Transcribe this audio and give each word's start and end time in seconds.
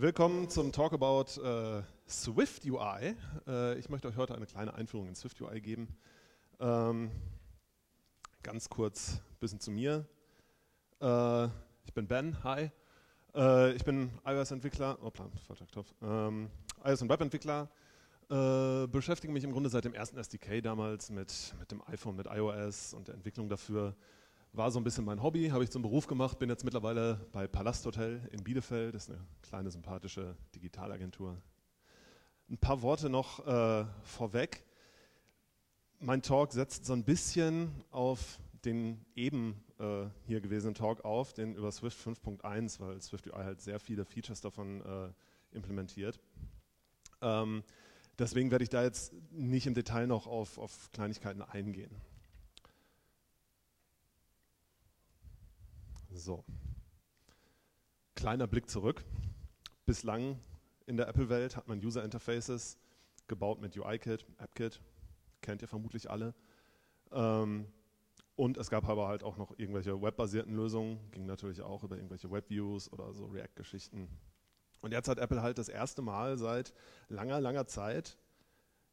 Willkommen 0.00 0.48
zum 0.48 0.70
Talk 0.70 0.92
about 0.92 1.42
äh, 1.42 1.82
Swift 2.08 2.64
UI. 2.64 3.16
Äh, 3.48 3.76
ich 3.80 3.88
möchte 3.88 4.06
euch 4.06 4.16
heute 4.16 4.32
eine 4.32 4.46
kleine 4.46 4.72
Einführung 4.72 5.08
in 5.08 5.16
Swift 5.16 5.40
UI 5.40 5.60
geben. 5.60 5.88
Ähm, 6.60 7.10
ganz 8.44 8.68
kurz 8.68 9.14
ein 9.14 9.38
bisschen 9.40 9.58
zu 9.58 9.72
mir. 9.72 10.06
Äh, 11.00 11.46
ich 11.84 11.92
bin 11.94 12.06
Ben, 12.06 12.44
hi. 12.44 12.70
Äh, 13.34 13.72
ich 13.72 13.84
bin 13.84 14.12
iOS-Entwickler, 14.24 14.98
oh, 15.02 15.10
falscher 15.10 15.66
Knopf. 15.66 15.92
Ähm, 16.00 16.48
iOS- 16.84 17.02
und 17.02 17.08
Web-Entwickler. 17.08 17.68
Äh, 18.30 18.86
beschäftige 18.86 19.32
mich 19.32 19.42
im 19.42 19.50
Grunde 19.50 19.68
seit 19.68 19.84
dem 19.84 19.94
ersten 19.94 20.16
SDK 20.16 20.62
damals 20.62 21.10
mit, 21.10 21.56
mit 21.58 21.72
dem 21.72 21.82
iPhone, 21.88 22.14
mit 22.14 22.28
iOS 22.28 22.94
und 22.94 23.08
der 23.08 23.16
Entwicklung 23.16 23.48
dafür 23.48 23.96
war 24.52 24.70
so 24.70 24.80
ein 24.80 24.84
bisschen 24.84 25.04
mein 25.04 25.22
Hobby, 25.22 25.48
habe 25.48 25.64
ich 25.64 25.70
zum 25.70 25.82
Beruf 25.82 26.06
gemacht, 26.06 26.38
bin 26.38 26.48
jetzt 26.48 26.64
mittlerweile 26.64 27.26
bei 27.32 27.46
Palast 27.46 27.84
Hotel 27.86 28.28
in 28.32 28.42
Bielefeld, 28.42 28.94
das 28.94 29.04
ist 29.04 29.10
eine 29.10 29.26
kleine 29.42 29.70
sympathische 29.70 30.36
Digitalagentur. 30.54 31.36
Ein 32.50 32.58
paar 32.58 32.82
Worte 32.82 33.10
noch 33.10 33.46
äh, 33.46 33.84
vorweg. 34.02 34.64
Mein 36.00 36.22
Talk 36.22 36.52
setzt 36.52 36.86
so 36.86 36.92
ein 36.92 37.04
bisschen 37.04 37.70
auf 37.90 38.38
den 38.64 39.04
eben 39.14 39.62
äh, 39.78 40.06
hier 40.26 40.40
gewesenen 40.40 40.74
Talk 40.74 41.04
auf, 41.04 41.32
den 41.32 41.54
über 41.54 41.70
Swift 41.70 41.98
5.1, 41.98 42.80
weil 42.80 43.00
Swift 43.00 43.26
UI 43.26 43.44
halt 43.44 43.60
sehr 43.60 43.78
viele 43.78 44.04
Features 44.04 44.40
davon 44.40 44.80
äh, 44.80 45.56
implementiert. 45.56 46.18
Ähm, 47.20 47.62
deswegen 48.18 48.50
werde 48.50 48.64
ich 48.64 48.70
da 48.70 48.82
jetzt 48.82 49.12
nicht 49.30 49.66
im 49.66 49.74
Detail 49.74 50.06
noch 50.06 50.26
auf, 50.26 50.58
auf 50.58 50.90
Kleinigkeiten 50.92 51.42
eingehen. 51.42 51.90
So. 56.18 56.44
Kleiner 58.14 58.46
Blick 58.46 58.68
zurück. 58.68 59.04
Bislang 59.86 60.40
in 60.86 60.96
der 60.96 61.08
Apple-Welt 61.08 61.56
hat 61.56 61.68
man 61.68 61.78
User 61.84 62.04
Interfaces 62.04 62.78
gebaut 63.28 63.60
mit 63.60 63.76
UIKit, 63.76 64.26
AppKit, 64.38 64.80
kennt 65.42 65.62
ihr 65.62 65.68
vermutlich 65.68 66.10
alle. 66.10 66.34
Ähm, 67.12 67.68
und 68.36 68.56
es 68.56 68.70
gab 68.70 68.88
aber 68.88 69.08
halt 69.08 69.22
auch 69.22 69.36
noch 69.36 69.58
irgendwelche 69.58 70.00
webbasierten 70.00 70.54
Lösungen, 70.54 71.10
ging 71.10 71.26
natürlich 71.26 71.60
auch 71.62 71.82
über 71.84 71.96
irgendwelche 71.96 72.30
Webviews 72.30 72.92
oder 72.92 73.12
so 73.12 73.26
React-Geschichten. 73.26 74.08
Und 74.80 74.92
jetzt 74.92 75.08
hat 75.08 75.18
Apple 75.18 75.42
halt 75.42 75.58
das 75.58 75.68
erste 75.68 76.02
Mal 76.02 76.38
seit 76.38 76.72
langer, 77.08 77.40
langer 77.40 77.66
Zeit, 77.66 78.18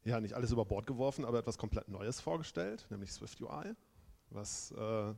ja, 0.04 0.20
nicht 0.20 0.34
alles 0.34 0.52
über 0.52 0.64
Bord 0.64 0.86
geworfen, 0.86 1.24
aber 1.24 1.38
etwas 1.38 1.58
komplett 1.58 1.88
Neues 1.88 2.20
vorgestellt, 2.20 2.86
nämlich 2.90 3.12
Swift 3.12 3.40
UI, 3.40 3.74
was 4.30 4.72
äh, 4.72 5.14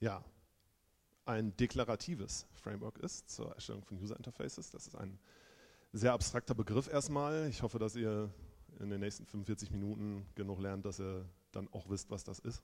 ja 0.00 0.24
ein 1.26 1.56
deklaratives 1.56 2.46
Framework 2.54 2.98
ist 2.98 3.30
zur 3.30 3.54
Erstellung 3.54 3.82
von 3.84 3.98
User 3.98 4.16
Interfaces. 4.16 4.70
Das 4.70 4.86
ist 4.86 4.96
ein 4.96 5.18
sehr 5.92 6.12
abstrakter 6.12 6.54
Begriff 6.54 6.88
erstmal. 6.88 7.48
Ich 7.48 7.62
hoffe, 7.62 7.78
dass 7.78 7.96
ihr 7.96 8.30
in 8.80 8.90
den 8.90 9.00
nächsten 9.00 9.24
45 9.26 9.70
Minuten 9.70 10.26
genug 10.34 10.60
lernt, 10.60 10.84
dass 10.84 11.00
ihr 11.00 11.24
dann 11.52 11.68
auch 11.72 11.88
wisst, 11.88 12.10
was 12.10 12.24
das 12.24 12.40
ist. 12.40 12.62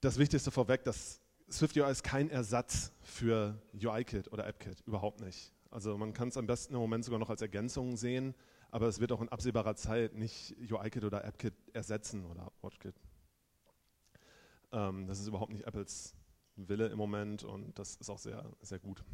Das 0.00 0.18
Wichtigste 0.18 0.50
vorweg, 0.50 0.82
dass 0.84 1.20
SwiftUI 1.48 1.90
ist 1.90 2.02
kein 2.02 2.28
Ersatz 2.28 2.92
für 3.02 3.56
UIKit 3.74 4.32
oder 4.32 4.46
AppKit, 4.46 4.80
überhaupt 4.86 5.20
nicht. 5.20 5.52
Also 5.70 5.96
man 5.96 6.12
kann 6.12 6.28
es 6.28 6.36
am 6.36 6.46
besten 6.46 6.74
im 6.74 6.80
Moment 6.80 7.04
sogar 7.04 7.20
noch 7.20 7.30
als 7.30 7.40
Ergänzung 7.40 7.96
sehen, 7.96 8.34
aber 8.70 8.88
es 8.88 9.00
wird 9.00 9.12
auch 9.12 9.20
in 9.20 9.28
absehbarer 9.28 9.76
Zeit 9.76 10.14
nicht 10.14 10.56
UIKit 10.70 11.04
oder 11.04 11.24
AppKit 11.24 11.54
ersetzen 11.72 12.26
oder 12.26 12.50
WatchKit 12.62 12.94
ähm, 14.72 15.06
das 15.06 15.20
ist 15.20 15.26
überhaupt 15.26 15.52
nicht 15.52 15.66
Apples 15.66 16.14
Wille 16.56 16.88
im 16.88 16.98
Moment 16.98 17.44
und 17.44 17.78
das 17.78 17.96
ist 17.96 18.10
auch 18.10 18.18
sehr, 18.18 18.44
sehr 18.60 18.78
gut. 18.78 19.04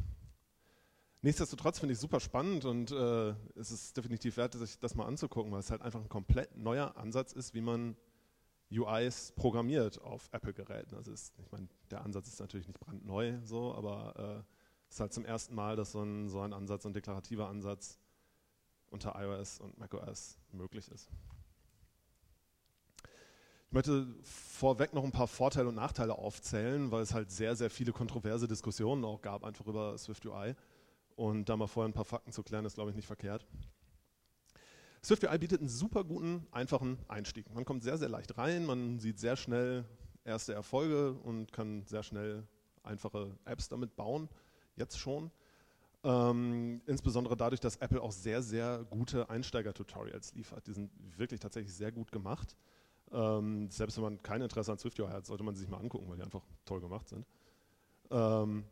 Nichtsdestotrotz 1.21 1.79
finde 1.79 1.91
ich 1.91 1.97
es 1.97 2.01
super 2.01 2.19
spannend 2.19 2.63
und 2.63 2.91
äh, 2.91 3.31
es 3.55 3.71
ist 3.71 3.97
definitiv 3.97 4.37
wert, 4.37 4.53
sich 4.53 4.79
das 4.79 4.95
mal 4.95 5.05
anzugucken, 5.05 5.51
weil 5.51 5.59
es 5.59 5.69
halt 5.69 5.81
einfach 5.81 5.99
ein 5.99 6.09
komplett 6.09 6.55
neuer 6.55 6.95
Ansatz 6.95 7.33
ist, 7.33 7.53
wie 7.53 7.61
man 7.61 7.97
UIs 8.71 9.33
programmiert 9.33 10.01
auf 10.01 10.29
Apple-Geräten. 10.31 10.95
Also 10.95 11.11
ist, 11.11 11.33
ich 11.39 11.51
meine, 11.51 11.67
der 11.91 12.03
Ansatz 12.03 12.27
ist 12.27 12.39
natürlich 12.39 12.67
nicht 12.67 12.79
brandneu 12.79 13.37
so, 13.43 13.73
aber 13.73 14.13
äh, 14.17 14.53
es 14.87 14.95
ist 14.95 14.99
halt 15.01 15.13
zum 15.13 15.25
ersten 15.25 15.55
Mal, 15.55 15.75
dass 15.75 15.91
so 15.91 16.01
ein, 16.03 16.29
so 16.29 16.39
ein 16.39 16.53
Ansatz, 16.53 16.83
so 16.83 16.89
ein 16.89 16.93
deklarativer 16.93 17.49
Ansatz 17.49 17.99
unter 18.89 19.13
iOS 19.21 19.59
und 19.59 19.77
macOS 19.77 20.37
möglich 20.51 20.89
ist. 20.89 21.09
Ich 23.69 23.73
möchte 23.73 24.07
vorweg 24.23 24.95
noch 24.95 25.03
ein 25.03 25.11
paar 25.11 25.27
Vorteile 25.27 25.69
und 25.69 25.75
Nachteile 25.75 26.17
aufzählen, 26.17 26.89
weil 26.89 27.03
es 27.03 27.13
halt 27.13 27.29
sehr, 27.29 27.55
sehr 27.55 27.69
viele 27.69 27.91
kontroverse 27.91 28.47
Diskussionen 28.47 29.05
auch 29.05 29.21
gab, 29.21 29.43
einfach 29.43 29.67
über 29.67 29.95
Swift 29.99 30.25
UI. 30.25 30.55
Und 31.15 31.49
da 31.49 31.55
mal 31.55 31.67
vorher 31.67 31.87
ein 31.87 31.93
paar 31.93 32.03
Fakten 32.03 32.31
zu 32.31 32.41
klären, 32.41 32.65
ist, 32.65 32.73
glaube 32.73 32.89
ich, 32.89 32.95
nicht 32.95 33.05
verkehrt. 33.05 33.45
Swift 35.03 35.23
UI 35.23 35.37
bietet 35.37 35.59
einen 35.59 35.69
super 35.69 36.03
guten, 36.03 36.47
einfachen 36.51 36.97
Einstieg. 37.07 37.53
Man 37.53 37.63
kommt 37.63 37.83
sehr, 37.83 37.99
sehr 37.99 38.09
leicht 38.09 38.39
rein, 38.39 38.65
man 38.65 38.97
sieht 38.97 39.19
sehr 39.19 39.35
schnell 39.35 39.85
erste 40.23 40.51
Erfolge 40.55 41.13
und 41.13 41.51
kann 41.53 41.85
sehr 41.85 42.01
schnell 42.01 42.47
einfache 42.81 43.37
Apps 43.45 43.69
damit 43.69 43.95
bauen, 43.95 44.29
jetzt 44.77 44.97
schon. 44.97 45.29
Ähm, 46.03 46.81
insbesondere 46.87 47.37
dadurch, 47.37 47.59
dass 47.59 47.75
Apple 47.75 48.01
auch 48.01 48.13
sehr, 48.13 48.41
sehr 48.41 48.83
gute 48.89 49.29
Einsteiger-Tutorials 49.29 50.33
liefert. 50.33 50.65
Die 50.65 50.73
sind 50.73 50.89
wirklich 51.19 51.39
tatsächlich 51.39 51.75
sehr 51.75 51.91
gut 51.91 52.11
gemacht. 52.11 52.55
Ähm, 53.11 53.69
selbst 53.71 53.97
wenn 53.97 54.03
man 54.03 54.21
kein 54.21 54.41
Interesse 54.41 54.71
an 54.71 54.77
SwiftUI 54.77 55.09
hat, 55.09 55.25
sollte 55.25 55.43
man 55.43 55.55
sie 55.55 55.61
sich 55.61 55.69
mal 55.69 55.79
angucken, 55.79 56.09
weil 56.09 56.17
die 56.17 56.23
einfach 56.23 56.43
toll 56.65 56.79
gemacht 56.79 57.07
sind. 57.07 57.25
Ähm, 58.11 58.65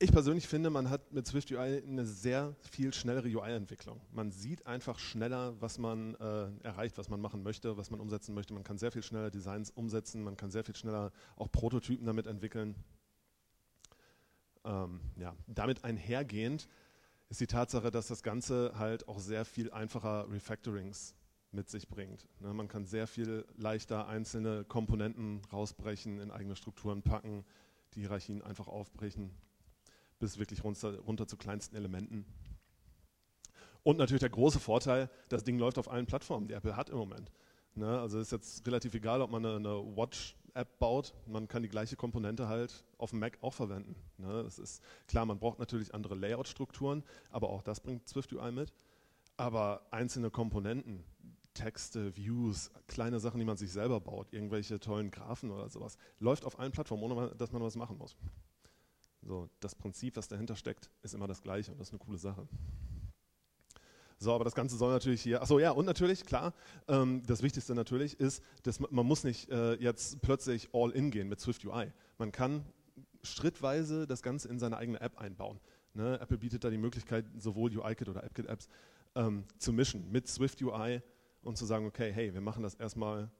ich 0.00 0.12
persönlich 0.12 0.46
finde, 0.46 0.70
man 0.70 0.90
hat 0.90 1.12
mit 1.12 1.26
SwiftUI 1.26 1.82
eine 1.82 2.06
sehr 2.06 2.54
viel 2.60 2.94
schnellere 2.94 3.26
UI-Entwicklung. 3.26 4.00
Man 4.12 4.30
sieht 4.30 4.64
einfach 4.64 4.98
schneller, 5.00 5.60
was 5.60 5.78
man 5.78 6.14
äh, 6.14 6.50
erreicht, 6.62 6.96
was 6.98 7.08
man 7.08 7.20
machen 7.20 7.42
möchte, 7.42 7.76
was 7.76 7.90
man 7.90 7.98
umsetzen 7.98 8.32
möchte. 8.32 8.54
Man 8.54 8.62
kann 8.62 8.78
sehr 8.78 8.92
viel 8.92 9.02
schneller 9.02 9.30
Designs 9.30 9.70
umsetzen, 9.70 10.22
man 10.22 10.36
kann 10.36 10.52
sehr 10.52 10.62
viel 10.62 10.76
schneller 10.76 11.10
auch 11.34 11.50
Prototypen 11.50 12.06
damit 12.06 12.28
entwickeln. 12.28 12.76
Ähm, 14.64 15.00
ja, 15.16 15.34
damit 15.48 15.82
einhergehend 15.82 16.68
ist 17.28 17.40
die 17.40 17.46
Tatsache, 17.48 17.90
dass 17.90 18.06
das 18.06 18.22
Ganze 18.22 18.72
halt 18.76 19.08
auch 19.08 19.18
sehr 19.18 19.44
viel 19.44 19.72
einfacher 19.72 20.30
Refactorings 20.30 21.16
mit 21.52 21.70
sich 21.70 21.88
bringt. 21.88 22.26
Ne, 22.40 22.52
man 22.52 22.68
kann 22.68 22.84
sehr 22.84 23.06
viel 23.06 23.46
leichter 23.56 24.08
einzelne 24.08 24.64
Komponenten 24.64 25.40
rausbrechen, 25.52 26.20
in 26.20 26.30
eigene 26.30 26.56
Strukturen 26.56 27.02
packen, 27.02 27.44
die 27.94 28.00
Hierarchien 28.00 28.42
einfach 28.42 28.68
aufbrechen, 28.68 29.30
bis 30.18 30.38
wirklich 30.38 30.64
runter, 30.64 30.98
runter 31.00 31.26
zu 31.26 31.36
kleinsten 31.36 31.76
Elementen. 31.76 32.26
Und 33.82 33.96
natürlich 33.96 34.20
der 34.20 34.30
große 34.30 34.60
Vorteil, 34.60 35.08
das 35.28 35.44
Ding 35.44 35.58
läuft 35.58 35.78
auf 35.78 35.90
allen 35.90 36.06
Plattformen, 36.06 36.48
die 36.48 36.54
Apple 36.54 36.76
hat 36.76 36.90
im 36.90 36.98
Moment. 36.98 37.30
Ne, 37.74 37.98
also 37.98 38.18
ist 38.18 38.32
jetzt 38.32 38.66
relativ 38.66 38.94
egal, 38.94 39.22
ob 39.22 39.30
man 39.30 39.46
eine, 39.46 39.56
eine 39.56 39.96
Watch-App 39.96 40.78
baut, 40.78 41.14
man 41.26 41.46
kann 41.46 41.62
die 41.62 41.68
gleiche 41.68 41.96
Komponente 41.96 42.48
halt 42.48 42.84
auf 42.98 43.10
dem 43.10 43.20
Mac 43.20 43.38
auch 43.40 43.54
verwenden. 43.54 43.94
Ne, 44.18 44.42
das 44.42 44.58
ist 44.58 44.82
klar, 45.06 45.24
man 45.24 45.38
braucht 45.38 45.58
natürlich 45.58 45.94
andere 45.94 46.16
Layout-Strukturen, 46.16 47.04
aber 47.30 47.50
auch 47.50 47.62
das 47.62 47.80
bringt 47.80 48.08
SwiftUI 48.08 48.50
mit. 48.50 48.72
Aber 49.36 49.86
einzelne 49.92 50.32
Komponenten, 50.32 51.04
Texte, 51.58 52.16
Views, 52.16 52.70
kleine 52.86 53.18
Sachen, 53.18 53.40
die 53.40 53.44
man 53.44 53.56
sich 53.56 53.72
selber 53.72 54.00
baut, 54.00 54.32
irgendwelche 54.32 54.78
tollen 54.78 55.10
Graphen 55.10 55.50
oder 55.50 55.68
sowas, 55.68 55.98
läuft 56.20 56.44
auf 56.44 56.58
allen 56.58 56.70
Plattformen, 56.70 57.02
ohne 57.02 57.34
dass 57.34 57.50
man 57.50 57.60
was 57.62 57.74
machen 57.74 57.98
muss. 57.98 58.16
So, 59.22 59.48
das 59.58 59.74
Prinzip, 59.74 60.16
was 60.16 60.28
dahinter 60.28 60.54
steckt, 60.54 60.88
ist 61.02 61.14
immer 61.14 61.26
das 61.26 61.42
gleiche 61.42 61.72
und 61.72 61.80
das 61.80 61.88
ist 61.88 61.94
eine 61.94 61.98
coole 61.98 62.18
Sache. 62.18 62.46
So, 64.20 64.32
aber 64.32 64.44
das 64.44 64.54
Ganze 64.54 64.76
soll 64.76 64.92
natürlich 64.92 65.20
hier, 65.20 65.42
achso, 65.42 65.58
ja, 65.58 65.72
und 65.72 65.84
natürlich, 65.84 66.24
klar, 66.24 66.54
ähm, 66.86 67.22
das 67.26 67.42
Wichtigste 67.42 67.74
natürlich 67.74 68.20
ist, 68.20 68.42
dass 68.62 68.78
man, 68.78 68.94
man 68.94 69.06
muss 69.06 69.24
nicht 69.24 69.50
äh, 69.50 69.74
jetzt 69.74 70.20
plötzlich 70.22 70.68
all 70.72 70.92
in 70.92 71.10
gehen 71.10 71.28
mit 71.28 71.40
Swift 71.40 71.64
UI. 71.64 71.92
Man 72.18 72.30
kann 72.30 72.64
schrittweise 73.24 74.06
das 74.06 74.22
Ganze 74.22 74.48
in 74.48 74.60
seine 74.60 74.76
eigene 74.76 75.00
App 75.00 75.18
einbauen. 75.18 75.58
Ne? 75.94 76.20
Apple 76.20 76.38
bietet 76.38 76.62
da 76.62 76.70
die 76.70 76.78
Möglichkeit, 76.78 77.26
sowohl 77.36 77.76
UIKit 77.76 78.08
oder 78.08 78.22
AppKit-Apps 78.22 78.68
ähm, 79.16 79.44
zu 79.58 79.72
mischen 79.72 80.10
mit 80.12 80.28
Swift 80.28 80.62
UI 80.62 81.02
und 81.48 81.56
zu 81.56 81.64
sagen, 81.64 81.86
okay, 81.86 82.12
hey, 82.12 82.34
wir 82.34 82.40
machen 82.42 82.62
das 82.62 82.74
erstmal 82.74 83.30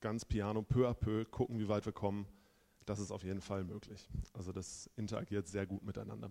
ganz 0.00 0.24
piano, 0.24 0.62
peu 0.62 0.88
à 0.88 0.94
peu, 0.94 1.24
gucken, 1.26 1.58
wie 1.58 1.68
weit 1.68 1.84
wir 1.84 1.92
kommen. 1.92 2.26
Das 2.86 2.98
ist 2.98 3.12
auf 3.12 3.22
jeden 3.22 3.40
Fall 3.40 3.62
möglich. 3.62 4.08
Also 4.32 4.52
das 4.52 4.90
interagiert 4.96 5.46
sehr 5.46 5.66
gut 5.66 5.84
miteinander. 5.84 6.30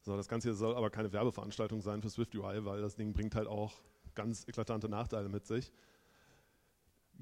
So, 0.00 0.16
das 0.16 0.26
Ganze 0.26 0.54
soll 0.54 0.74
aber 0.74 0.90
keine 0.90 1.12
Werbeveranstaltung 1.12 1.82
sein 1.82 2.02
für 2.02 2.08
Swift 2.08 2.34
UI, 2.34 2.64
weil 2.64 2.80
das 2.80 2.96
Ding 2.96 3.12
bringt 3.12 3.34
halt 3.34 3.46
auch 3.46 3.74
ganz 4.14 4.48
eklatante 4.48 4.88
Nachteile 4.88 5.28
mit 5.28 5.46
sich. 5.46 5.70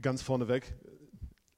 Ganz 0.01 0.23
vorneweg, 0.23 0.73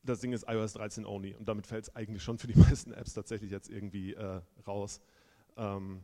das 0.03 0.21
Ding 0.21 0.33
ist 0.33 0.49
iOS 0.49 0.73
13 0.73 1.07
only 1.07 1.35
und 1.35 1.49
damit 1.49 1.67
fällt 1.67 1.85
es 1.85 1.95
eigentlich 1.95 2.23
schon 2.25 2.39
für 2.39 2.49
die 2.49 2.59
meisten 2.59 2.93
Apps 2.93 3.13
tatsächlich 3.13 3.51
jetzt 3.51 3.69
irgendwie 3.69 4.15
äh, 4.15 4.41
raus. 4.67 5.01
Ähm, 5.57 6.01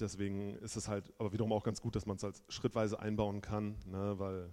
deswegen 0.00 0.56
ist 0.56 0.76
es 0.76 0.88
halt 0.88 1.12
aber 1.18 1.32
wiederum 1.32 1.52
auch 1.52 1.64
ganz 1.64 1.80
gut, 1.80 1.96
dass 1.96 2.06
man 2.06 2.16
es 2.16 2.22
halt 2.22 2.42
schrittweise 2.48 2.98
einbauen 2.98 3.40
kann, 3.40 3.76
ne, 3.86 4.18
weil 4.18 4.50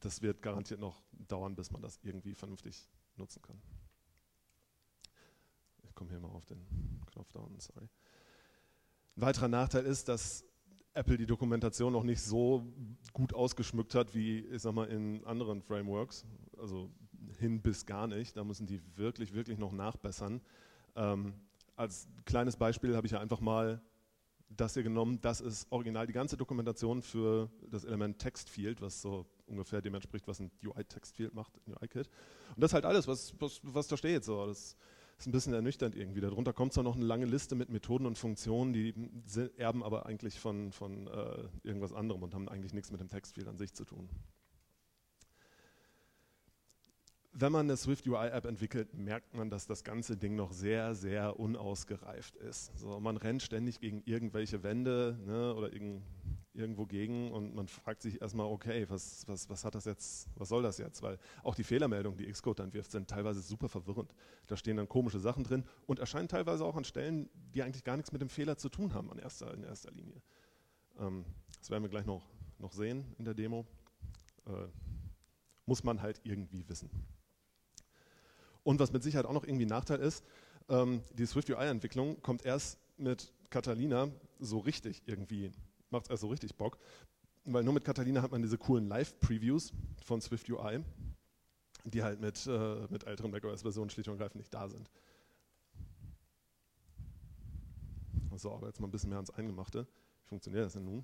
das 0.00 0.22
wird 0.22 0.42
garantiert 0.42 0.80
noch 0.80 1.02
dauern, 1.28 1.54
bis 1.54 1.70
man 1.70 1.82
das 1.82 1.98
irgendwie 2.02 2.34
vernünftig 2.34 2.88
nutzen 3.16 3.42
kann. 3.42 3.60
Ich 5.84 5.94
komme 5.94 6.10
hier 6.10 6.20
mal 6.20 6.28
auf 6.28 6.46
den 6.46 6.66
Knopf 7.06 7.30
da 7.32 7.40
unten, 7.40 7.60
sorry. 7.60 7.88
Ein 9.16 9.22
weiterer 9.22 9.48
Nachteil 9.48 9.84
ist, 9.84 10.08
dass 10.08 10.44
Apple 10.94 11.16
die 11.16 11.26
Dokumentation 11.26 11.92
noch 11.92 12.02
nicht 12.02 12.22
so 12.22 12.66
gut 13.12 13.34
ausgeschmückt 13.34 13.94
hat 13.94 14.14
wie, 14.14 14.40
ich 14.40 14.62
sag 14.62 14.72
mal, 14.72 14.88
in 14.88 15.24
anderen 15.24 15.62
Frameworks. 15.62 16.24
Also 16.58 16.90
hin 17.38 17.60
bis 17.60 17.86
gar 17.86 18.06
nicht. 18.06 18.36
Da 18.36 18.44
müssen 18.44 18.66
die 18.66 18.80
wirklich, 18.96 19.32
wirklich 19.34 19.58
noch 19.58 19.72
nachbessern. 19.72 20.40
Ähm, 20.96 21.34
als 21.76 22.08
kleines 22.24 22.56
Beispiel 22.56 22.96
habe 22.96 23.06
ich 23.06 23.12
ja 23.12 23.20
einfach 23.20 23.40
mal 23.40 23.80
das 24.50 24.74
hier 24.74 24.82
genommen. 24.82 25.20
Das 25.20 25.40
ist 25.40 25.70
original 25.70 26.06
die 26.06 26.12
ganze 26.12 26.36
Dokumentation 26.36 27.02
für 27.02 27.50
das 27.70 27.84
Element 27.84 28.18
Textfield, 28.18 28.80
was 28.80 29.00
so 29.00 29.26
ungefähr 29.46 29.80
dem 29.80 29.94
entspricht, 29.94 30.26
was 30.28 30.40
ein 30.40 30.50
UI-Textfield 30.64 31.34
macht 31.34 31.52
in 31.66 31.74
UIKit. 31.74 32.08
Und 32.54 32.60
das 32.60 32.70
ist 32.70 32.74
halt 32.74 32.84
alles, 32.84 33.06
was, 33.08 33.34
was, 33.38 33.60
was 33.62 33.88
da 33.88 33.96
steht. 33.96 34.24
So. 34.24 34.46
Das 34.46 34.76
ist 35.18 35.26
ein 35.26 35.32
bisschen 35.32 35.52
ernüchternd 35.52 35.94
irgendwie. 35.94 36.20
Darunter 36.20 36.52
kommt 36.52 36.72
zwar 36.72 36.84
noch 36.84 36.96
eine 36.96 37.04
lange 37.04 37.26
Liste 37.26 37.54
mit 37.54 37.70
Methoden 37.70 38.06
und 38.06 38.18
Funktionen, 38.18 38.72
die 38.72 38.94
erben 39.56 39.82
aber 39.82 40.06
eigentlich 40.06 40.40
von, 40.40 40.72
von 40.72 41.06
äh, 41.06 41.48
irgendwas 41.62 41.92
anderem 41.92 42.22
und 42.22 42.34
haben 42.34 42.48
eigentlich 42.48 42.72
nichts 42.72 42.90
mit 42.90 43.00
dem 43.00 43.08
Textfield 43.08 43.46
an 43.46 43.56
sich 43.56 43.74
zu 43.74 43.84
tun. 43.84 44.08
Wenn 47.32 47.52
man 47.52 47.66
eine 47.66 47.76
Swift 47.76 48.08
UI-App 48.08 48.44
entwickelt, 48.44 48.92
merkt 48.92 49.34
man, 49.34 49.50
dass 49.50 49.66
das 49.66 49.84
ganze 49.84 50.16
Ding 50.16 50.34
noch 50.34 50.50
sehr, 50.50 50.96
sehr 50.96 51.38
unausgereift 51.38 52.34
ist. 52.36 52.76
So, 52.76 52.98
man 52.98 53.16
rennt 53.16 53.42
ständig 53.42 53.78
gegen 53.78 54.02
irgendwelche 54.04 54.64
Wände 54.64 55.16
ne, 55.24 55.54
oder 55.54 55.72
irgend, 55.72 56.02
irgendwo 56.54 56.86
gegen 56.86 57.30
und 57.30 57.54
man 57.54 57.68
fragt 57.68 58.02
sich 58.02 58.20
erstmal, 58.20 58.46
okay, 58.46 58.84
was, 58.88 59.28
was, 59.28 59.48
was 59.48 59.64
hat 59.64 59.76
das 59.76 59.84
jetzt, 59.84 60.28
was 60.34 60.48
soll 60.48 60.64
das 60.64 60.78
jetzt? 60.78 61.02
Weil 61.02 61.18
auch 61.44 61.54
die 61.54 61.62
Fehlermeldungen, 61.62 62.18
die 62.18 62.26
Xcode 62.30 62.58
dann 62.58 62.72
wirft, 62.72 62.90
sind 62.90 63.08
teilweise 63.08 63.40
super 63.40 63.68
verwirrend. 63.68 64.12
Da 64.48 64.56
stehen 64.56 64.76
dann 64.76 64.88
komische 64.88 65.20
Sachen 65.20 65.44
drin 65.44 65.64
und 65.86 66.00
erscheinen 66.00 66.26
teilweise 66.26 66.64
auch 66.64 66.76
an 66.76 66.84
Stellen, 66.84 67.30
die 67.54 67.62
eigentlich 67.62 67.84
gar 67.84 67.96
nichts 67.96 68.10
mit 68.10 68.20
dem 68.20 68.28
Fehler 68.28 68.56
zu 68.56 68.68
tun 68.68 68.92
haben 68.92 69.10
in 69.12 69.18
erster, 69.18 69.54
in 69.54 69.62
erster 69.62 69.92
Linie. 69.92 70.20
Ähm, 70.98 71.24
das 71.60 71.70
werden 71.70 71.84
wir 71.84 71.90
gleich 71.90 72.06
noch, 72.06 72.28
noch 72.58 72.72
sehen 72.72 73.04
in 73.18 73.24
der 73.24 73.34
Demo. 73.34 73.64
Äh, 74.46 74.66
muss 75.66 75.84
man 75.84 76.02
halt 76.02 76.20
irgendwie 76.24 76.68
wissen. 76.68 76.90
Und 78.62 78.78
was 78.78 78.92
mit 78.92 79.02
Sicherheit 79.02 79.26
auch 79.26 79.32
noch 79.32 79.44
irgendwie 79.44 79.66
ein 79.66 79.70
Nachteil 79.70 80.00
ist, 80.00 80.24
ähm, 80.68 81.02
die 81.14 81.26
Swift 81.26 81.50
UI-Entwicklung 81.50 82.20
kommt 82.22 82.44
erst 82.44 82.78
mit 82.96 83.32
Catalina 83.50 84.08
so 84.38 84.58
richtig 84.58 85.02
irgendwie, 85.06 85.50
macht 85.90 86.04
es 86.04 86.10
erst 86.10 86.20
so 86.22 86.28
richtig 86.28 86.54
Bock, 86.54 86.78
weil 87.44 87.64
nur 87.64 87.74
mit 87.74 87.84
Catalina 87.84 88.22
hat 88.22 88.30
man 88.30 88.42
diese 88.42 88.58
coolen 88.58 88.86
Live-Previews 88.86 89.72
von 90.04 90.20
Swift 90.20 90.48
UI, 90.48 90.84
die 91.84 92.02
halt 92.02 92.20
mit, 92.20 92.46
äh, 92.46 92.86
mit 92.90 93.04
älteren 93.04 93.30
macOS-Versionen 93.30 93.90
schlicht 93.90 94.08
und 94.08 94.14
ergreifend 94.14 94.36
nicht 94.36 94.52
da 94.54 94.68
sind. 94.68 94.90
So, 98.36 98.52
aber 98.52 98.68
jetzt 98.68 98.80
mal 98.80 98.86
ein 98.86 98.90
bisschen 98.90 99.10
mehr 99.10 99.18
ans 99.18 99.30
Eingemachte. 99.30 99.86
Wie 100.22 100.28
funktioniert 100.28 100.64
das 100.64 100.74
denn 100.74 100.84
nun? 100.84 101.02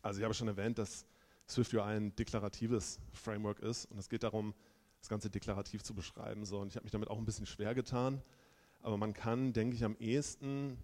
Also 0.00 0.18
ich 0.18 0.24
habe 0.24 0.34
schon 0.34 0.48
erwähnt, 0.48 0.78
dass 0.78 1.06
Swift 1.48 1.74
UI 1.74 1.82
ein 1.82 2.16
deklaratives 2.16 2.98
Framework 3.12 3.60
ist 3.60 3.84
und 3.86 3.98
es 3.98 4.08
geht 4.08 4.22
darum, 4.22 4.54
das 5.02 5.08
Ganze 5.08 5.30
deklarativ 5.30 5.82
zu 5.82 5.94
beschreiben. 5.94 6.44
So. 6.44 6.60
Und 6.60 6.68
ich 6.68 6.76
habe 6.76 6.84
mich 6.84 6.92
damit 6.92 7.10
auch 7.10 7.18
ein 7.18 7.24
bisschen 7.24 7.46
schwer 7.46 7.74
getan. 7.74 8.22
Aber 8.82 8.96
man 8.96 9.12
kann, 9.12 9.52
denke 9.52 9.74
ich, 9.74 9.84
am 9.84 9.96
ehesten 9.98 10.78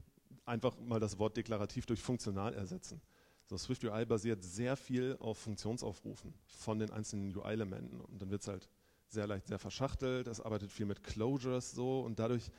einfach 0.45 0.77
mal 0.79 0.99
das 0.99 1.19
Wort 1.19 1.37
deklarativ 1.37 1.87
durch 1.87 2.03
funktional 2.03 2.53
ersetzen. 2.53 3.01
So, 3.47 3.57
Swift 3.57 3.85
UI 3.85 4.05
basiert 4.05 4.43
sehr 4.43 4.77
viel 4.77 5.17
auf 5.21 5.39
Funktionsaufrufen 5.39 6.35
von 6.47 6.81
den 6.81 6.91
einzelnen 6.91 7.35
UI-Elementen. 7.35 8.01
Und 8.01 8.21
dann 8.21 8.31
wird 8.31 8.43
es 8.43 8.49
halt 8.49 8.69
sehr 9.07 9.27
leicht 9.27 9.47
sehr 9.47 9.59
verschachtelt. 9.59 10.27
Es 10.27 10.41
arbeitet 10.41 10.73
viel 10.73 10.87
mit 10.87 11.03
Closures 11.03 11.71
so 11.71 12.01
und 12.01 12.19
dadurch 12.19 12.51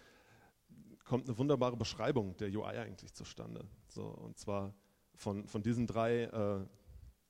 kommt 1.04 1.28
eine 1.28 1.38
wunderbare 1.38 1.76
Beschreibung 1.76 2.38
der 2.38 2.50
UI 2.50 2.78
eigentlich 2.78 3.14
zustande. 3.14 3.66
So, 3.90 4.04
und 4.04 4.38
zwar 4.38 4.74
von, 5.14 5.46
von 5.46 5.62
diesen 5.62 5.88
drei 5.88 6.24
äh, 6.24 6.66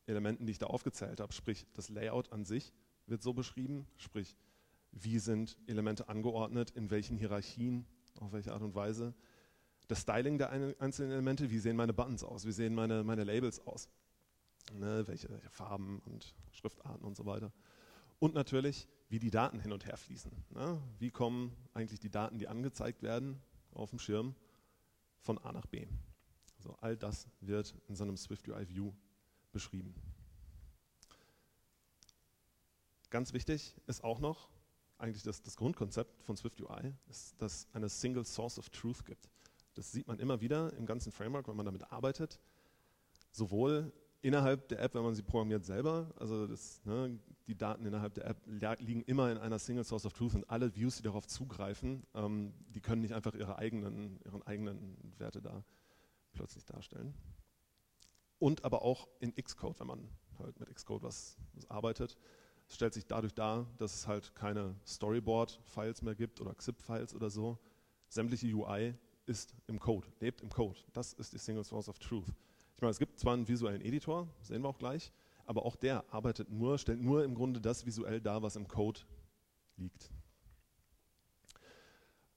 Elementen, 0.06 0.46
die 0.46 0.52
ich 0.52 0.60
da 0.60 0.68
aufgezählt 0.68 1.20
habe, 1.20 1.34
sprich 1.34 1.66
das 1.74 1.90
Layout 1.90 2.32
an 2.32 2.46
sich, 2.46 2.74
wird 3.10 3.22
so 3.22 3.34
beschrieben, 3.34 3.88
sprich, 3.98 4.36
wie 4.92 5.20
sind 5.20 5.58
Elemente 5.68 6.10
angeordnet, 6.10 6.72
in 6.72 6.90
welchen 6.90 7.18
Hierarchien, 7.18 7.86
auf 8.20 8.32
welche 8.32 8.54
Art 8.54 8.62
und 8.62 8.76
Weise. 8.76 9.14
Das 9.88 10.02
Styling 10.02 10.38
der 10.38 10.52
einzelnen 10.80 11.12
Elemente, 11.12 11.50
wie 11.50 11.60
sehen 11.60 11.76
meine 11.76 11.94
Buttons 11.94 12.24
aus, 12.24 12.46
wie 12.46 12.52
sehen 12.52 12.76
meine, 12.76 13.04
meine 13.04 13.24
Labels 13.24 13.60
aus, 13.66 13.90
ne, 14.74 15.08
welche, 15.08 15.30
welche, 15.30 15.50
Farben 15.50 16.00
und 16.06 16.36
Schriftarten 16.52 17.06
und 17.06 17.16
so 17.16 17.26
weiter. 17.26 17.52
Und 18.20 18.34
natürlich, 18.34 18.88
wie 19.08 19.20
die 19.20 19.32
Daten 19.32 19.60
hin 19.60 19.72
und 19.72 19.86
her 19.86 19.98
fließen. 19.98 20.32
Ne? 20.52 20.82
Wie 21.00 21.10
kommen 21.10 21.56
eigentlich 21.74 22.00
die 22.00 22.10
Daten, 22.10 22.38
die 22.38 22.48
angezeigt 22.48 23.02
werden 23.02 23.42
auf 23.72 23.92
dem 23.92 24.00
Schirm, 24.00 24.36
von 25.22 25.38
A 25.40 25.52
nach 25.52 25.66
B. 25.66 25.88
Also 26.58 26.76
all 26.82 26.98
das 26.98 27.28
wird 27.42 27.76
in 27.88 27.96
so 27.96 28.04
einem 28.04 28.18
Swift 28.18 28.48
UI 28.48 28.68
View 28.68 28.92
beschrieben. 29.52 29.94
Ganz 33.10 33.34
wichtig 33.34 33.76
ist 33.88 34.04
auch 34.04 34.20
noch, 34.20 34.50
eigentlich 34.98 35.24
das, 35.24 35.42
das 35.42 35.56
Grundkonzept 35.56 36.22
von 36.24 36.36
Swift 36.38 36.62
UI, 36.62 36.94
ist, 37.10 37.42
dass 37.42 37.54
es 37.54 37.68
eine 37.74 37.90
Single 37.90 38.26
Source 38.26 38.60
of 38.60 38.70
Truth 38.70 39.06
gibt. 39.06 39.30
Das 39.74 39.92
sieht 39.92 40.08
man 40.08 40.20
immer 40.20 40.42
wieder 40.42 40.74
im 40.74 40.86
ganzen 40.86 41.12
Framework, 41.12 41.48
wenn 41.48 41.56
man 41.56 41.66
damit 41.66 41.92
arbeitet. 41.92 42.40
Sowohl 43.32 43.94
innerhalb 44.22 44.68
der 44.68 44.82
App, 44.82 44.94
wenn 44.96 45.04
man 45.04 45.16
sie 45.16 45.24
programmiert 45.24 45.66
selber, 45.66 46.14
also 46.18 46.46
das, 46.46 46.84
ne, 46.86 47.18
die 47.48 47.56
Daten 47.56 47.86
innerhalb 47.86 48.14
der 48.14 48.26
App 48.26 48.42
liegen 48.82 49.02
immer 49.04 49.32
in 49.32 49.38
einer 49.38 49.58
Single 49.58 49.86
Source 49.86 50.06
of 50.06 50.14
Truth 50.14 50.36
und 50.36 50.50
alle 50.50 50.76
Views, 50.76 50.98
die 50.98 51.04
darauf 51.04 51.26
zugreifen, 51.26 52.04
ähm, 52.14 52.54
die 52.68 52.82
können 52.82 53.02
nicht 53.02 53.14
einfach 53.14 53.34
ihre 53.34 53.58
eigenen, 53.58 54.20
ihren 54.26 54.44
eigenen 54.44 55.14
Werte 55.18 55.42
da 55.42 55.64
plötzlich 56.34 56.66
darstellen. 56.66 57.14
Und 58.38 58.64
aber 58.66 58.84
auch 58.84 59.08
in 59.20 59.34
Xcode, 59.34 59.80
wenn 59.80 59.88
man 59.88 60.10
halt 60.38 60.60
mit 60.60 60.74
Xcode 60.74 61.04
was, 61.04 61.38
was 61.54 61.70
arbeitet, 61.70 62.18
es 62.70 62.76
stellt 62.76 62.94
sich 62.94 63.08
dadurch 63.08 63.34
dar, 63.34 63.66
dass 63.78 63.96
es 63.96 64.08
halt 64.08 64.34
keine 64.36 64.76
Storyboard-Files 64.86 66.04
mehr 66.04 66.16
gibt 66.16 66.40
oder 66.40 66.54
XIP-Files 66.54 67.16
oder 67.16 67.30
so. 67.30 67.58
Sämtliche 68.08 68.48
UI 68.48 68.94
ist 69.26 69.56
im 69.68 69.80
Code, 69.80 70.08
lebt 70.20 70.42
im 70.42 70.50
Code. 70.50 70.80
Das 70.94 71.14
ist 71.14 71.34
die 71.34 71.40
Single 71.40 71.64
Source 71.64 71.90
of 71.90 71.98
Truth. 71.98 72.28
Ich 72.76 72.82
meine, 72.82 72.92
es 72.92 73.00
gibt 73.00 73.20
zwar 73.20 73.34
einen 73.34 73.48
visuellen 73.48 73.82
Editor, 73.82 74.28
sehen 74.42 74.62
wir 74.62 74.70
auch 74.70 74.78
gleich, 74.78 75.12
aber 75.46 75.66
auch 75.66 75.76
der 75.76 76.06
arbeitet 76.14 76.52
nur, 76.52 76.78
stellt 76.78 77.02
nur 77.02 77.24
im 77.24 77.34
Grunde 77.34 77.60
das 77.60 77.86
visuell 77.86 78.22
dar, 78.22 78.44
was 78.44 78.56
im 78.56 78.68
Code 78.68 79.02
liegt. 79.78 80.12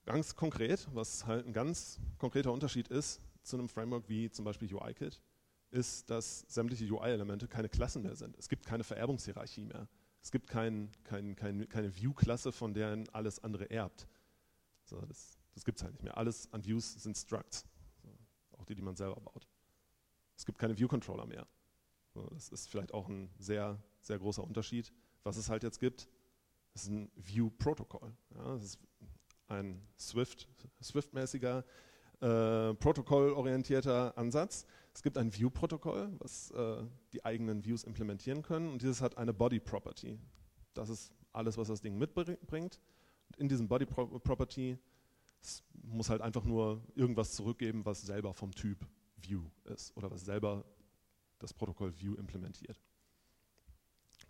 Ganz 0.07 0.35
konkret, 0.35 0.89
was 0.95 1.27
halt 1.27 1.47
ein 1.47 1.53
ganz 1.53 2.01
konkreter 2.19 2.53
Unterschied 2.53 2.89
ist 2.89 3.21
zu 3.43 3.57
einem 3.57 3.69
Framework 3.69 4.09
wie 4.09 4.31
zum 4.31 4.45
Beispiel 4.45 4.75
UIKit, 4.75 5.21
ist, 5.71 6.09
dass 6.11 6.41
sämtliche 6.49 6.91
UI-Elemente 6.91 7.49
keine 7.49 7.69
Klassen 7.69 8.03
mehr 8.03 8.17
sind. 8.17 8.37
Es 8.39 8.49
gibt 8.49 8.67
keine 8.67 8.83
Vererbungshierarchie 8.83 9.65
mehr. 9.65 9.89
Es 10.23 10.31
gibt 10.31 10.49
kein, 10.49 10.91
kein, 11.05 11.35
kein, 11.37 11.69
keine 11.69 11.95
View-Klasse, 11.95 12.53
von 12.53 12.75
der 12.75 13.05
alles 13.13 13.43
andere 13.43 13.71
erbt. 13.71 14.07
So, 14.85 15.01
das 15.03 15.39
das 15.55 15.65
gibt 15.65 15.79
es 15.79 15.85
halt 15.85 15.95
nicht 15.95 16.03
mehr. 16.03 16.17
Alles 16.17 16.53
an 16.53 16.65
Views 16.65 16.95
sind 16.95 17.17
Structs, 17.17 17.67
so, 18.03 18.09
auch 18.59 18.65
die, 18.65 18.75
die 18.75 18.83
man 18.83 18.97
selber 18.97 19.21
baut. 19.21 19.47
Es 20.37 20.47
gibt 20.47 20.59
keine 20.59 20.77
View-Controller 20.79 21.27
mehr. 21.27 21.47
So, 22.15 22.27
das 22.31 22.49
ist 22.49 22.69
vielleicht 22.69 22.93
auch 22.93 23.09
ein 23.09 23.31
sehr, 23.39 23.79
sehr 24.01 24.19
großer 24.19 24.43
Unterschied. 24.43 24.93
Was 25.25 25.37
es 25.37 25.49
halt 25.49 25.63
jetzt 25.63 25.79
gibt, 25.79 26.09
ist 26.75 26.89
ein 26.89 27.11
View-Protokoll. 27.17 28.13
Ja, 28.35 28.55
das 28.55 28.65
ist 28.65 28.79
ein 29.49 29.87
Swift, 29.99 30.49
Swift-mäßiger, 30.83 31.65
äh, 32.21 32.75
protokollorientierter 32.75 34.17
Ansatz. 34.17 34.67
Es 34.95 35.03
gibt 35.03 35.17
ein 35.17 35.35
View-Protokoll, 35.35 36.13
was 36.19 36.51
äh, 36.51 36.85
die 37.13 37.25
eigenen 37.25 37.65
Views 37.65 37.85
implementieren 37.85 38.43
können 38.43 38.71
und 38.71 38.83
dieses 38.83 39.01
hat 39.01 39.17
eine 39.17 39.33
Body-Property. 39.33 40.19
Das 40.75 40.89
ist 40.89 41.13
alles, 41.33 41.57
was 41.57 41.69
das 41.69 41.81
Ding 41.81 41.97
mitbringt. 41.97 42.79
Und 43.29 43.39
in 43.39 43.49
diesem 43.49 43.69
Body-Property 43.69 44.79
muss 45.83 46.11
halt 46.11 46.21
einfach 46.21 46.45
nur 46.45 46.83
irgendwas 46.95 47.33
zurückgeben, 47.33 47.85
was 47.85 48.03
selber 48.03 48.35
vom 48.35 48.53
Typ 48.53 48.87
View 49.17 49.43
ist 49.65 49.97
oder 49.97 50.11
was 50.11 50.25
selber 50.25 50.65
das 51.39 51.53
Protokoll 51.53 51.99
View 51.99 52.15
implementiert. 52.15 52.81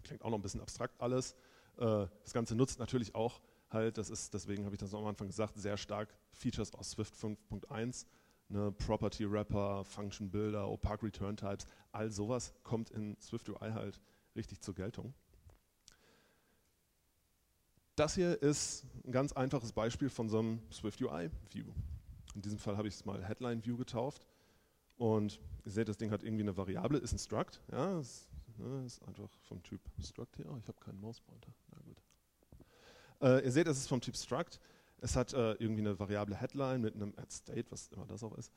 Klingt 0.03 0.23
auch 0.23 0.31
noch 0.31 0.39
ein 0.39 0.43
bisschen 0.43 0.61
abstrakt 0.61 1.01
alles. 1.01 1.35
Äh, 1.77 2.07
das 2.23 2.33
Ganze 2.33 2.55
nutzt 2.55 2.79
natürlich 2.79 3.15
auch 3.15 3.41
halt, 3.71 3.99
das 3.99 4.11
ist, 4.11 4.35
deswegen 4.35 4.65
habe 4.65 4.75
ich 4.75 4.81
das 4.81 4.95
am 4.95 5.07
Anfang 5.07 5.27
gesagt, 5.27 5.57
sehr 5.57 5.77
stark 5.77 6.15
Features 6.33 6.75
aus 6.75 6.91
Swift 6.91 7.15
5.1 7.15 8.07
ne, 8.53 8.71
Property 8.73 9.31
Wrapper, 9.31 9.85
Function 9.85 10.31
Builder, 10.31 10.69
Opaque 10.69 11.03
Return 11.03 11.37
Types, 11.37 11.67
all 11.91 12.11
sowas 12.11 12.53
kommt 12.63 12.91
in 12.91 13.17
Swift 13.21 13.49
UI 13.49 13.73
halt 13.73 14.01
richtig 14.37 14.61
zur 14.61 14.75
Geltung. 14.75 15.15
Das 17.97 18.15
hier 18.15 18.41
ist 18.41 18.87
ein 19.05 19.13
ganz 19.13 19.33
einfaches 19.33 19.73
Beispiel 19.73 20.09
von 20.09 20.29
so 20.29 20.39
einem 20.39 20.63
Swift 20.73 21.01
UI 21.03 21.31
View. 21.51 21.67
In 22.35 22.41
diesem 22.41 22.59
Fall 22.59 22.77
habe 22.77 22.89
ich 22.89 22.95
es 22.95 23.05
mal 23.05 23.23
Headline 23.23 23.65
View 23.65 23.77
getauft. 23.77 24.27
Und 24.97 25.41
ihr 25.65 25.73
seht, 25.73 25.89
das 25.89 25.97
Ding 25.97 26.11
hat 26.11 26.23
irgendwie 26.23 26.43
eine 26.43 26.57
Variable, 26.57 26.99
ist 26.99 27.13
ein 27.13 27.19
Struct. 27.19 27.61
Ja, 27.71 27.99
ist, 27.99 28.29
ne, 28.57 28.85
ist 28.87 29.03
einfach 29.03 29.29
vom 29.43 29.63
Typ 29.63 29.81
Struct 30.03 30.37
hier. 30.37 30.47
Oh, 30.51 30.57
ich 30.59 30.69
habe 30.69 30.79
keinen 30.81 31.01
Mauspointer. 31.01 31.53
Na 31.71 31.83
gut. 31.83 32.03
Äh, 33.21 33.45
ihr 33.45 33.53
seht, 33.53 33.67
es 33.67 33.79
ist 33.79 33.89
vom 33.89 34.01
Typ 34.01 34.17
Struct. 34.17 34.59
Es 35.03 35.17
hat 35.17 35.33
äh, 35.33 35.55
irgendwie 35.55 35.81
eine 35.81 35.99
variable 35.99 36.37
Headline 36.37 36.81
mit 36.81 36.95
einem 36.95 37.13
Add 37.17 37.31
State, 37.31 37.67
was 37.71 37.89
immer 37.89 38.07
das 38.07 38.23
auch 38.23 38.39
ist. 38.39 38.53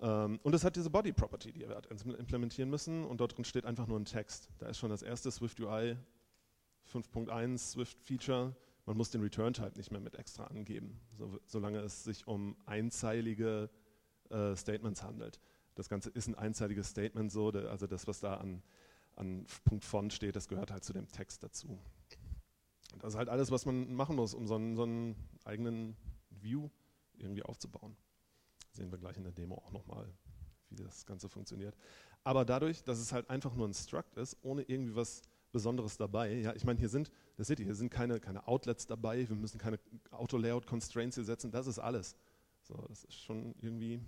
Ähm, 0.00 0.40
und 0.42 0.54
es 0.54 0.64
hat 0.64 0.76
diese 0.76 0.88
Body 0.88 1.12
Property, 1.12 1.52
die 1.52 1.60
wir 1.60 2.18
implementieren 2.18 2.70
müssen. 2.70 3.04
Und 3.04 3.20
dort 3.20 3.36
drin 3.36 3.44
steht 3.44 3.66
einfach 3.66 3.86
nur 3.86 4.00
ein 4.00 4.06
Text. 4.06 4.48
Da 4.58 4.66
ist 4.66 4.78
schon 4.78 4.88
das 4.88 5.02
erste 5.02 5.30
Swift 5.30 5.60
UI 5.60 5.96
5.1 6.90 7.58
Swift 7.58 8.00
Feature. 8.00 8.56
Man 8.86 8.96
muss 8.96 9.10
den 9.10 9.20
Return 9.20 9.52
Type 9.52 9.76
nicht 9.76 9.90
mehr 9.90 10.00
mit 10.00 10.14
extra 10.16 10.44
angeben, 10.44 11.00
so, 11.16 11.38
solange 11.46 11.80
es 11.80 12.04
sich 12.04 12.26
um 12.26 12.56
einzeilige 12.64 13.70
äh, 14.30 14.56
Statements 14.56 15.02
handelt. 15.02 15.38
Das 15.74 15.88
Ganze 15.90 16.10
ist 16.10 16.28
ein 16.28 16.34
einzeiliges 16.34 16.88
Statement 16.88 17.30
so, 17.30 17.48
also 17.48 17.86
das, 17.86 18.06
was 18.06 18.20
da 18.20 18.36
an, 18.36 18.62
an 19.16 19.46
Punkt 19.64 19.84
Font 19.84 20.12
steht, 20.12 20.36
das 20.36 20.48
gehört 20.48 20.70
halt 20.70 20.84
zu 20.84 20.92
dem 20.92 21.08
Text 21.08 21.42
dazu. 21.42 21.78
Das 23.00 23.14
ist 23.14 23.18
halt 23.18 23.28
alles, 23.28 23.50
was 23.50 23.66
man 23.66 23.94
machen 23.94 24.16
muss, 24.16 24.34
um 24.34 24.46
so 24.46 24.54
einen, 24.54 24.76
so 24.76 24.82
einen 24.82 25.16
eigenen 25.44 25.96
View 26.30 26.68
irgendwie 27.16 27.42
aufzubauen. 27.42 27.96
Sehen 28.72 28.90
wir 28.90 28.98
gleich 28.98 29.16
in 29.16 29.24
der 29.24 29.32
Demo 29.32 29.56
auch 29.56 29.72
nochmal, 29.72 30.12
wie 30.70 30.76
das 30.76 31.06
Ganze 31.06 31.28
funktioniert. 31.28 31.76
Aber 32.24 32.44
dadurch, 32.44 32.82
dass 32.82 32.98
es 32.98 33.12
halt 33.12 33.28
einfach 33.30 33.54
nur 33.54 33.68
ein 33.68 33.74
Struct 33.74 34.16
ist, 34.16 34.36
ohne 34.42 34.62
irgendwie 34.62 34.96
was 34.96 35.22
Besonderes 35.52 35.96
dabei, 35.96 36.32
ja, 36.34 36.54
ich 36.54 36.64
meine, 36.64 36.78
hier 36.78 36.88
sind, 36.88 37.10
das 37.36 37.46
seht 37.46 37.60
ihr, 37.60 37.66
hier 37.66 37.74
sind 37.74 37.90
keine, 37.90 38.18
keine 38.18 38.48
Outlets 38.48 38.86
dabei, 38.86 39.28
wir 39.28 39.36
müssen 39.36 39.58
keine 39.58 39.78
Auto-Layout-Constraints 40.10 41.14
hier 41.14 41.24
setzen, 41.24 41.52
das 41.52 41.66
ist 41.66 41.78
alles. 41.78 42.16
So, 42.62 42.74
das 42.88 43.04
ist 43.04 43.14
schon 43.14 43.54
irgendwie 43.60 44.00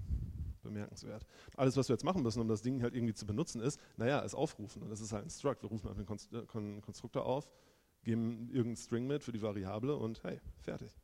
bemerkenswert. 0.63 1.27
Alles, 1.57 1.77
was 1.77 1.89
wir 1.89 1.95
jetzt 1.95 2.05
machen 2.05 2.23
müssen, 2.23 2.41
um 2.41 2.49
das 2.49 2.63
Ding 2.63 2.83
halt 2.83 2.95
irgendwie 2.95 3.15
zu 3.15 3.27
benutzen, 3.27 3.61
ist, 3.61 3.81
naja, 3.97 4.25
es 4.25 4.35
aufrufen. 4.35 4.83
Und 4.83 4.91
das 4.91 5.01
ist 5.01 5.13
halt 5.13 5.25
ein 5.25 5.31
Struct. 5.31 5.63
Wir 5.63 5.71
rufen 5.71 5.89
einfach 5.89 6.05
den 6.61 6.81
Konstruktor 6.81 7.25
auf, 7.25 7.49
geben 8.07 8.49
irgendeinen 8.51 8.77
String 8.77 9.07
mit 9.07 9.25
für 9.25 9.33
die 9.33 9.43
Variable 9.43 9.95
und 9.97 10.23
hey, 10.23 10.41
fertig. 10.61 10.97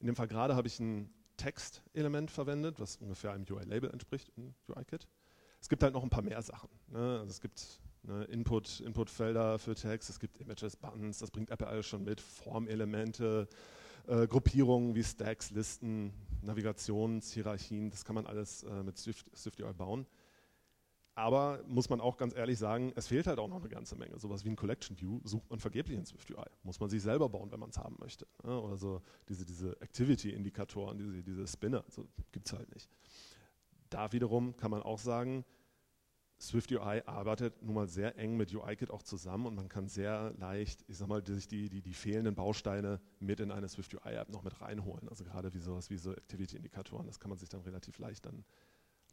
In 0.00 0.06
dem 0.06 0.16
Fall 0.16 0.26
gerade 0.26 0.56
habe 0.56 0.66
ich 0.66 0.80
ein 0.80 1.08
Text-Element 1.36 2.30
verwendet, 2.30 2.80
was 2.80 2.96
ungefähr 2.96 3.32
einem 3.32 3.46
UI-Label 3.48 3.90
entspricht 3.90 4.32
in 4.36 4.52
UIKit. 4.66 5.06
Es 5.60 5.68
gibt 5.68 5.84
halt 5.84 5.94
noch 5.94 6.02
ein 6.02 6.10
paar 6.10 6.24
mehr 6.24 6.42
Sachen. 6.42 6.68
Ne? 6.88 7.20
Also 7.20 7.30
es 7.30 7.40
gibt 7.40 7.80
ne, 8.02 8.24
Input, 8.24 8.80
Inputfelder 8.80 9.60
für 9.60 9.76
Text, 9.76 10.10
es 10.10 10.18
gibt 10.18 10.36
Images, 10.38 10.76
Buttons, 10.76 11.18
das 11.20 11.30
bringt 11.30 11.50
Apple 11.50 11.68
alles 11.68 11.86
schon 11.86 12.02
mit, 12.02 12.20
Formelemente, 12.20 13.48
äh, 14.08 14.26
Gruppierungen 14.26 14.96
wie 14.96 15.04
Stacks, 15.04 15.52
Listen, 15.52 16.12
Navigationshierarchien, 16.42 17.90
das 17.90 18.04
kann 18.04 18.16
man 18.16 18.26
alles 18.26 18.64
äh, 18.64 18.82
mit 18.82 18.98
Swift, 18.98 19.30
SwiftUI 19.36 19.72
bauen. 19.72 20.04
Aber 21.14 21.62
muss 21.66 21.90
man 21.90 22.00
auch 22.00 22.16
ganz 22.16 22.34
ehrlich 22.34 22.58
sagen, 22.58 22.92
es 22.96 23.08
fehlt 23.08 23.26
halt 23.26 23.38
auch 23.38 23.48
noch 23.48 23.60
eine 23.60 23.68
ganze 23.68 23.96
Menge. 23.96 24.18
Sowas 24.18 24.44
wie 24.44 24.48
ein 24.48 24.56
Collection 24.56 24.98
View 24.98 25.20
sucht 25.24 25.50
man 25.50 25.58
vergeblich 25.58 25.98
in 25.98 26.06
SwiftUI. 26.06 26.46
Muss 26.62 26.80
man 26.80 26.88
sich 26.88 27.02
selber 27.02 27.28
bauen, 27.28 27.52
wenn 27.52 27.60
man 27.60 27.68
es 27.68 27.76
haben 27.76 27.96
möchte. 28.00 28.26
Ne? 28.44 28.58
Oder 28.58 28.78
so 28.78 29.02
diese, 29.28 29.44
diese 29.44 29.78
Activity-Indikatoren, 29.82 30.96
diese, 30.96 31.22
diese 31.22 31.46
Spinner, 31.46 31.84
so 31.88 32.08
gibt 32.32 32.46
es 32.46 32.54
halt 32.54 32.72
nicht. 32.74 32.88
Da 33.90 34.10
wiederum 34.12 34.56
kann 34.56 34.70
man 34.70 34.82
auch 34.82 34.98
sagen, 34.98 35.44
SwiftUI 36.40 37.02
arbeitet 37.04 37.62
nun 37.62 37.74
mal 37.74 37.86
sehr 37.86 38.18
eng 38.18 38.36
mit 38.36 38.52
UIKit 38.52 38.90
auch 38.90 39.02
zusammen 39.02 39.46
und 39.46 39.54
man 39.54 39.68
kann 39.68 39.88
sehr 39.88 40.32
leicht, 40.38 40.82
ich 40.88 40.96
sag 40.96 41.08
mal, 41.08 41.24
sich 41.24 41.46
die, 41.46 41.68
die, 41.68 41.82
die 41.82 41.94
fehlenden 41.94 42.34
Bausteine 42.34 43.00
mit 43.20 43.38
in 43.38 43.52
eine 43.52 43.68
SwiftUI-App 43.68 44.30
noch 44.30 44.42
mit 44.42 44.60
reinholen. 44.60 45.08
Also 45.10 45.24
gerade 45.24 45.52
wie 45.52 45.60
sowas 45.60 45.90
wie 45.90 45.98
so 45.98 46.12
Activity-Indikatoren, 46.12 47.06
das 47.06 47.20
kann 47.20 47.28
man 47.28 47.38
sich 47.38 47.50
dann 47.50 47.60
relativ 47.60 47.98
leicht 47.98 48.24
dann 48.24 48.44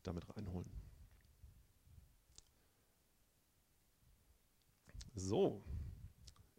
damit 0.01 0.25
reinholen. 0.35 0.71
So, 5.19 5.61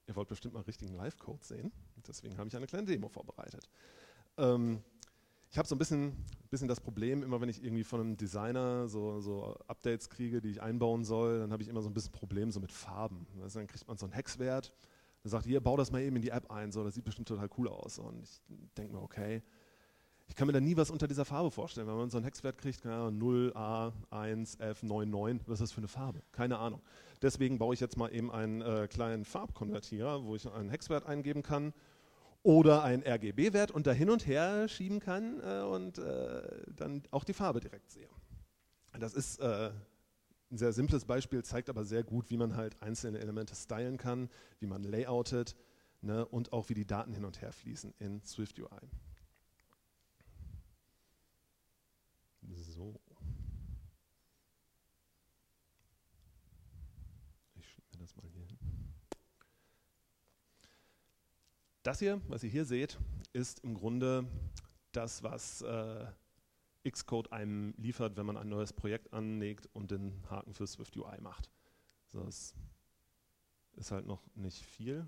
ihr 0.07 0.15
wollt 0.17 0.29
bestimmt 0.29 0.55
mal 0.55 0.61
richtigen 0.61 0.95
Live-Code 0.95 1.43
sehen. 1.43 1.73
Deswegen 2.07 2.37
habe 2.37 2.49
ich 2.49 2.57
eine 2.57 2.67
kleine 2.67 2.87
Demo 2.87 3.09
vorbereitet. 3.09 3.69
Ähm, 4.37 4.83
ich 5.51 5.59
habe 5.59 5.67
so 5.67 5.75
ein 5.75 5.79
bisschen, 5.79 6.13
bisschen 6.51 6.69
das 6.69 6.81
Problem, 6.81 7.23
immer 7.23 7.41
wenn 7.41 7.49
ich 7.49 7.65
irgendwie 7.65 7.85
von 7.85 8.01
einem 8.01 8.17
Designer 8.17 8.87
so, 8.87 9.21
so 9.21 9.57
Updates 9.67 10.09
kriege, 10.11 10.41
die 10.41 10.51
ich 10.51 10.63
einbauen 10.63 11.05
soll, 11.05 11.41
dann 11.41 11.53
habe 11.53 11.63
ich 11.63 11.69
immer 11.69 11.83
so 11.83 11.89
ein 11.89 11.95
bisschen 11.95 12.13
Problem 12.13 12.51
so 12.51 12.61
mit 12.61 12.71
Farben. 12.71 13.27
Also 13.43 13.59
dann 13.59 13.67
kriegt 13.67 13.89
man 13.89 13.97
so 13.97 14.07
einen 14.07 14.13
Hexwert, 14.13 14.73
dann 15.23 15.31
sagt, 15.31 15.47
hier, 15.47 15.61
bau 15.61 15.77
das 15.77 15.91
mal 15.91 16.03
eben 16.03 16.17
in 16.17 16.23
die 16.23 16.31
App 16.31 16.51
ein, 16.51 16.71
so, 16.71 16.85
das 16.85 16.95
sieht 16.95 17.05
bestimmt 17.05 17.29
total 17.29 17.49
cool 17.59 17.69
aus. 17.69 17.99
Und 17.99 18.23
ich 18.23 18.43
denke 18.77 18.93
mir, 18.93 19.03
okay, 19.03 19.43
ich 20.31 20.37
kann 20.37 20.47
mir 20.47 20.53
da 20.53 20.61
nie 20.61 20.77
was 20.77 20.91
unter 20.91 21.09
dieser 21.09 21.25
Farbe 21.25 21.51
vorstellen. 21.51 21.89
Wenn 21.89 21.97
man 21.97 22.09
so 22.09 22.17
einen 22.17 22.25
Hexwert 22.25 22.57
kriegt, 22.57 22.83
keine 22.83 22.95
Ahnung, 22.95 23.19
0, 23.19 23.53
A, 23.57 23.93
1, 24.11 24.61
F, 24.61 24.85
9, 24.85 25.11
9, 25.11 25.41
was 25.47 25.55
ist 25.55 25.61
das 25.61 25.73
für 25.73 25.79
eine 25.79 25.89
Farbe? 25.89 26.23
Keine 26.31 26.59
Ahnung. 26.59 26.81
Deswegen 27.21 27.59
baue 27.59 27.75
ich 27.75 27.81
jetzt 27.81 27.97
mal 27.97 28.15
eben 28.15 28.31
einen 28.31 28.61
äh, 28.63 28.87
kleinen 28.89 29.25
Farbkonvertierer, 29.25 30.25
wo 30.25 30.37
ich 30.37 30.49
einen 30.49 30.71
Hexwert 30.71 31.05
eingeben 31.05 31.43
kann 31.43 31.75
oder 32.45 32.85
einen 32.85 33.03
RGB-Wert 33.03 33.73
und 33.73 33.89
da 33.89 33.93
hin 33.93 34.09
und 34.09 34.25
her 34.25 34.69
schieben 34.69 35.01
kann 35.01 35.41
äh, 35.41 35.63
und 35.63 35.99
äh, 35.99 36.43
dann 36.77 37.03
auch 37.11 37.25
die 37.25 37.35
Farbe 37.35 37.59
direkt 37.59 37.91
sehe. 37.91 38.09
Das 39.01 39.15
ist 39.15 39.41
äh, 39.41 39.73
ein 40.53 40.59
sehr 40.59 40.73
simples 40.73 41.07
Beispiel, 41.07 41.43
zeigt 41.43 41.69
aber 41.69 41.85
sehr 41.85 42.05
gut, 42.05 42.31
wie 42.31 42.37
man 42.37 42.55
halt 42.55 42.81
einzelne 42.81 43.19
Elemente 43.19 43.57
stylen 43.57 43.97
kann, 43.97 44.31
wie 44.61 44.67
man 44.67 44.85
layoutet 44.85 45.57
ne, 46.03 46.25
und 46.25 46.53
auch 46.53 46.69
wie 46.69 46.75
die 46.75 46.87
Daten 46.87 47.15
hin 47.15 47.25
und 47.25 47.43
her 47.43 47.53
fließen 47.53 47.95
in 47.99 48.23
SwiftUI. 48.23 48.79
So. 52.57 53.01
Ich 57.55 57.67
schiebe 57.67 57.87
mir 57.93 57.99
das 57.99 58.17
mal 58.17 58.27
hier 58.29 58.45
hin. 58.45 58.59
Das 61.83 61.99
hier, 61.99 62.21
was 62.29 62.43
ihr 62.43 62.51
hier 62.51 62.65
seht, 62.65 62.99
ist 63.33 63.61
im 63.61 63.75
Grunde 63.75 64.27
das, 64.93 65.23
was 65.23 65.63
äh, 65.63 66.07
Xcode 66.89 67.33
einem 67.33 67.75
liefert, 67.77 68.17
wenn 68.17 68.27
man 68.27 68.37
ein 68.37 68.49
neues 68.49 68.73
Projekt 68.73 69.13
anlegt 69.13 69.69
und 69.73 69.91
den 69.91 70.23
Haken 70.29 70.55
für 70.55 70.67
Swift 70.67 70.97
UI 70.97 71.21
macht. 71.21 71.51
Das 72.11 72.55
ist 73.75 73.91
halt 73.91 74.07
noch 74.07 74.23
nicht 74.35 74.63
viel. 74.63 75.07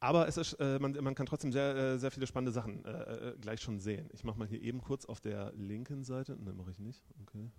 Aber 0.00 0.28
es 0.28 0.36
ist, 0.36 0.52
äh, 0.54 0.78
man, 0.78 0.92
man, 0.92 1.14
kann 1.14 1.26
trotzdem 1.26 1.50
sehr, 1.50 1.74
äh, 1.74 1.98
sehr 1.98 2.10
viele 2.10 2.26
spannende 2.26 2.52
Sachen 2.52 2.84
äh, 2.84 3.30
äh 3.30 3.38
gleich 3.40 3.60
schon 3.60 3.80
sehen. 3.80 4.08
Ich 4.12 4.22
mache 4.22 4.38
mal 4.38 4.46
hier 4.46 4.62
eben 4.62 4.80
kurz 4.80 5.04
auf 5.04 5.20
der 5.20 5.52
linken 5.54 6.04
Seite. 6.04 6.36
Ne, 6.36 6.52
mache 6.52 6.70
ich 6.70 6.78
nicht. 6.78 7.02
Okay. 7.22 7.50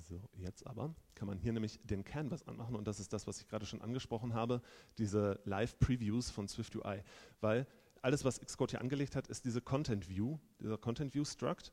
So, 0.00 0.28
jetzt 0.34 0.66
aber 0.66 0.94
kann 1.14 1.28
man 1.28 1.38
hier 1.38 1.52
nämlich 1.52 1.80
den 1.84 2.04
Canvas 2.04 2.46
anmachen 2.46 2.74
und 2.74 2.86
das 2.86 3.00
ist 3.00 3.12
das, 3.12 3.26
was 3.26 3.40
ich 3.40 3.48
gerade 3.48 3.64
schon 3.64 3.80
angesprochen 3.80 4.34
habe, 4.34 4.60
diese 4.98 5.40
Live-Previews 5.44 6.30
von 6.30 6.48
SwiftUI. 6.48 7.02
Weil 7.40 7.66
alles, 8.02 8.24
was 8.24 8.40
Xcode 8.40 8.72
hier 8.72 8.80
angelegt 8.80 9.16
hat, 9.16 9.28
ist 9.28 9.46
diese 9.46 9.62
Content 9.62 10.08
View, 10.08 10.38
dieser 10.60 10.76
Content 10.76 11.14
View 11.14 11.24
Struct 11.24 11.72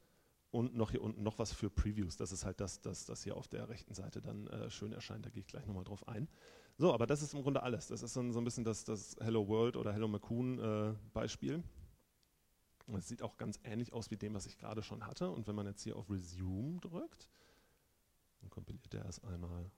und 0.54 0.76
noch 0.76 0.92
hier 0.92 1.02
unten 1.02 1.24
noch 1.24 1.40
was 1.40 1.52
für 1.52 1.72
Previews. 1.72 2.16
Das 2.16 2.32
ist 2.32 2.46
halt 2.46 2.60
das, 2.60 2.80
das, 2.80 3.06
das 3.06 3.24
hier 3.24 3.36
auf 3.36 3.48
der 3.48 3.70
rechten 3.70 3.96
Seite 3.96 4.22
dann 4.22 4.46
äh, 4.48 4.70
schön 4.70 4.94
erscheint. 4.94 5.26
Da 5.26 5.32
gehe 5.32 5.42
ich 5.42 5.48
gleich 5.48 5.66
nochmal 5.66 5.84
drauf 5.84 6.08
ein. 6.08 6.30
So, 6.78 6.94
aber 6.94 7.08
das 7.08 7.24
ist 7.24 7.34
im 7.34 7.42
Grunde 7.42 7.64
alles. 7.64 7.88
Das 7.88 8.04
ist 8.04 8.14
so, 8.14 8.22
ein 8.22 8.44
bisschen 8.44 8.64
das, 8.64 8.84
das 8.84 9.16
Hello 9.20 9.48
World 9.48 9.76
oder 9.78 9.92
Hello 9.92 10.08
Macoon 10.08 10.60
äh, 10.60 10.96
Beispiel. 11.12 11.64
Es 12.96 13.08
sieht 13.08 13.24
auch 13.24 13.38
ganz 13.38 13.60
ähnlich 13.64 13.94
aus 13.94 14.12
wie 14.12 14.16
dem, 14.16 14.36
was 14.36 14.46
ich 14.46 14.60
gerade 14.60 14.84
schon 14.84 15.08
hatte. 15.08 15.32
Und 15.32 15.48
wenn 15.48 15.56
man 15.56 15.66
jetzt 15.66 15.82
hier 15.82 15.96
auf 15.96 16.08
Resume 16.12 16.80
drückt, 16.82 17.32
dann 18.42 18.52
kompiliert 18.52 18.94
er 18.94 19.06
es 19.06 19.24
einmal 19.24 19.72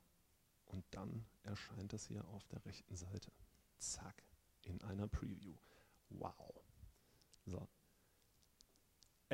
und 0.66 0.84
dann 0.92 1.26
erscheint 1.44 1.94
das 1.94 2.06
hier 2.06 2.28
auf 2.28 2.46
der 2.50 2.66
rechten 2.66 2.98
Seite. 2.98 3.32
Zack, 3.78 4.24
in 4.64 4.82
einer 4.82 5.08
Preview. 5.08 5.56
Wow. 6.10 6.54
So. 7.46 7.66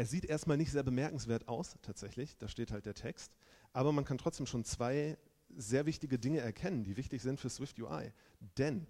Es 0.02 0.10
sieht 0.10 0.26
erstmal 0.26 0.58
nicht 0.58 0.72
sehr 0.72 0.82
bemerkenswert 0.82 1.48
aus, 1.48 1.76
tatsächlich. 1.84 2.36
Da 2.40 2.48
steht 2.48 2.72
halt 2.72 2.88
der 2.88 2.96
Text. 2.96 3.32
Aber 3.72 3.92
man 3.92 4.04
kann 4.04 4.18
trotzdem 4.18 4.48
schon 4.48 4.64
zwei 4.66 5.16
sehr 5.56 5.86
wichtige 5.86 6.18
Dinge 6.18 6.40
erkennen, 6.40 6.84
die 6.84 6.98
wichtig 6.98 7.22
sind 7.22 7.40
für 7.40 7.52
Swift 7.52 7.80
UI. 7.80 8.12
Denn 8.58 8.88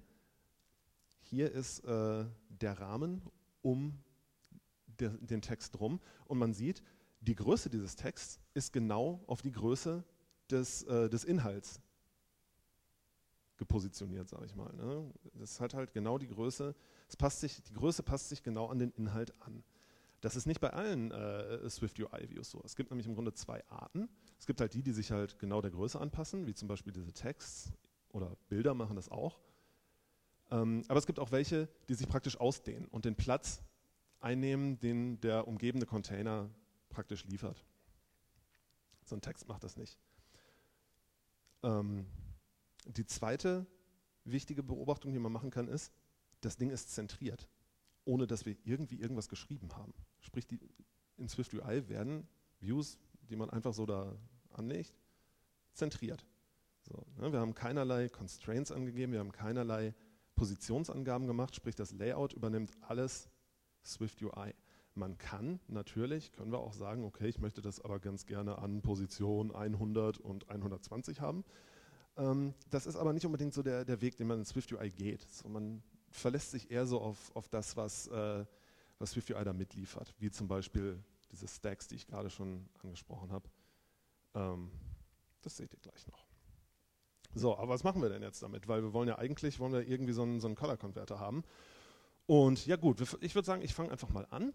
hier 1.20 1.52
ist 1.52 1.84
äh, 1.84 2.24
der 2.48 2.80
Rahmen 2.80 3.22
um 3.62 4.02
de, 5.02 5.10
den 5.20 5.42
Text 5.42 5.78
drum 5.78 6.00
und 6.28 6.38
man 6.38 6.54
sieht, 6.54 6.82
die 7.20 7.36
Größe 7.36 7.70
dieses 7.70 7.98
Texts 7.98 8.40
ist 8.54 8.72
genau 8.72 9.22
auf 9.28 9.42
die 9.42 9.52
Größe 9.52 10.06
des, 10.50 10.84
äh, 10.84 11.10
des 11.10 11.26
Inhalts 11.26 11.82
gepositioniert, 13.58 14.30
sage 14.30 14.46
ich 14.46 14.56
mal. 14.56 14.72
Ne? 14.78 15.12
Das 15.34 15.60
hat 15.60 15.74
halt 15.74 15.92
genau 15.92 16.18
die 16.18 16.30
Größe, 16.30 16.74
es 17.10 17.18
passt 17.18 17.42
sich, 17.42 17.62
die 17.64 17.74
Größe 17.74 18.02
passt 18.02 18.30
sich 18.30 18.44
genau 18.44 18.68
an 18.68 18.80
den 18.80 18.92
Inhalt 18.92 19.34
an. 19.42 19.62
Das 20.22 20.36
ist 20.36 20.46
nicht 20.46 20.62
bei 20.62 20.70
allen 20.72 21.12
äh, 21.12 21.68
Swift 21.70 22.00
UI-Views 22.00 22.52
so. 22.52 22.62
Es 22.64 22.76
gibt 22.76 22.92
nämlich 22.92 23.08
im 23.08 23.16
Grunde 23.16 23.34
zwei 23.34 23.68
Arten. 23.70 24.08
Es 24.40 24.46
gibt 24.46 24.62
halt 24.62 24.74
die, 24.74 24.84
die 24.84 24.92
sich 24.92 25.12
halt 25.12 25.40
genau 25.40 25.62
der 25.62 25.72
Größe 25.72 26.00
anpassen, 26.00 26.46
wie 26.46 26.54
zum 26.54 26.68
Beispiel 26.68 26.94
diese 26.94 27.12
Texts 27.12 27.72
oder 28.10 28.38
Bilder 28.48 28.76
machen 28.76 28.96
das 28.96 29.10
auch. 29.10 29.40
Ähm, 30.52 30.84
aber 30.88 31.00
es 31.00 31.08
gibt 31.08 31.20
auch 31.20 31.32
welche, 31.32 31.68
die 31.90 31.96
sich 31.96 32.08
praktisch 32.08 32.40
ausdehnen 32.40 32.88
und 32.88 33.06
den 33.06 33.16
Platz 33.16 33.64
einnehmen, 34.20 34.80
den 34.80 35.20
der 35.22 35.48
umgebende 35.48 35.88
Container 35.88 36.50
praktisch 36.90 37.26
liefert. 37.26 37.66
So 39.06 39.16
ein 39.16 39.22
Text 39.22 39.48
macht 39.48 39.64
das 39.64 39.76
nicht. 39.76 39.98
Ähm, 41.64 42.06
die 42.86 43.06
zweite 43.06 43.66
wichtige 44.24 44.62
Beobachtung, 44.62 45.14
die 45.14 45.20
man 45.20 45.32
machen 45.32 45.50
kann, 45.50 45.68
ist, 45.68 45.92
das 46.42 46.58
Ding 46.58 46.70
ist 46.70 46.92
zentriert, 46.92 47.48
ohne 48.06 48.28
dass 48.28 48.46
wir 48.46 48.56
irgendwie 48.64 49.00
irgendwas 49.00 49.30
geschrieben 49.30 49.70
haben. 49.76 49.94
Sprich, 50.20 50.48
die, 50.48 50.60
in 51.18 51.28
Swift 51.28 51.54
UI 51.54 51.88
werden 51.90 52.28
Views, 52.60 52.98
die 53.30 53.36
man 53.36 53.50
einfach 53.50 53.74
so 53.74 53.86
da 53.86 54.16
anlegt, 54.52 54.96
zentriert. 55.74 56.26
So, 56.82 57.06
ne, 57.18 57.32
wir 57.32 57.40
haben 57.40 57.54
keinerlei 57.54 58.10
Constraints 58.10 58.72
angegeben, 58.72 59.14
wir 59.14 59.20
haben 59.20 59.32
keinerlei 59.32 59.94
Positionsangaben 60.36 61.28
gemacht, 61.28 61.56
sprich 61.56 61.76
das 61.76 61.92
Layout 61.94 62.34
übernimmt 62.34 62.72
alles 62.82 63.30
Swift 63.84 64.22
UI. 64.22 64.54
Man 64.94 65.18
kann 65.18 65.60
natürlich, 65.68 66.32
können 66.34 66.52
wir 66.52 66.60
auch 66.60 66.74
sagen, 66.74 67.06
okay, 67.06 67.28
ich 67.28 67.40
möchte 67.40 67.62
das 67.62 67.80
aber 67.80 68.00
ganz 68.00 68.26
gerne 68.26 68.58
an 68.58 68.82
Position 68.82 69.54
100 69.54 70.18
und 70.18 70.50
120 70.50 71.22
haben. 71.22 71.46
Ähm, 72.18 72.54
das 72.70 72.86
ist 72.86 72.98
aber 72.98 73.14
nicht 73.14 73.26
unbedingt 73.26 73.54
so 73.54 73.64
der, 73.64 73.86
der 73.86 74.02
Weg, 74.02 74.18
den 74.18 74.28
man 74.28 74.40
in 74.40 74.46
Swift 74.46 74.72
UI 74.74 74.90
geht. 74.90 75.22
So, 75.30 75.48
man 75.48 75.82
verlässt 76.12 76.52
sich 76.52 76.70
eher 76.72 76.86
so 76.86 77.02
auf, 77.02 77.36
auf 77.36 77.50
das, 77.50 77.76
was, 77.78 78.08
äh, 78.08 78.46
was 79.00 79.12
Swift 79.12 79.32
UI 79.32 79.44
da 79.44 79.54
mitliefert, 79.54 80.14
wie 80.20 80.30
zum 80.30 80.48
Beispiel 80.48 81.04
diese 81.32 81.48
Stacks, 81.48 81.88
die 81.88 81.96
ich 81.96 82.08
gerade 82.08 82.30
schon 82.30 82.70
angesprochen 82.84 83.32
habe. 83.32 83.50
Ähm, 84.36 84.72
das 85.42 85.58
seht 85.58 85.74
ihr 85.74 85.80
gleich 85.80 86.08
noch. 86.08 86.26
So, 87.34 87.58
aber 87.58 87.70
was 87.70 87.84
machen 87.84 88.02
wir 88.02 88.10
denn 88.10 88.22
jetzt 88.22 88.44
damit? 88.44 88.68
Weil 88.68 88.84
wir 88.84 88.94
wollen 88.94 89.08
ja 89.08 89.18
eigentlich 89.18 89.60
wollen 89.60 89.74
wir 89.74 89.88
irgendwie 89.88 90.14
so 90.14 90.24
einen, 90.24 90.40
so 90.40 90.48
einen 90.48 90.56
Color-Converter 90.56 91.20
haben. 91.20 91.44
Und 92.26 92.66
ja 92.66 92.76
gut, 92.76 93.02
ich 93.22 93.36
würde 93.36 93.46
sagen, 93.46 93.62
ich 93.62 93.74
fange 93.74 93.92
einfach 93.92 94.10
mal 94.10 94.28
an. 94.30 94.54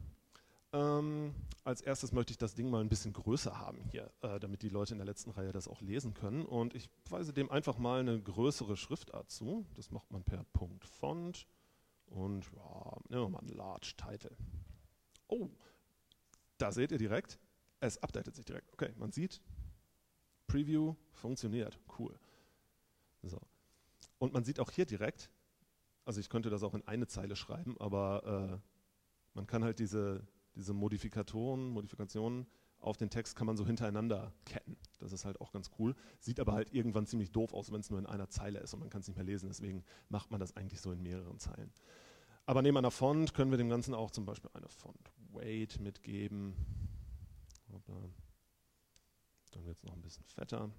Ähm, 0.73 1.35
als 1.65 1.81
erstes 1.81 2.13
möchte 2.13 2.33
ich 2.33 2.39
das 2.39 2.55
Ding 2.55 2.71
mal 2.71 2.81
ein 2.81 2.89
bisschen 2.89 3.13
größer 3.13 3.59
haben 3.59 3.83
hier, 3.91 4.11
äh, 4.21 4.39
damit 4.41 4.63
die 4.63 4.69
Leute 4.69 4.93
in 4.95 4.99
der 4.99 5.07
letzten 5.07 5.31
Reihe 5.31 5.53
das 5.53 5.69
auch 5.69 5.81
lesen 5.81 6.15
können. 6.15 6.45
Und 6.45 6.75
ich 6.75 6.91
weise 7.09 7.33
dem 7.33 7.51
einfach 7.51 7.79
mal 7.79 8.01
eine 8.01 8.21
größere 8.21 8.77
Schriftart 8.77 9.31
zu. 9.31 9.65
Das 9.75 9.91
macht 9.91 10.11
man 10.11 10.25
per 10.25 10.45
Punkt 10.53 10.85
Font 10.85 11.47
und 12.07 12.45
ja, 12.53 12.99
nehmen 13.09 13.23
wir 13.23 13.29
mal 13.29 13.39
einen 13.41 13.57
Large 13.57 13.95
Title. 13.97 14.37
Oh, 15.29 15.49
da 16.59 16.73
seht 16.73 16.93
ihr 16.93 16.99
direkt, 16.99 17.39
es 17.81 18.03
updatet 18.03 18.35
sich 18.35 18.45
direkt. 18.45 18.73
Okay, 18.73 18.93
man 18.97 19.13
sieht, 19.13 19.41
Preview 20.47 20.95
funktioniert, 21.13 21.79
cool. 21.99 22.19
So. 23.23 23.41
Und 24.19 24.33
man 24.33 24.45
sieht 24.45 24.61
auch 24.61 24.71
hier 24.71 24.87
direkt, 24.87 25.31
also 26.05 26.21
ich 26.21 26.29
könnte 26.29 26.51
das 26.51 26.63
auch 26.63 26.75
in 26.75 26.87
eine 26.87 27.07
Zeile 27.07 27.37
schreiben, 27.37 27.77
aber 27.79 28.53
äh, 28.53 28.59
man 29.35 29.47
kann 29.47 29.65
halt 29.65 29.79
diese, 29.79 30.27
diese 30.57 30.73
Modifikatoren, 30.73 31.69
Modifikationen 31.71 32.47
auf 32.79 32.97
den 32.97 33.11
Text 33.11 33.37
kann 33.37 33.47
man 33.47 33.57
so 33.57 33.67
hintereinander 33.67 34.33
ketten. 34.45 34.77
Das 34.99 35.13
ist 35.13 35.25
halt 35.25 35.41
auch 35.41 35.53
ganz 35.53 35.71
cool. 35.79 35.95
Sieht 36.21 36.41
aber 36.41 36.53
halt 36.53 36.73
irgendwann 36.73 37.07
ziemlich 37.07 37.33
doof 37.33 37.53
aus, 37.55 37.73
wenn 37.73 37.81
es 37.81 37.91
nur 37.91 37.99
in 37.99 38.07
einer 38.07 38.29
Zeile 38.29 38.61
ist 38.61 38.75
und 38.75 38.81
man 38.81 38.91
kann 38.91 39.01
es 39.01 39.09
nicht 39.09 39.17
mehr 39.17 39.25
lesen. 39.25 39.49
Deswegen 39.49 39.85
macht 40.09 40.31
man 40.31 40.41
das 40.41 40.57
eigentlich 40.57 40.81
so 40.81 40.93
in 40.93 41.03
mehreren 41.03 41.39
Zeilen. 41.39 41.73
Aber 42.45 42.63
neben 42.63 42.77
einer 42.77 42.91
Font 42.91 43.35
können 43.35 43.51
wir 43.51 43.59
dem 43.59 43.69
Ganzen 43.69 43.95
auch 43.95 44.11
zum 44.11 44.25
Beispiel 44.25 44.51
eine 44.55 44.69
Font 44.69 45.13
Weight 45.33 45.81
mitgeben. 45.81 46.55
Dann 49.53 49.65
wird 49.65 49.77
es 49.77 49.85
noch 49.85 49.95
ein 49.95 50.03
bisschen 50.03 50.25
fetter. 50.27 50.71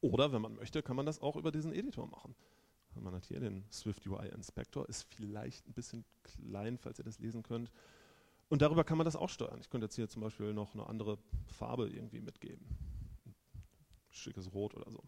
Oder 0.00 0.32
wenn 0.32 0.42
man 0.42 0.54
möchte, 0.54 0.82
kann 0.82 0.96
man 0.96 1.06
das 1.06 1.20
auch 1.20 1.36
über 1.36 1.52
diesen 1.52 1.72
Editor 1.72 2.06
machen. 2.06 2.34
Man 2.94 3.14
hat 3.14 3.26
hier 3.26 3.40
den 3.40 3.64
Swift 3.70 4.06
UI 4.06 4.28
Inspector, 4.28 4.88
ist 4.88 5.02
vielleicht 5.14 5.68
ein 5.68 5.74
bisschen 5.74 6.04
klein, 6.22 6.78
falls 6.78 6.98
ihr 6.98 7.04
das 7.04 7.18
lesen 7.18 7.42
könnt. 7.42 7.70
Und 8.48 8.62
darüber 8.62 8.84
kann 8.84 8.98
man 8.98 9.04
das 9.04 9.16
auch 9.16 9.28
steuern. 9.28 9.58
Ich 9.60 9.70
könnte 9.70 9.86
jetzt 9.86 9.96
hier 9.96 10.08
zum 10.08 10.22
Beispiel 10.22 10.52
noch 10.52 10.74
eine 10.74 10.86
andere 10.86 11.18
Farbe 11.48 11.88
irgendwie 11.88 12.20
mitgeben. 12.20 12.66
Schickes 14.10 14.52
Rot 14.54 14.74
oder 14.74 14.90
so. 14.90 15.02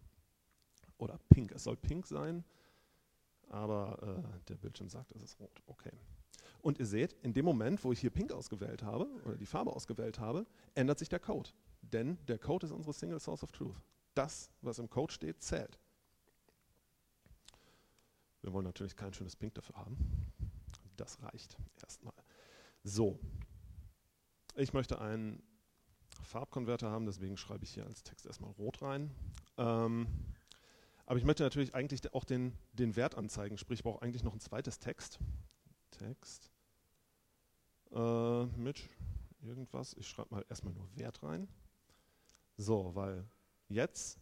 Oder 0.98 1.18
pink. 1.30 1.52
Es 1.52 1.64
soll 1.64 1.76
pink 1.76 2.06
sein, 2.06 2.44
aber 3.48 4.22
äh, 4.24 4.48
der 4.48 4.56
Bildschirm 4.56 4.88
sagt, 4.88 5.12
es 5.12 5.22
ist 5.22 5.38
rot. 5.38 5.62
Okay. 5.66 5.92
Und 6.60 6.78
ihr 6.78 6.86
seht, 6.86 7.12
in 7.22 7.32
dem 7.32 7.44
Moment, 7.44 7.84
wo 7.84 7.92
ich 7.92 8.00
hier 8.00 8.10
pink 8.10 8.32
ausgewählt 8.32 8.82
habe 8.82 9.06
oder 9.24 9.36
die 9.36 9.46
Farbe 9.46 9.72
ausgewählt 9.72 10.18
habe, 10.18 10.44
ändert 10.74 10.98
sich 10.98 11.08
der 11.08 11.20
Code. 11.20 11.50
Denn 11.82 12.18
der 12.26 12.38
Code 12.38 12.66
ist 12.66 12.72
unsere 12.72 12.92
Single 12.92 13.20
Source 13.20 13.44
of 13.44 13.52
Truth. 13.52 13.80
Das, 14.14 14.50
was 14.62 14.80
im 14.80 14.90
Code 14.90 15.12
steht, 15.12 15.42
zählt. 15.42 15.78
Wir 18.42 18.52
wollen 18.52 18.64
natürlich 18.64 18.96
kein 18.96 19.12
schönes 19.14 19.36
Pink 19.36 19.54
dafür 19.54 19.76
haben. 19.76 19.96
Das 20.96 21.22
reicht 21.22 21.56
erstmal. 21.80 22.14
So, 22.84 23.18
ich 24.54 24.72
möchte 24.72 25.00
einen 25.00 25.42
Farbkonverter 26.22 26.90
haben, 26.90 27.06
deswegen 27.06 27.36
schreibe 27.36 27.64
ich 27.64 27.70
hier 27.70 27.86
als 27.86 28.02
Text 28.02 28.26
erstmal 28.26 28.50
rot 28.52 28.82
rein. 28.82 29.10
Ähm, 29.56 30.06
aber 31.06 31.18
ich 31.18 31.24
möchte 31.24 31.42
natürlich 31.42 31.74
eigentlich 31.74 32.12
auch 32.12 32.24
den, 32.24 32.52
den 32.72 32.96
Wert 32.96 33.14
anzeigen, 33.16 33.56
sprich 33.56 33.80
ich 33.80 33.84
brauche 33.84 34.02
eigentlich 34.02 34.24
noch 34.24 34.34
ein 34.34 34.40
zweites 34.40 34.78
Text. 34.78 35.18
Text 35.90 36.50
äh, 37.92 38.44
mit 38.44 38.88
irgendwas. 39.42 39.94
Ich 39.94 40.08
schreibe 40.08 40.34
mal 40.34 40.44
erstmal 40.48 40.74
nur 40.74 40.88
Wert 40.96 41.22
rein. 41.22 41.48
So, 42.56 42.94
weil 42.94 43.24
jetzt 43.68 44.18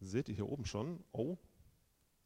seht 0.00 0.28
ihr 0.28 0.34
hier 0.34 0.48
oben 0.48 0.64
schon, 0.64 1.02
oh, 1.12 1.38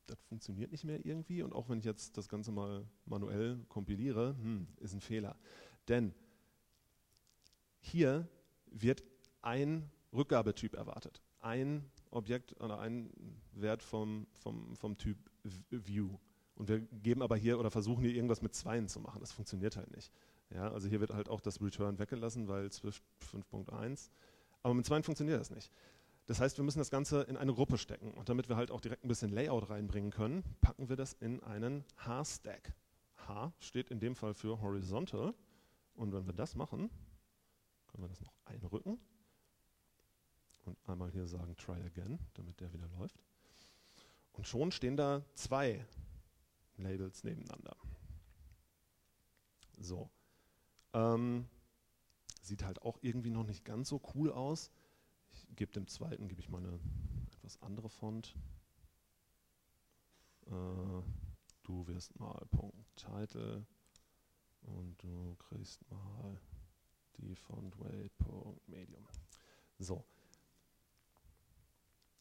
das 0.06 0.20
funktioniert 0.24 0.72
nicht 0.72 0.84
mehr 0.84 1.04
irgendwie. 1.06 1.42
Und 1.42 1.52
auch 1.52 1.68
wenn 1.68 1.78
ich 1.78 1.84
jetzt 1.84 2.16
das 2.16 2.28
Ganze 2.28 2.52
mal 2.52 2.86
manuell 3.06 3.64
kompiliere, 3.68 4.36
hm, 4.36 4.66
ist 4.80 4.92
ein 4.92 5.00
Fehler. 5.00 5.36
Denn 5.88 6.14
hier 7.80 8.28
wird 8.66 9.02
ein 9.40 9.90
Rückgabetyp 10.12 10.74
erwartet. 10.74 11.22
Ein 11.40 11.90
Objekt 12.10 12.60
oder 12.60 12.78
ein 12.78 13.10
Wert 13.52 13.82
vom, 13.82 14.26
vom, 14.32 14.76
vom 14.76 14.96
Typ 14.96 15.18
View. 15.70 16.18
Und 16.54 16.68
wir 16.68 16.80
geben 16.80 17.22
aber 17.22 17.36
hier 17.36 17.58
oder 17.58 17.70
versuchen 17.70 18.04
hier 18.04 18.14
irgendwas 18.14 18.42
mit 18.42 18.54
Zweien 18.54 18.88
zu 18.88 19.00
machen. 19.00 19.20
Das 19.20 19.32
funktioniert 19.32 19.76
halt 19.76 19.90
nicht. 19.94 20.12
Ja, 20.50 20.70
also 20.70 20.88
hier 20.88 21.00
wird 21.00 21.12
halt 21.12 21.28
auch 21.28 21.40
das 21.40 21.60
Return 21.60 21.98
weggelassen, 21.98 22.46
weil 22.46 22.70
Swift 22.70 23.02
5.1. 23.32 24.10
Aber 24.62 24.74
mit 24.74 24.86
Zweien 24.86 25.02
funktioniert 25.02 25.40
das 25.40 25.50
nicht. 25.50 25.72
Das 26.26 26.40
heißt, 26.40 26.56
wir 26.56 26.64
müssen 26.64 26.78
das 26.78 26.90
Ganze 26.90 27.22
in 27.22 27.36
eine 27.36 27.52
Gruppe 27.52 27.78
stecken. 27.78 28.12
Und 28.12 28.28
damit 28.28 28.48
wir 28.48 28.56
halt 28.56 28.70
auch 28.70 28.80
direkt 28.80 29.04
ein 29.04 29.08
bisschen 29.08 29.30
Layout 29.30 29.70
reinbringen 29.70 30.10
können, 30.10 30.44
packen 30.60 30.88
wir 30.88 30.96
das 30.96 31.14
in 31.14 31.42
einen 31.42 31.84
H-Stack. 31.96 32.74
H 33.26 33.52
steht 33.58 33.90
in 33.90 33.98
dem 33.98 34.14
Fall 34.14 34.34
für 34.34 34.60
Horizontal. 34.60 35.34
Und 35.94 36.12
wenn 36.12 36.26
wir 36.26 36.32
das 36.32 36.54
machen, 36.54 36.90
können 37.88 38.04
wir 38.04 38.08
das 38.08 38.22
noch 38.22 38.34
einrücken 38.44 38.98
und 40.64 40.78
einmal 40.88 41.10
hier 41.10 41.26
sagen 41.26 41.56
Try 41.56 41.80
Again, 41.82 42.18
damit 42.34 42.60
der 42.60 42.72
wieder 42.72 42.88
läuft. 42.88 43.22
Und 44.32 44.46
schon 44.46 44.72
stehen 44.72 44.96
da 44.96 45.22
zwei 45.34 45.84
Labels 46.76 47.24
nebeneinander. 47.24 47.76
So. 49.78 50.10
Ähm, 50.94 51.48
sieht 52.42 52.64
halt 52.64 52.82
auch 52.82 52.98
irgendwie 53.02 53.30
noch 53.30 53.44
nicht 53.44 53.64
ganz 53.64 53.88
so 53.88 54.00
cool 54.14 54.30
aus. 54.32 54.70
Ich 55.30 55.46
gebe 55.56 55.72
dem 55.72 55.86
zweiten, 55.86 56.28
gebe 56.28 56.40
ich 56.40 56.48
mal 56.48 56.58
eine 56.58 56.78
etwas 57.32 57.60
andere 57.62 57.88
Font. 57.88 58.34
Äh, 60.46 61.02
du 61.62 61.86
wirst 61.86 62.18
mal 62.18 62.46
Punkt 62.50 62.96
Title 62.96 63.66
und 64.62 65.02
du 65.02 65.36
kriegst 65.36 65.88
mal 65.90 66.40
die 67.18 67.34
Font 67.34 67.78
Weight 67.78 68.16
Punkt 68.18 68.66
Medium. 68.68 69.06
So. 69.78 70.04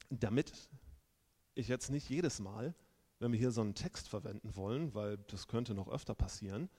Damit 0.10 0.52
ich 1.56 1.68
jetzt 1.68 1.90
nicht 1.90 2.10
jedes 2.10 2.40
Mal, 2.40 2.74
wenn 3.20 3.32
wir 3.32 3.40
hier 3.40 3.52
so 3.52 3.62
einen 3.62 3.76
Text 3.76 4.10
verwenden 4.10 4.56
wollen, 4.56 4.94
weil 4.94 5.18
das 5.18 5.48
könnte 5.48 5.74
noch 5.74 5.88
öfter 5.88 6.16
passieren, 6.16 6.70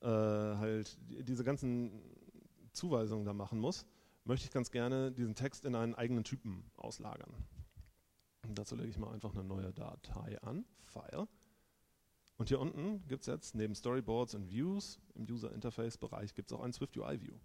äh, 0.00 0.06
halt 0.06 0.98
diese 1.08 1.44
ganzen 1.44 2.02
Zuweisungen 2.72 3.24
da 3.24 3.32
machen 3.32 3.58
muss, 3.58 3.86
möchte 4.24 4.46
ich 4.46 4.52
ganz 4.52 4.70
gerne 4.70 5.12
diesen 5.12 5.34
Text 5.34 5.64
in 5.64 5.74
einen 5.74 5.94
eigenen 5.94 6.24
Typen 6.24 6.64
auslagern. 6.76 7.32
Und 8.46 8.58
dazu 8.58 8.76
lege 8.76 8.90
ich 8.90 8.98
mal 8.98 9.12
einfach 9.12 9.34
eine 9.34 9.44
neue 9.44 9.72
Datei 9.72 10.40
an, 10.42 10.64
File. 10.82 11.28
Und 12.36 12.48
hier 12.48 12.58
unten 12.60 13.06
gibt 13.06 13.22
es 13.22 13.26
jetzt 13.26 13.54
neben 13.54 13.74
Storyboards 13.74 14.34
und 14.34 14.50
Views 14.50 14.98
im 15.14 15.24
User 15.24 15.52
Interface 15.52 15.96
Bereich 15.96 16.34
gibt 16.34 16.50
es 16.50 16.56
auch 16.56 16.62
einen 16.62 16.72
Swift 16.72 16.96
UI 16.96 17.20
View. 17.20 17.38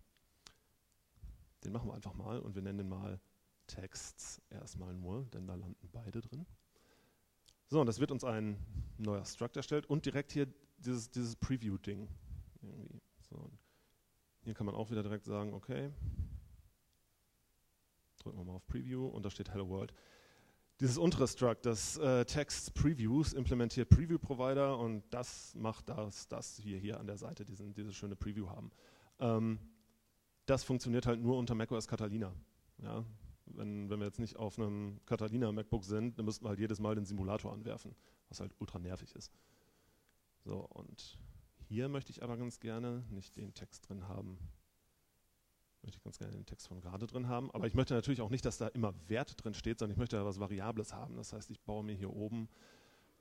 Den 1.64 1.74
machen 1.74 1.90
wir 1.90 1.94
einfach 1.94 2.14
mal 2.14 2.40
und 2.40 2.56
wir 2.56 2.62
nennen 2.62 2.80
den 2.80 2.90
mal 2.90 3.20
Texts 3.68 4.42
erstmal 4.50 4.94
nur, 4.94 5.26
denn 5.26 5.46
da 5.46 5.56
landen 5.56 5.90
beide 5.92 6.22
drin. 6.22 6.46
So, 7.68 7.80
und 7.80 7.86
das 7.86 8.00
wird 8.00 8.12
uns 8.12 8.24
ein 8.24 8.58
neuer 8.98 9.24
Struct 9.26 9.56
erstellt 9.58 9.86
und 9.86 10.06
direkt 10.06 10.32
hier 10.32 10.48
dieses, 10.80 11.12
dieses 11.12 11.36
Preview-Ding. 11.36 12.08
So. 13.30 13.52
Hier 14.42 14.56
kann 14.56 14.66
man 14.66 14.74
auch 14.74 14.90
wieder 14.90 15.04
direkt 15.04 15.26
sagen, 15.26 15.54
okay, 15.54 15.92
drücken 18.18 18.40
wir 18.40 18.46
mal 18.46 18.56
auf 18.56 18.66
Preview 18.66 19.06
und 19.06 19.24
da 19.24 19.30
steht 19.30 19.52
Hello 19.52 19.70
World. 19.70 19.94
Dieses 20.80 20.98
untere 20.98 21.28
Struct, 21.28 21.66
das 21.66 21.98
äh, 21.98 22.24
Text 22.26 22.74
Previews, 22.74 23.34
implementiert 23.34 23.90
Preview 23.90 24.18
Provider 24.18 24.78
und 24.78 25.04
das 25.10 25.54
macht 25.56 25.90
das, 25.90 26.28
dass 26.28 26.64
wir 26.64 26.78
hier 26.78 27.00
an 27.00 27.08
der 27.08 27.18
Seite 27.18 27.44
diesen, 27.44 27.74
diese 27.74 27.94
schöne 27.94 28.16
Preview 28.16 28.50
haben. 28.50 28.72
Ähm, 29.20 29.60
das 30.46 30.64
funktioniert 30.64 31.06
halt 31.06 31.20
nur 31.20 31.38
unter 31.38 31.54
macOS 31.54 31.88
Catalina. 31.88 32.34
Ja? 32.78 33.04
wenn, 33.56 33.90
wenn 33.90 34.00
wir 34.00 34.06
jetzt 34.06 34.20
nicht 34.20 34.38
auf 34.38 34.58
einem 34.58 35.00
Catalina 35.06 35.52
MacBook 35.52 35.84
sind, 35.84 36.18
dann 36.18 36.26
müssten 36.26 36.46
wir 36.46 36.50
halt 36.50 36.60
jedes 36.60 36.80
Mal 36.80 36.96
den 36.96 37.06
Simulator 37.06 37.54
anwerfen, 37.54 37.96
was 38.30 38.40
halt 38.40 38.54
ultra 38.60 38.80
nervig 38.80 39.16
ist. 39.16 39.32
So, 40.46 40.66
und 40.70 41.18
hier 41.68 41.90
möchte 41.90 42.12
ich 42.12 42.24
aber 42.24 42.38
ganz 42.38 42.60
gerne 42.60 43.04
nicht 43.10 43.36
den 43.36 43.54
Text 43.54 43.88
drin 43.88 44.08
haben. 44.08 44.40
Möchte 45.90 45.98
ich 45.98 46.04
ganz 46.04 46.20
gerne 46.20 46.34
den 46.34 46.46
Text 46.46 46.68
von 46.68 46.82
gerade 46.82 47.08
drin 47.08 47.28
haben. 47.28 47.50
Aber 47.50 47.66
ich 47.66 47.74
möchte 47.74 47.96
natürlich 47.96 48.22
auch 48.22 48.30
nicht, 48.30 48.46
dass 48.46 48.60
da 48.60 48.68
immer 48.68 48.94
Wert 49.08 49.44
drin 49.44 49.56
steht, 49.56 49.80
sondern 49.80 49.94
ich 49.94 49.98
möchte 49.98 50.18
ja 50.18 50.24
was 50.24 50.40
Variables 50.40 50.94
haben. 50.94 51.16
Das 51.16 51.34
heißt, 51.34 51.50
ich 51.50 51.60
baue 51.62 51.84
mir 51.84 51.96
hier 51.96 52.12
oben, 52.12 52.48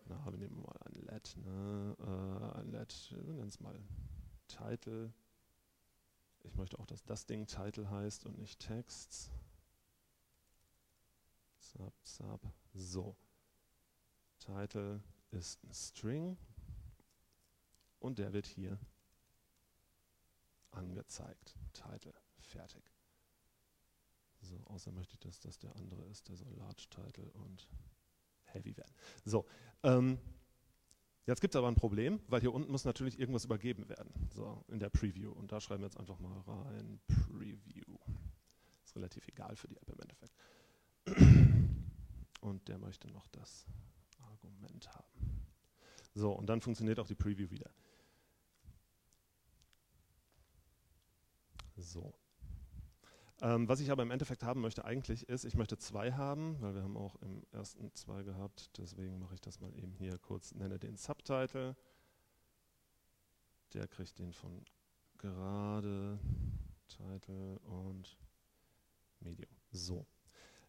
na, 0.05 0.23
wir 0.31 0.37
nehmen 0.39 0.61
mal 0.61 0.77
ein 0.85 0.93
LED, 0.93 1.37
ne, 1.39 1.97
äh, 1.99 2.59
ein 2.59 2.71
LED, 2.71 3.15
wir 3.25 3.33
nennen 3.33 3.49
es 3.49 3.59
mal 3.59 3.75
Title. 4.49 5.15
Ich 6.43 6.57
möchte 6.57 6.79
auch, 6.79 6.85
dass 6.85 7.03
das 7.07 7.25
Ding 7.25 7.47
Title 7.47 7.89
heißt 7.89 8.27
und 8.27 8.37
nicht 8.37 8.61
Texts. 8.61 9.31
Sub, 11.57 11.95
sub. 12.03 12.43
So. 12.75 13.17
Title 14.41 15.01
ist 15.31 15.65
ein 15.65 15.73
String 15.73 16.37
und 17.99 18.19
der 18.19 18.35
wird 18.35 18.47
hier 18.47 18.79
angezeigt. 20.71 21.55
Title. 21.73 22.13
Fertig. 22.49 22.83
So, 24.41 24.57
außer 24.67 24.93
möchte 24.93 25.15
ich, 25.15 25.21
dass 25.21 25.41
das 25.41 25.59
der 25.59 25.75
andere 25.77 26.05
ist, 26.07 26.29
der 26.29 26.37
soll 26.37 26.53
Large 26.55 26.87
Title 26.91 27.31
und 27.33 27.69
Heavy 28.45 28.77
werden. 28.77 28.95
So, 29.25 29.47
ähm, 29.83 30.19
jetzt 31.27 31.41
gibt 31.41 31.55
es 31.55 31.59
aber 31.59 31.69
ein 31.69 31.75
Problem, 31.75 32.21
weil 32.29 32.41
hier 32.41 32.55
unten 32.55 32.73
muss 32.73 32.85
natürlich 32.85 33.19
irgendwas 33.19 33.45
übergeben 33.45 33.89
werden, 33.89 34.29
so 34.31 34.65
in 34.69 34.79
der 34.79 34.89
Preview. 34.89 35.33
Und 35.33 35.53
da 35.53 35.61
schreiben 35.61 35.83
wir 35.83 35.89
jetzt 35.89 35.99
einfach 35.99 36.19
mal 36.21 36.41
rein 36.41 37.01
Preview. 37.07 37.99
Ist 38.85 38.97
relativ 38.97 39.29
egal 39.29 39.57
für 39.57 39.69
die 39.69 39.77
App 39.77 39.89
im 39.91 40.01
Endeffekt. 40.01 40.35
Und 42.41 42.69
der 42.69 42.79
möchte 42.79 43.09
noch 43.09 43.27
das 43.29 43.67
Argument 44.21 44.89
haben. 44.95 45.49
So, 46.15 46.33
und 46.33 46.47
dann 46.47 46.61
funktioniert 46.61 46.99
auch 47.01 47.07
die 47.07 47.15
Preview 47.15 47.51
wieder. 47.51 47.71
So. 51.77 52.18
Ähm, 53.41 53.69
was 53.69 53.81
ich 53.81 53.91
aber 53.91 54.03
im 54.03 54.11
Endeffekt 54.11 54.43
haben 54.43 54.61
möchte 54.61 54.85
eigentlich 54.85 55.29
ist, 55.29 55.45
ich 55.45 55.55
möchte 55.55 55.79
zwei 55.79 56.13
haben, 56.13 56.61
weil 56.61 56.75
wir 56.75 56.83
haben 56.83 56.97
auch 56.97 57.15
im 57.23 57.45
ersten 57.53 57.95
zwei 57.95 58.25
gehabt, 58.25 58.77
deswegen 58.79 59.19
mache 59.21 59.35
ich 59.35 59.41
das 59.41 59.61
mal 59.61 59.73
eben 59.77 59.93
hier 59.93 60.19
kurz, 60.19 60.55
nenne 60.55 60.79
den 60.79 60.97
Subtitle. 60.97 61.77
Der 63.75 63.87
kriegt 63.87 64.19
den 64.19 64.33
von 64.33 64.65
gerade, 65.19 66.19
Title 66.89 67.59
und 67.61 68.19
Medium. 69.21 69.51
So. 69.71 70.07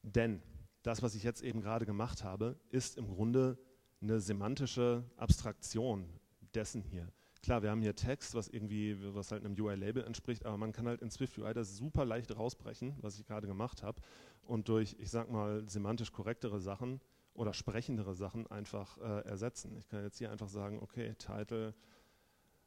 Denn 0.04 0.42
das, 0.84 1.02
was 1.02 1.16
ich 1.16 1.24
jetzt 1.24 1.42
eben 1.42 1.62
gerade 1.62 1.86
gemacht 1.86 2.24
habe, 2.24 2.60
ist 2.70 2.98
im 2.98 3.08
Grunde 3.08 3.58
eine 4.02 4.20
semantische 4.20 5.04
Abstraktion 5.18 6.08
dessen 6.54 6.84
hier. 6.84 7.12
Klar, 7.42 7.64
wir 7.64 7.72
haben 7.72 7.82
hier 7.82 7.96
Text, 7.96 8.36
was 8.36 8.50
irgendwie, 8.50 8.98
was 9.16 9.32
halt 9.32 9.46
einem 9.46 9.58
UI-Label 9.58 10.04
entspricht, 10.04 10.46
aber 10.46 10.58
man 10.58 10.74
kann 10.74 10.88
halt 10.88 11.02
in 11.02 11.10
Swift 11.10 11.38
UI 11.38 11.54
das 11.54 11.78
super 11.78 12.04
leicht 12.04 12.36
rausbrechen, 12.36 12.96
was 13.02 13.18
ich 13.18 13.26
gerade 13.26 13.48
gemacht 13.48 13.82
habe, 13.82 14.02
und 14.44 14.68
durch, 14.68 14.96
ich 15.00 15.10
sag 15.10 15.32
mal, 15.32 15.68
semantisch 15.70 16.12
korrektere 16.12 16.60
Sachen 16.60 17.00
oder 17.34 17.54
sprechendere 17.54 18.14
Sachen 18.14 18.48
einfach 18.48 18.98
äh, 18.98 19.22
ersetzen. 19.28 19.78
Ich 19.78 19.88
kann 19.88 20.04
jetzt 20.04 20.18
hier 20.18 20.32
einfach 20.32 20.50
sagen, 20.50 20.80
okay, 20.82 21.16
Title 21.16 21.74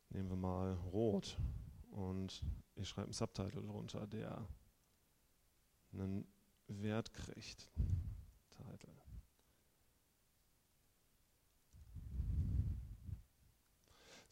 nehmen 0.08 0.30
wir 0.30 0.36
mal 0.36 0.72
rot 0.92 1.36
und 1.90 2.42
ich 2.76 2.88
schreibe 2.88 3.06
einen 3.06 3.12
Subtitle 3.12 3.62
drunter, 3.62 4.06
der 4.06 4.48
einen 5.92 6.26
Wert 6.68 7.12
kriegt. 7.12 7.70
Title. 8.50 8.91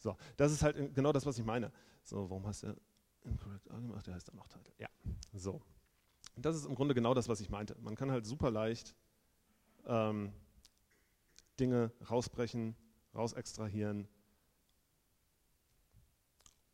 So, 0.01 0.17
das 0.35 0.51
ist 0.51 0.63
halt 0.63 0.95
genau 0.95 1.13
das, 1.13 1.27
was 1.27 1.37
ich 1.37 1.45
meine. 1.45 1.71
So, 2.01 2.27
warum 2.29 2.47
heißt 2.47 2.63
der 2.63 2.75
incorrect 3.23 3.69
argument? 3.69 4.07
der 4.07 4.15
heißt 4.15 4.27
dann 4.27 4.35
noch 4.35 4.47
Title. 4.47 4.73
Ja, 4.79 4.89
so. 5.31 5.61
Das 6.35 6.55
ist 6.55 6.65
im 6.65 6.73
Grunde 6.73 6.95
genau 6.95 7.13
das, 7.13 7.29
was 7.29 7.39
ich 7.39 7.51
meinte. 7.51 7.77
Man 7.79 7.95
kann 7.95 8.09
halt 8.09 8.25
super 8.25 8.49
leicht 8.49 8.95
ähm, 9.85 10.33
Dinge 11.59 11.91
rausbrechen, 12.09 12.75
rausextrahieren 13.13 14.07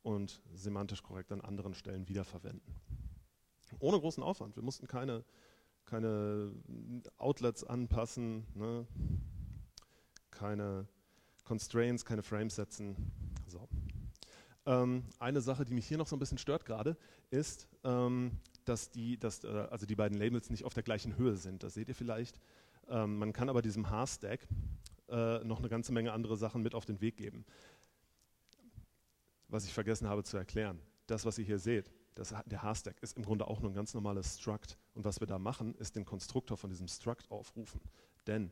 und 0.04 0.42
semantisch 0.54 1.04
korrekt 1.04 1.34
an 1.34 1.42
anderen 1.42 1.74
Stellen 1.74 2.08
wiederverwenden. 2.08 2.76
Ohne 3.80 4.00
großen 4.00 4.24
Aufwand. 4.24 4.56
Wir 4.56 4.64
mussten 4.64 4.88
keine, 4.88 5.26
keine 5.84 6.54
Outlets 7.18 7.66
anpassen, 7.66 8.48
ne? 8.54 8.88
keine 10.32 10.88
Constraints, 11.48 12.04
keine 12.04 12.24
Frames 12.24 12.56
setzen. 12.56 12.96
So. 13.48 13.68
Ähm, 14.66 15.04
eine 15.18 15.40
Sache, 15.40 15.64
die 15.64 15.74
mich 15.74 15.88
hier 15.88 15.98
noch 15.98 16.08
so 16.08 16.16
ein 16.16 16.20
bisschen 16.20 16.38
stört 16.38 16.66
gerade, 16.66 16.98
ist, 17.30 17.70
ähm, 17.86 18.32
dass, 18.66 18.92
die, 18.92 19.18
dass 19.18 19.46
äh, 19.46 19.48
also 19.48 19.86
die 19.86 19.96
beiden 19.96 20.18
Labels 20.18 20.50
nicht 20.50 20.66
auf 20.66 20.74
der 20.74 20.84
gleichen 20.84 21.18
Höhe 21.18 21.38
sind. 21.38 21.64
Das 21.64 21.74
seht 21.74 21.88
ihr 21.88 21.96
vielleicht. 21.96 22.38
Ähm, 22.90 23.18
man 23.18 23.32
kann 23.32 23.48
aber 23.48 23.62
diesem 23.62 23.90
H-Stack 23.90 24.46
äh, 25.08 25.40
noch 25.46 25.60
eine 25.60 25.70
ganze 25.70 25.94
Menge 25.94 26.12
andere 26.12 26.36
Sachen 26.36 26.62
mit 26.64 26.76
auf 26.76 26.84
den 26.84 27.00
Weg 27.00 27.16
geben. 27.16 27.46
Was 29.48 29.64
ich 29.64 29.74
vergessen 29.74 30.10
habe 30.10 30.26
zu 30.26 30.36
erklären. 30.36 30.82
Das, 31.06 31.26
was 31.26 31.38
ihr 31.38 31.46
hier 31.46 31.60
seht, 31.60 31.90
das, 32.16 32.36
der 32.46 32.62
H-Stack 32.62 33.02
ist 33.02 33.16
im 33.16 33.24
Grunde 33.24 33.48
auch 33.48 33.62
nur 33.62 33.72
ein 33.72 33.76
ganz 33.76 33.94
normales 33.94 34.38
Struct. 34.38 34.78
Und 34.94 35.06
was 35.06 35.22
wir 35.22 35.28
da 35.28 35.40
machen, 35.40 35.76
ist 35.76 35.96
den 35.96 36.04
Konstruktor 36.04 36.58
von 36.58 36.70
diesem 36.70 36.90
Struct 36.90 37.32
aufrufen. 37.32 37.80
Denn 38.26 38.52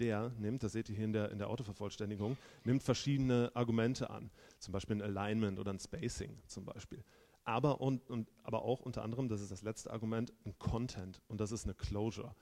der 0.00 0.30
nimmt, 0.38 0.62
das 0.62 0.72
seht 0.72 0.88
ihr 0.88 0.96
hier 0.96 1.04
in 1.04 1.12
der, 1.12 1.30
in 1.30 1.38
der 1.38 1.48
Autovervollständigung, 1.48 2.36
nimmt 2.64 2.82
verschiedene 2.82 3.50
Argumente 3.54 4.10
an. 4.10 4.30
Zum 4.58 4.72
Beispiel 4.72 4.96
ein 4.96 5.02
Alignment 5.02 5.58
oder 5.58 5.72
ein 5.72 5.78
Spacing 5.78 6.38
zum 6.46 6.64
Beispiel. 6.64 7.04
Aber, 7.44 7.80
und, 7.80 8.08
und, 8.10 8.28
aber 8.42 8.62
auch 8.62 8.80
unter 8.80 9.02
anderem, 9.02 9.28
das 9.28 9.40
ist 9.40 9.50
das 9.50 9.62
letzte 9.62 9.90
Argument, 9.90 10.32
ein 10.44 10.58
Content 10.58 11.20
und 11.28 11.40
das 11.40 11.52
ist 11.52 11.64
eine 11.64 11.74
Closure. 11.74 12.34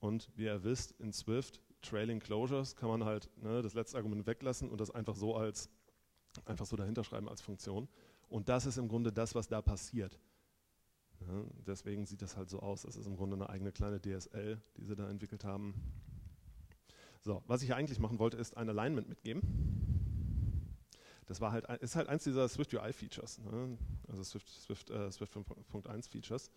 Und 0.00 0.30
wie 0.36 0.44
ihr 0.44 0.64
wisst, 0.64 0.92
in 1.00 1.12
Swift, 1.12 1.60
Trailing 1.82 2.20
Closures 2.20 2.76
kann 2.76 2.88
man 2.88 3.04
halt 3.04 3.28
ne, 3.36 3.62
das 3.62 3.74
letzte 3.74 3.96
Argument 3.96 4.26
weglassen 4.26 4.68
und 4.68 4.80
das 4.80 4.90
einfach 4.90 5.16
so 5.16 5.36
als 5.36 5.70
einfach 6.44 6.66
so 6.66 6.76
dahinter 6.76 7.04
schreiben 7.04 7.28
als 7.28 7.40
Funktion. 7.40 7.88
Und 8.28 8.48
das 8.48 8.66
ist 8.66 8.76
im 8.76 8.88
Grunde 8.88 9.12
das, 9.12 9.34
was 9.34 9.48
da 9.48 9.62
passiert. 9.62 10.18
Ja, 11.20 11.44
deswegen 11.66 12.06
sieht 12.06 12.22
das 12.22 12.36
halt 12.36 12.48
so 12.48 12.60
aus. 12.60 12.82
Das 12.82 12.96
ist 12.96 13.06
im 13.06 13.16
Grunde 13.16 13.36
eine 13.36 13.48
eigene 13.48 13.72
kleine 13.72 14.00
DSL, 14.00 14.60
die 14.76 14.84
sie 14.84 14.94
da 14.94 15.08
entwickelt 15.08 15.44
haben. 15.44 15.74
So, 17.20 17.42
was 17.46 17.62
ich 17.62 17.74
eigentlich 17.74 17.98
machen 17.98 18.18
wollte, 18.18 18.36
ist 18.36 18.56
ein 18.56 18.68
Alignment 18.68 19.08
mitgeben. 19.08 19.42
Das 21.26 21.40
war 21.40 21.52
halt, 21.52 21.66
ist 21.82 21.94
halt 21.94 22.08
eins 22.08 22.24
dieser 22.24 22.48
Swift 22.48 22.72
UI 22.72 22.92
Features, 22.92 23.38
ne? 23.38 23.76
also 24.08 24.24
Swift, 24.24 24.48
Swift, 24.48 24.90
äh, 24.90 25.10
Swift 25.12 25.36
5.1 25.36 26.08
Features. 26.08 26.50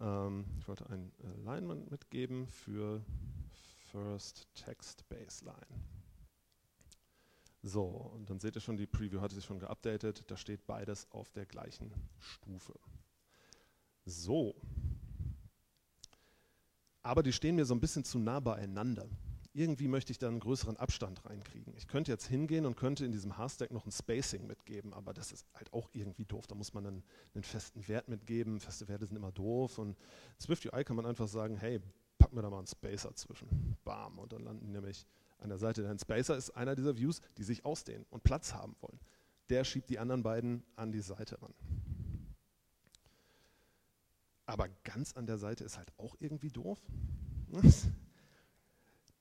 Ähm, 0.00 0.46
ich 0.58 0.66
wollte 0.66 0.88
ein 0.88 1.12
Alignment 1.22 1.90
mitgeben 1.90 2.46
für 2.48 3.04
First 3.90 4.48
Text 4.54 5.06
Baseline. 5.08 5.66
So, 7.62 7.84
und 7.84 8.30
dann 8.30 8.38
seht 8.40 8.56
ihr 8.56 8.60
schon, 8.60 8.76
die 8.76 8.86
Preview 8.86 9.20
hatte 9.20 9.34
sich 9.34 9.44
schon 9.44 9.58
geupdatet. 9.58 10.24
Da 10.28 10.36
steht 10.36 10.66
beides 10.66 11.10
auf 11.10 11.30
der 11.32 11.44
gleichen 11.44 11.92
Stufe. 12.18 12.74
So. 14.06 14.54
Aber 17.02 17.22
die 17.22 17.32
stehen 17.32 17.56
mir 17.56 17.64
so 17.64 17.74
ein 17.74 17.80
bisschen 17.80 18.04
zu 18.04 18.18
nah 18.18 18.40
beieinander. 18.40 19.08
Irgendwie 19.54 19.88
möchte 19.88 20.12
ich 20.12 20.18
da 20.18 20.28
einen 20.28 20.40
größeren 20.40 20.76
Abstand 20.76 21.24
reinkriegen. 21.24 21.74
Ich 21.76 21.88
könnte 21.88 22.12
jetzt 22.12 22.26
hingehen 22.26 22.66
und 22.66 22.76
könnte 22.76 23.04
in 23.04 23.12
diesem 23.12 23.36
H-Stack 23.38 23.70
noch 23.72 23.86
ein 23.86 23.90
Spacing 23.90 24.46
mitgeben, 24.46 24.92
aber 24.92 25.14
das 25.14 25.32
ist 25.32 25.46
halt 25.54 25.72
auch 25.72 25.88
irgendwie 25.92 26.26
doof. 26.26 26.46
Da 26.46 26.54
muss 26.54 26.74
man 26.74 26.86
einen, 26.86 27.02
einen 27.34 27.44
festen 27.44 27.86
Wert 27.88 28.08
mitgeben. 28.08 28.60
Feste 28.60 28.88
Werte 28.88 29.06
sind 29.06 29.16
immer 29.16 29.32
doof. 29.32 29.78
Und 29.78 29.90
in 29.90 30.40
Swift 30.40 30.72
UI 30.72 30.84
kann 30.84 30.96
man 30.96 31.06
einfach 31.06 31.28
sagen, 31.28 31.56
hey, 31.56 31.80
pack 32.18 32.32
mir 32.32 32.42
da 32.42 32.50
mal 32.50 32.58
einen 32.58 32.66
Spacer 32.66 33.14
zwischen. 33.14 33.76
Bam. 33.84 34.18
Und 34.18 34.32
dann 34.32 34.42
landen 34.42 34.70
nämlich 34.70 35.06
an 35.38 35.48
der 35.48 35.58
Seite. 35.58 35.82
Denn 35.82 35.98
Spacer 35.98 36.36
ist 36.36 36.50
einer 36.50 36.76
dieser 36.76 36.96
Views, 36.96 37.20
die 37.38 37.44
sich 37.44 37.64
ausdehnen 37.64 38.04
und 38.10 38.22
Platz 38.22 38.52
haben 38.52 38.76
wollen. 38.80 39.00
Der 39.48 39.64
schiebt 39.64 39.88
die 39.88 39.98
anderen 39.98 40.22
beiden 40.22 40.62
an 40.76 40.92
die 40.92 41.00
Seite 41.00 41.40
ran. 41.40 41.54
Aber 44.46 44.68
ganz 44.84 45.14
an 45.14 45.26
der 45.26 45.38
Seite 45.38 45.64
ist 45.64 45.78
halt 45.78 45.92
auch 45.98 46.16
irgendwie 46.20 46.50
doof. 46.50 46.80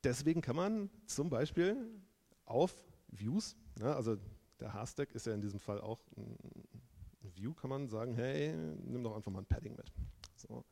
Deswegen 0.03 0.41
kann 0.41 0.55
man 0.55 0.89
zum 1.05 1.29
Beispiel 1.29 1.89
auf 2.45 2.73
Views, 3.09 3.55
ja, 3.79 3.93
also 3.95 4.17
der 4.59 4.73
H-Stack 4.73 5.13
ist 5.13 5.25
ja 5.25 5.33
in 5.33 5.41
diesem 5.41 5.59
Fall 5.59 5.81
auch 5.81 5.99
ein 6.15 6.37
View, 7.35 7.53
kann 7.53 7.69
man 7.69 7.87
sagen, 7.87 8.15
hey, 8.15 8.53
nimm 8.83 9.03
doch 9.03 9.15
einfach 9.15 9.31
mal 9.31 9.39
ein 9.39 9.45
Padding 9.45 9.75
mit. 9.75 9.91
So. 10.35 10.63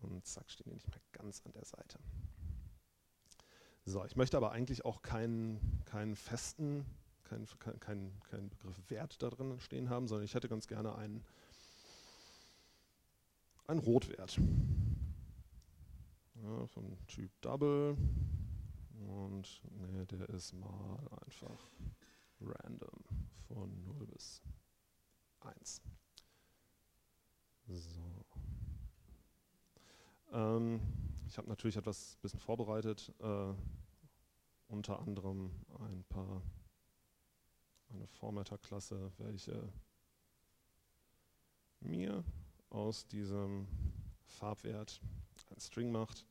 Und 0.00 0.26
zack, 0.26 0.50
stehen 0.50 0.68
die 0.68 0.74
nicht 0.74 0.88
mehr 0.88 1.00
ganz 1.12 1.42
an 1.44 1.52
der 1.52 1.64
Seite. 1.64 1.98
So, 3.86 4.04
ich 4.04 4.16
möchte 4.16 4.36
aber 4.36 4.52
eigentlich 4.52 4.84
auch 4.84 5.02
keinen, 5.02 5.82
keinen 5.84 6.16
festen, 6.16 6.86
keinen 7.24 7.46
kein, 7.80 8.12
kein 8.30 8.48
Begriff 8.48 8.78
Wert 8.88 9.22
da 9.22 9.30
drin 9.30 9.58
stehen 9.60 9.90
haben, 9.90 10.08
sondern 10.08 10.24
ich 10.24 10.34
hätte 10.34 10.48
ganz 10.48 10.66
gerne 10.66 10.94
einen, 10.96 11.24
einen 13.66 13.80
Rotwert. 13.80 14.38
Ja, 16.44 16.66
vom 16.66 16.96
Typ 17.06 17.30
Double. 17.40 17.96
Und 19.06 19.62
nee, 19.70 20.04
der 20.06 20.28
ist 20.30 20.52
mal 20.52 20.98
einfach 21.26 21.70
random 22.40 23.04
von 23.48 23.84
0 23.84 24.06
bis 24.06 24.42
1. 25.40 25.82
So. 27.68 28.24
Ähm, 30.32 30.80
ich 31.26 31.38
habe 31.38 31.48
natürlich 31.48 31.76
etwas 31.76 32.16
bisschen 32.16 32.40
vorbereitet, 32.40 33.12
äh, 33.20 33.54
unter 34.68 35.00
anderem 35.00 35.50
ein 35.78 36.04
paar, 36.04 36.42
eine 37.90 38.06
Formatter-Klasse, 38.06 39.12
welche 39.18 39.72
mir 41.80 42.24
aus 42.70 43.06
diesem 43.06 43.68
Farbwert 44.26 45.00
ein 45.50 45.60
String 45.60 45.92
macht. 45.92 46.26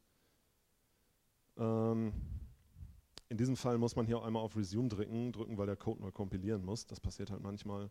Ähm, 1.58 2.14
in 3.30 3.38
diesem 3.38 3.56
Fall 3.56 3.78
muss 3.78 3.96
man 3.96 4.06
hier 4.06 4.18
auch 4.18 4.26
einmal 4.26 4.44
auf 4.44 4.56
Resume 4.56 4.90
drücken, 4.90 5.32
drücken, 5.32 5.58
weil 5.58 5.66
der 5.66 5.76
Code 5.76 6.02
neu 6.02 6.12
kompilieren 6.12 6.64
muss. 6.64 6.86
Das 6.86 7.00
passiert 7.00 7.32
halt 7.32 7.42
manchmal. 7.42 7.90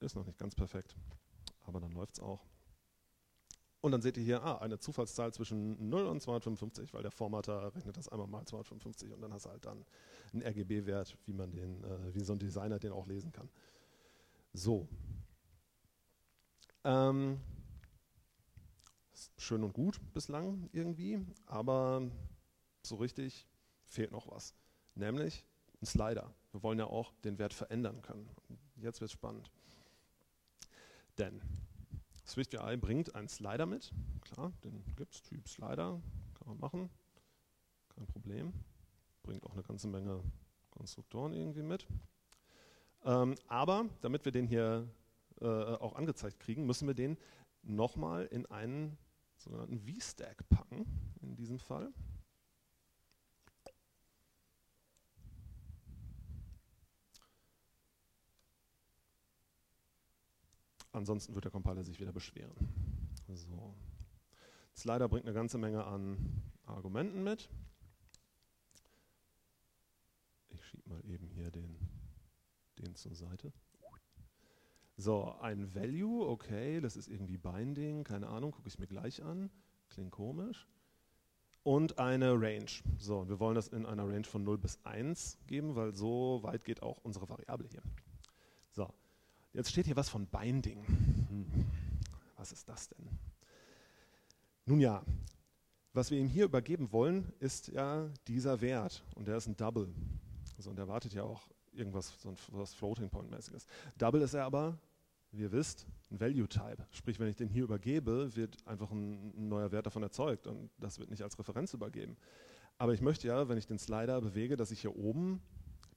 Ist 0.00 0.14
noch 0.14 0.26
nicht 0.26 0.38
ganz 0.38 0.54
perfekt, 0.54 0.94
aber 1.66 1.80
dann 1.80 1.92
läuft 1.92 2.14
es 2.14 2.20
auch. 2.20 2.44
Und 3.80 3.92
dann 3.92 4.02
seht 4.02 4.16
ihr 4.16 4.24
hier, 4.24 4.42
ah, 4.42 4.58
eine 4.58 4.78
Zufallszahl 4.78 5.32
zwischen 5.32 5.88
0 5.88 6.06
und 6.06 6.20
255, 6.20 6.92
weil 6.92 7.02
der 7.02 7.12
Formatter 7.12 7.74
rechnet 7.74 7.96
das 7.96 8.08
einmal 8.08 8.26
mal 8.26 8.44
255 8.44 9.12
und 9.12 9.20
dann 9.20 9.32
hast 9.32 9.46
du 9.46 9.50
halt 9.50 9.64
dann 9.64 9.84
einen 10.32 10.42
RGB-Wert, 10.42 11.16
wie 11.26 11.32
man 11.32 11.52
den, 11.52 11.84
äh, 11.84 12.14
wie 12.14 12.24
so 12.24 12.32
ein 12.32 12.38
Designer 12.38 12.78
den 12.78 12.92
auch 12.92 13.06
lesen 13.06 13.30
kann. 13.30 13.48
So. 14.52 14.88
Ähm, 16.84 17.40
schön 19.36 19.62
und 19.62 19.72
gut 19.72 20.00
bislang 20.12 20.68
irgendwie, 20.72 21.24
aber 21.46 22.10
so 22.82 22.96
richtig 22.96 23.46
fehlt 23.84 24.12
noch 24.12 24.28
was. 24.28 24.54
Nämlich 24.94 25.44
ein 25.80 25.86
Slider. 25.86 26.34
Wir 26.52 26.62
wollen 26.62 26.78
ja 26.78 26.86
auch 26.86 27.12
den 27.24 27.38
Wert 27.38 27.54
verändern 27.54 28.02
können. 28.02 28.28
Jetzt 28.76 29.00
wird 29.00 29.08
es 29.08 29.12
spannend. 29.12 29.50
Denn 31.18 31.40
SwiftUI 32.26 32.76
bringt 32.76 33.14
einen 33.14 33.28
Slider 33.28 33.66
mit. 33.66 33.92
Klar, 34.20 34.52
den 34.64 34.84
gibt 34.96 35.14
es, 35.14 35.22
Typ 35.22 35.48
Slider, 35.48 36.00
kann 36.34 36.48
man 36.48 36.58
machen. 36.58 36.90
Kein 37.94 38.06
Problem. 38.06 38.52
Bringt 39.22 39.44
auch 39.44 39.52
eine 39.52 39.62
ganze 39.62 39.88
Menge 39.88 40.22
Konstruktoren 40.70 41.32
irgendwie 41.32 41.62
mit. 41.62 41.86
Ähm, 43.04 43.34
aber 43.46 43.86
damit 44.00 44.24
wir 44.24 44.32
den 44.32 44.46
hier 44.46 44.88
äh, 45.40 45.46
auch 45.46 45.94
angezeigt 45.94 46.40
kriegen, 46.40 46.66
müssen 46.66 46.86
wir 46.86 46.94
den 46.94 47.16
nochmal 47.62 48.26
in 48.26 48.46
einen 48.46 48.98
sogenannten 49.36 49.78
V-Stack 49.78 50.48
packen, 50.48 50.84
in 51.20 51.36
diesem 51.36 51.58
Fall. 51.58 51.92
Ansonsten 60.98 61.34
wird 61.34 61.44
der 61.44 61.52
Compiler 61.52 61.84
sich 61.84 62.00
wieder 62.00 62.12
beschweren. 62.12 62.52
So. 63.28 63.72
Slider 64.76 65.08
bringt 65.08 65.26
eine 65.26 65.34
ganze 65.34 65.56
Menge 65.56 65.84
an 65.84 66.42
Argumenten 66.66 67.22
mit. 67.22 67.48
Ich 70.48 70.64
schiebe 70.64 70.88
mal 70.88 71.04
eben 71.06 71.28
hier 71.28 71.52
den, 71.52 71.76
den 72.80 72.96
zur 72.96 73.14
Seite. 73.14 73.52
So, 74.96 75.36
ein 75.40 75.72
Value, 75.72 76.26
okay, 76.26 76.80
das 76.80 76.96
ist 76.96 77.06
irgendwie 77.06 77.38
Binding, 77.38 78.02
keine 78.02 78.26
Ahnung, 78.26 78.50
gucke 78.50 78.66
ich 78.66 78.80
mir 78.80 78.88
gleich 78.88 79.22
an. 79.22 79.50
Klingt 79.90 80.10
komisch. 80.10 80.66
Und 81.62 81.98
eine 81.98 82.32
Range. 82.32 82.70
So, 82.98 83.28
wir 83.28 83.38
wollen 83.38 83.54
das 83.54 83.68
in 83.68 83.86
einer 83.86 84.08
Range 84.08 84.24
von 84.24 84.42
0 84.42 84.58
bis 84.58 84.84
1 84.84 85.38
geben, 85.46 85.76
weil 85.76 85.94
so 85.94 86.40
weit 86.42 86.64
geht 86.64 86.82
auch 86.82 86.98
unsere 87.04 87.28
Variable 87.28 87.68
hier. 87.68 87.82
Jetzt 89.52 89.70
steht 89.70 89.86
hier 89.86 89.96
was 89.96 90.08
von 90.08 90.26
Binding. 90.26 90.84
Hm. 90.86 91.66
Was 92.36 92.52
ist 92.52 92.68
das 92.68 92.88
denn? 92.88 93.08
Nun 94.66 94.80
ja, 94.80 95.02
was 95.92 96.10
wir 96.10 96.18
ihm 96.18 96.28
hier 96.28 96.44
übergeben 96.44 96.92
wollen, 96.92 97.32
ist 97.40 97.68
ja 97.68 98.08
dieser 98.26 98.60
Wert 98.60 99.02
und 99.14 99.26
der 99.26 99.38
ist 99.38 99.46
ein 99.46 99.56
Double. 99.56 99.88
Also, 100.56 100.70
und 100.70 100.78
er 100.78 100.86
wartet 100.86 101.14
ja 101.14 101.22
auch 101.22 101.48
irgendwas, 101.72 102.14
so 102.20 102.34
was 102.48 102.74
Floating 102.74 103.08
Point 103.08 103.30
mäßiges. 103.30 103.66
Double 103.96 104.20
ist 104.20 104.34
er 104.34 104.44
aber, 104.44 104.78
wie 105.32 105.40
ihr 105.40 105.52
wisst, 105.52 105.86
ein 106.10 106.20
Value 106.20 106.48
Type. 106.48 106.86
Sprich, 106.90 107.18
wenn 107.18 107.28
ich 107.28 107.36
den 107.36 107.48
hier 107.48 107.64
übergebe, 107.64 108.34
wird 108.36 108.56
einfach 108.66 108.90
ein, 108.90 109.32
ein 109.36 109.48
neuer 109.48 109.72
Wert 109.72 109.86
davon 109.86 110.02
erzeugt 110.02 110.46
und 110.46 110.70
das 110.78 110.98
wird 110.98 111.10
nicht 111.10 111.22
als 111.22 111.38
Referenz 111.38 111.72
übergeben. 111.74 112.16
Aber 112.76 112.94
ich 112.94 113.00
möchte 113.00 113.26
ja, 113.26 113.48
wenn 113.48 113.58
ich 113.58 113.66
den 113.66 113.78
Slider 113.78 114.20
bewege, 114.20 114.56
dass 114.56 114.70
ich 114.70 114.82
hier 114.82 114.94
oben 114.96 115.42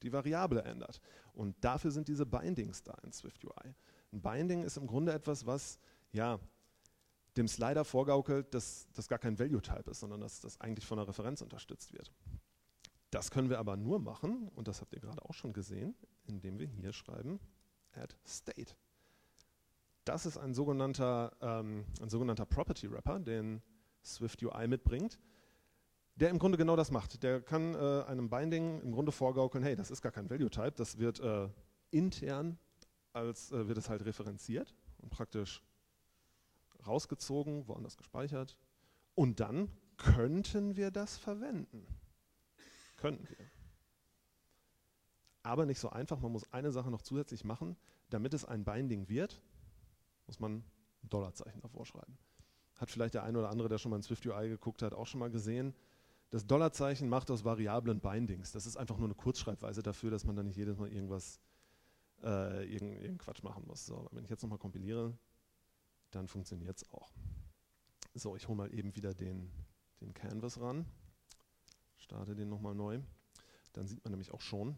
die 0.03 0.11
Variable 0.11 0.63
ändert. 0.63 0.99
Und 1.33 1.55
dafür 1.63 1.91
sind 1.91 2.07
diese 2.07 2.25
Bindings 2.25 2.83
da 2.83 2.93
in 3.03 3.11
SwiftUI. 3.11 3.75
Ein 4.11 4.21
Binding 4.21 4.63
ist 4.63 4.77
im 4.77 4.87
Grunde 4.87 5.13
etwas, 5.13 5.45
was 5.45 5.79
ja, 6.11 6.39
dem 7.37 7.47
Slider 7.47 7.85
vorgaukelt, 7.85 8.53
dass 8.53 8.87
das 8.93 9.07
gar 9.07 9.19
kein 9.19 9.39
Value-Type 9.39 9.89
ist, 9.89 10.01
sondern 10.01 10.21
dass 10.21 10.41
das 10.41 10.59
eigentlich 10.59 10.85
von 10.85 10.99
einer 10.99 11.07
Referenz 11.07 11.41
unterstützt 11.41 11.93
wird. 11.93 12.11
Das 13.09 13.31
können 13.31 13.49
wir 13.49 13.59
aber 13.59 13.77
nur 13.77 13.99
machen, 13.99 14.49
und 14.55 14.67
das 14.67 14.81
habt 14.81 14.93
ihr 14.93 15.01
gerade 15.01 15.23
auch 15.23 15.33
schon 15.33 15.53
gesehen, 15.53 15.95
indem 16.25 16.59
wir 16.59 16.67
hier 16.67 16.93
schreiben 16.93 17.39
add 17.93 18.15
state. 18.25 18.73
Das 20.05 20.25
ist 20.25 20.37
ein 20.37 20.53
sogenannter, 20.53 21.35
ähm, 21.41 21.85
ein 22.01 22.09
sogenannter 22.09 22.45
Property 22.45 22.91
Wrapper, 22.91 23.19
den 23.19 23.61
SwiftUI 24.03 24.67
mitbringt 24.67 25.19
der 26.15 26.29
im 26.29 26.39
Grunde 26.39 26.57
genau 26.57 26.75
das 26.75 26.91
macht. 26.91 27.23
Der 27.23 27.41
kann 27.41 27.73
äh, 27.73 28.03
einem 28.03 28.29
Binding 28.29 28.81
im 28.81 28.91
Grunde 28.91 29.11
vorgaukeln, 29.11 29.63
hey, 29.63 29.75
das 29.75 29.91
ist 29.91 30.01
gar 30.01 30.11
kein 30.11 30.29
Value-Type, 30.29 30.73
das 30.75 30.97
wird 30.97 31.19
äh, 31.19 31.49
intern 31.91 32.57
als 33.13 33.51
äh, 33.51 33.67
wird 33.67 33.77
es 33.77 33.89
halt 33.89 34.05
referenziert 34.05 34.73
und 34.99 35.09
praktisch 35.09 35.61
rausgezogen, 36.87 37.67
woanders 37.67 37.97
gespeichert. 37.97 38.57
Und 39.15 39.39
dann 39.39 39.69
könnten 39.97 40.75
wir 40.77 40.91
das 40.91 41.17
verwenden. 41.17 41.85
Könnten 42.97 43.27
wir. 43.29 43.51
Aber 45.43 45.65
nicht 45.65 45.79
so 45.79 45.89
einfach, 45.89 46.19
man 46.19 46.31
muss 46.31 46.51
eine 46.53 46.71
Sache 46.71 46.91
noch 46.91 47.01
zusätzlich 47.01 47.43
machen. 47.43 47.75
Damit 48.09 48.33
es 48.33 48.45
ein 48.45 48.63
Binding 48.63 49.09
wird, 49.09 49.41
muss 50.27 50.39
man 50.39 50.63
ein 51.03 51.09
Dollarzeichen 51.09 51.61
davor 51.61 51.85
schreiben. 51.85 52.17
Hat 52.75 52.89
vielleicht 52.89 53.13
der 53.13 53.23
eine 53.23 53.39
oder 53.39 53.49
andere, 53.49 53.69
der 53.69 53.77
schon 53.77 53.89
mal 53.89 53.97
in 53.97 54.03
SwiftUI 54.03 54.49
geguckt 54.49 54.81
hat, 54.81 54.93
auch 54.93 55.07
schon 55.07 55.19
mal 55.19 55.31
gesehen. 55.31 55.73
Das 56.31 56.47
Dollarzeichen 56.47 57.09
macht 57.09 57.29
aus 57.29 57.43
Variablen 57.43 57.99
Bindings. 57.99 58.53
Das 58.53 58.65
ist 58.65 58.77
einfach 58.77 58.97
nur 58.97 59.07
eine 59.07 59.15
Kurzschreibweise 59.15 59.83
dafür, 59.83 60.11
dass 60.11 60.23
man 60.23 60.37
dann 60.37 60.47
nicht 60.47 60.55
jedes 60.55 60.77
Mal 60.77 60.91
irgendwas, 60.91 61.41
äh, 62.23 62.63
irgendeinen 62.63 62.93
irgendein 62.93 63.17
Quatsch 63.17 63.43
machen 63.43 63.65
muss. 63.67 63.85
So, 63.85 64.07
wenn 64.11 64.23
ich 64.23 64.29
jetzt 64.29 64.41
nochmal 64.41 64.57
kompiliere, 64.57 65.17
dann 66.09 66.29
funktioniert 66.29 66.77
es 66.77 66.89
auch. 66.89 67.11
So, 68.13 68.37
ich 68.37 68.47
hole 68.47 68.57
mal 68.57 68.73
eben 68.73 68.95
wieder 68.95 69.13
den, 69.13 69.51
den 69.99 70.13
Canvas 70.13 70.59
ran, 70.61 70.85
starte 71.97 72.33
den 72.33 72.47
nochmal 72.47 72.75
neu. 72.75 73.01
Dann 73.73 73.87
sieht 73.87 74.03
man 74.05 74.11
nämlich 74.11 74.31
auch 74.31 74.41
schon 74.41 74.77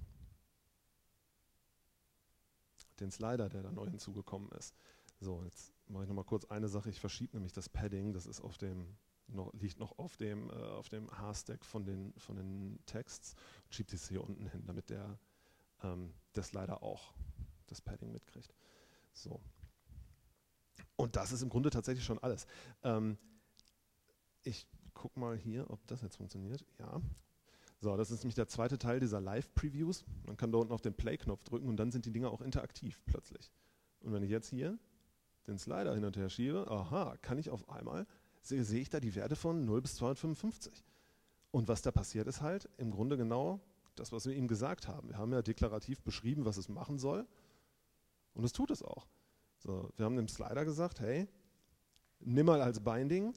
den 2.99 3.11
Slider, 3.11 3.49
der 3.49 3.61
da 3.61 3.71
neu 3.71 3.87
hinzugekommen 3.87 4.49
ist. 4.53 4.75
So, 5.19 5.43
jetzt 5.43 5.71
mache 5.87 6.03
ich 6.03 6.09
nochmal 6.09 6.25
kurz 6.25 6.45
eine 6.45 6.67
Sache. 6.67 6.89
Ich 6.89 6.99
verschiebe 6.99 7.35
nämlich 7.35 7.53
das 7.53 7.69
Padding, 7.69 8.13
das 8.13 8.25
ist 8.25 8.41
auf 8.41 8.57
dem 8.57 8.97
noch, 9.27 9.53
liegt 9.53 9.79
noch 9.79 9.97
auf 9.97 10.17
dem, 10.17 10.49
äh, 10.49 10.53
auf 10.53 10.89
dem 10.89 11.09
H-Stack 11.11 11.65
von 11.65 11.85
den, 11.85 12.13
von 12.17 12.35
den 12.35 12.79
Texts 12.85 13.35
und 13.65 13.73
schiebt 13.73 13.93
es 13.93 14.07
hier 14.07 14.23
unten 14.23 14.47
hin, 14.47 14.63
damit 14.65 14.89
der 14.89 15.17
ähm, 15.83 16.13
das 16.33 16.53
leider 16.53 16.83
auch 16.83 17.13
das 17.67 17.81
Padding 17.81 18.11
mitkriegt. 18.11 18.53
So. 19.13 19.41
Und 20.95 21.15
das 21.15 21.31
ist 21.31 21.41
im 21.41 21.49
Grunde 21.49 21.69
tatsächlich 21.69 22.05
schon 22.05 22.19
alles. 22.19 22.47
Ähm, 22.83 23.17
ich 24.43 24.67
gucke 24.93 25.19
mal 25.19 25.37
hier, 25.37 25.69
ob 25.69 25.85
das 25.87 26.01
jetzt 26.01 26.17
funktioniert. 26.17 26.65
Ja. 26.79 27.01
So, 27.79 27.97
das 27.97 28.11
ist 28.11 28.19
nämlich 28.19 28.35
der 28.35 28.47
zweite 28.47 28.77
Teil 28.77 28.99
dieser 28.99 29.19
Live-Previews. 29.19 30.05
Man 30.25 30.37
kann 30.37 30.51
da 30.51 30.59
unten 30.59 30.73
auf 30.73 30.81
den 30.81 30.93
Play-Knopf 30.93 31.43
drücken 31.43 31.67
und 31.67 31.77
dann 31.77 31.91
sind 31.91 32.05
die 32.05 32.11
Dinger 32.11 32.31
auch 32.31 32.41
interaktiv 32.41 33.01
plötzlich. 33.05 33.51
Und 34.01 34.13
wenn 34.13 34.23
ich 34.23 34.29
jetzt 34.29 34.49
hier 34.49 34.77
den 35.47 35.57
Slider 35.57 35.93
hin 35.93 36.05
und 36.05 36.15
her 36.15 36.29
schiebe, 36.29 36.69
aha, 36.69 37.17
kann 37.21 37.37
ich 37.37 37.49
auf 37.49 37.69
einmal 37.69 38.07
sehe, 38.47 38.81
ich 38.81 38.89
da 38.89 38.99
die 38.99 39.15
Werte 39.15 39.35
von 39.35 39.65
0 39.65 39.81
bis 39.81 39.95
255. 39.95 40.83
Und 41.51 41.67
was 41.67 41.81
da 41.81 41.91
passiert 41.91 42.27
ist 42.27 42.41
halt 42.41 42.69
im 42.77 42.91
Grunde 42.91 43.17
genau 43.17 43.59
das, 43.95 44.11
was 44.11 44.25
wir 44.25 44.33
ihm 44.33 44.47
gesagt 44.47 44.87
haben. 44.87 45.09
Wir 45.09 45.17
haben 45.17 45.31
ja 45.31 45.41
deklarativ 45.41 46.01
beschrieben, 46.01 46.45
was 46.45 46.57
es 46.57 46.67
machen 46.67 46.97
soll. 46.97 47.27
Und 48.33 48.43
es 48.43 48.53
tut 48.53 48.71
es 48.71 48.81
auch. 48.81 49.07
So, 49.59 49.89
wir 49.95 50.05
haben 50.05 50.15
dem 50.15 50.27
Slider 50.27 50.65
gesagt, 50.65 50.99
hey, 50.99 51.27
nimm 52.19 52.47
mal 52.47 52.61
als 52.61 52.79
Binding 52.79 53.33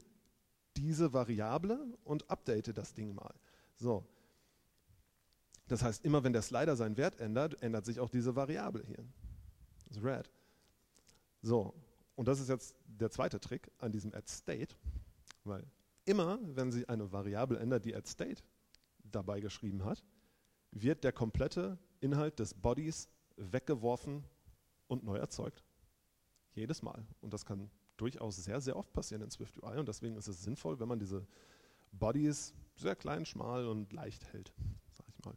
diese 0.77 1.13
Variable 1.13 1.79
und 2.05 2.31
update 2.31 2.77
das 2.77 2.95
Ding 2.95 3.15
mal. 3.15 3.35
So. 3.77 4.05
Das 5.69 5.83
heißt, 5.83 6.05
immer 6.05 6.23
wenn 6.25 6.33
der 6.33 6.43
Slider 6.43 6.77
seinen 6.77 6.97
Wert 6.97 7.21
ändert, 7.21 7.61
ändert 7.63 7.85
sich 7.85 8.01
auch 8.01 8.09
diese 8.09 8.37
Variable 8.37 8.85
hier. 8.85 9.05
Das 9.89 9.99
ist 9.99 10.05
red. 10.05 10.31
So, 11.43 11.75
und 12.17 12.27
das 12.29 12.41
ist 12.41 12.49
jetzt 12.49 12.75
der 12.87 13.11
zweite 13.11 13.39
Trick 13.39 13.71
an 13.79 13.93
diesem 13.93 14.13
add 14.15 14.29
state, 14.29 14.75
weil 15.45 15.65
immer, 16.05 16.39
wenn 16.43 16.73
sie 16.73 16.89
eine 16.89 17.13
Variable 17.13 17.59
ändert, 17.59 17.85
die 17.85 17.95
at 17.95 18.07
state 18.07 18.43
dabei 19.05 19.41
geschrieben 19.41 19.85
hat, 19.85 20.03
wird 20.71 21.05
der 21.05 21.13
komplette 21.13 21.79
Inhalt 22.01 22.39
des 22.39 22.55
Bodies 22.55 23.09
weggeworfen 23.37 24.25
und 24.89 25.05
neu 25.05 25.17
erzeugt. 25.17 25.63
Jedes 26.55 26.83
Mal. 26.83 27.07
Und 27.21 27.33
das 27.35 27.45
kann 27.45 27.71
durchaus 27.97 28.37
sehr, 28.37 28.61
sehr 28.61 28.77
oft 28.77 28.93
passieren 28.93 29.23
in 29.23 29.31
Swift 29.31 29.63
UI 29.63 29.79
und 29.79 29.89
deswegen 29.89 30.17
ist 30.17 30.29
es 30.29 30.43
sinnvoll, 30.43 30.81
wenn 30.81 30.89
man 30.89 30.99
diese 30.99 31.27
Bodies 31.93 32.55
sehr 32.77 32.97
klein, 32.97 33.25
schmal 33.25 33.67
und 33.67 33.93
leicht 33.93 34.25
hält, 34.33 34.53
sag 34.91 35.07
ich 35.09 35.25
mal. 35.25 35.37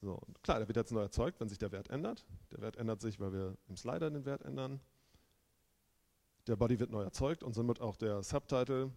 So, 0.00 0.20
klar, 0.42 0.58
der 0.58 0.68
wird 0.68 0.76
jetzt 0.76 0.92
neu 0.92 1.02
erzeugt, 1.02 1.40
wenn 1.40 1.48
sich 1.48 1.58
der 1.58 1.72
Wert 1.72 1.90
ändert. 1.90 2.24
Der 2.52 2.60
Wert 2.60 2.76
ändert 2.76 3.00
sich, 3.00 3.20
weil 3.20 3.32
wir 3.32 3.56
im 3.68 3.76
Slider 3.76 4.10
den 4.10 4.24
Wert 4.24 4.42
ändern. 4.42 4.80
Der 6.46 6.56
Body 6.56 6.78
wird 6.78 6.90
neu 6.90 7.02
erzeugt 7.02 7.42
und 7.42 7.54
somit 7.54 7.80
auch 7.80 7.96
der 7.96 8.22
Subtitle, 8.22 8.90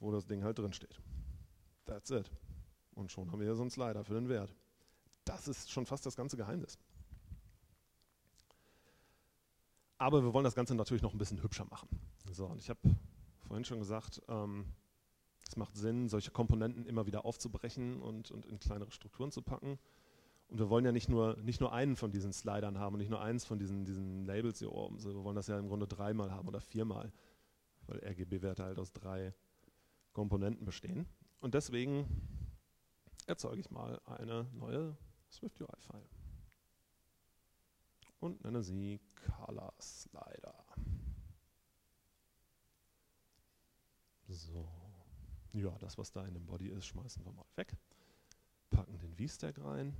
wo 0.00 0.10
das 0.10 0.26
Ding 0.26 0.42
halt 0.42 0.58
drin 0.58 0.72
steht. 0.72 1.00
That's 1.84 2.10
it. 2.10 2.30
Und 2.94 3.12
schon 3.12 3.30
haben 3.30 3.38
wir 3.38 3.46
hier 3.46 3.54
so 3.54 3.62
einen 3.62 3.70
Slider 3.70 4.04
für 4.04 4.14
den 4.14 4.28
Wert. 4.28 4.54
Das 5.24 5.46
ist 5.46 5.70
schon 5.70 5.86
fast 5.86 6.04
das 6.06 6.16
ganze 6.16 6.36
Geheimnis. 6.36 6.78
Aber 9.98 10.22
wir 10.22 10.32
wollen 10.32 10.44
das 10.44 10.54
Ganze 10.54 10.74
natürlich 10.74 11.02
noch 11.02 11.12
ein 11.12 11.18
bisschen 11.18 11.42
hübscher 11.42 11.66
machen. 11.66 11.88
So, 12.30 12.46
und 12.46 12.58
ich 12.58 12.70
habe 12.70 12.80
vorhin 13.46 13.64
schon 13.64 13.80
gesagt, 13.80 14.22
ähm, 14.28 14.66
es 15.48 15.56
macht 15.56 15.76
Sinn, 15.76 16.08
solche 16.08 16.30
Komponenten 16.30 16.86
immer 16.86 17.06
wieder 17.06 17.24
aufzubrechen 17.24 18.00
und, 18.00 18.30
und 18.30 18.46
in 18.46 18.58
kleinere 18.58 18.90
Strukturen 18.90 19.32
zu 19.32 19.42
packen. 19.42 19.78
Und 20.48 20.58
wir 20.58 20.70
wollen 20.70 20.84
ja 20.84 20.92
nicht 20.92 21.08
nur, 21.08 21.36
nicht 21.38 21.60
nur 21.60 21.72
einen 21.72 21.94
von 21.94 22.10
diesen 22.10 22.32
Slidern 22.32 22.78
haben 22.78 22.94
und 22.94 23.00
nicht 23.00 23.10
nur 23.10 23.20
eins 23.20 23.44
von 23.44 23.58
diesen, 23.58 23.84
diesen 23.84 24.24
Labels 24.24 24.58
hier 24.58 24.72
oben. 24.72 25.02
wir 25.02 25.24
wollen 25.24 25.36
das 25.36 25.46
ja 25.46 25.58
im 25.58 25.68
Grunde 25.68 25.86
dreimal 25.86 26.30
haben 26.30 26.48
oder 26.48 26.60
viermal, 26.60 27.12
weil 27.86 28.02
RGB-Werte 28.02 28.64
halt 28.64 28.78
aus 28.78 28.92
drei 28.92 29.34
Komponenten 30.14 30.64
bestehen. 30.64 31.06
Und 31.40 31.54
deswegen 31.54 32.06
erzeuge 33.26 33.60
ich 33.60 33.70
mal 33.70 34.00
eine 34.06 34.46
neue 34.54 34.96
Swift-UI-File 35.30 36.08
und 38.20 38.42
nenne 38.42 38.62
sie 38.62 39.00
Color 39.14 39.72
Slider. 39.80 40.64
So, 44.28 44.68
ja, 45.52 45.76
das, 45.78 45.96
was 45.98 46.12
da 46.12 46.24
in 46.26 46.34
dem 46.34 46.46
Body 46.46 46.68
ist, 46.68 46.86
schmeißen 46.86 47.24
wir 47.24 47.32
mal 47.32 47.46
weg. 47.56 47.76
Packen 48.70 48.98
den 48.98 49.14
V-Stack 49.14 49.58
rein. 49.64 49.96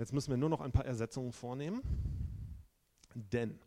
Jetzt 0.00 0.14
müssen 0.14 0.30
wir 0.30 0.38
nur 0.38 0.48
noch 0.48 0.62
ein 0.62 0.72
paar 0.72 0.86
Ersetzungen 0.86 1.30
vornehmen, 1.30 1.82
denn 3.14 3.58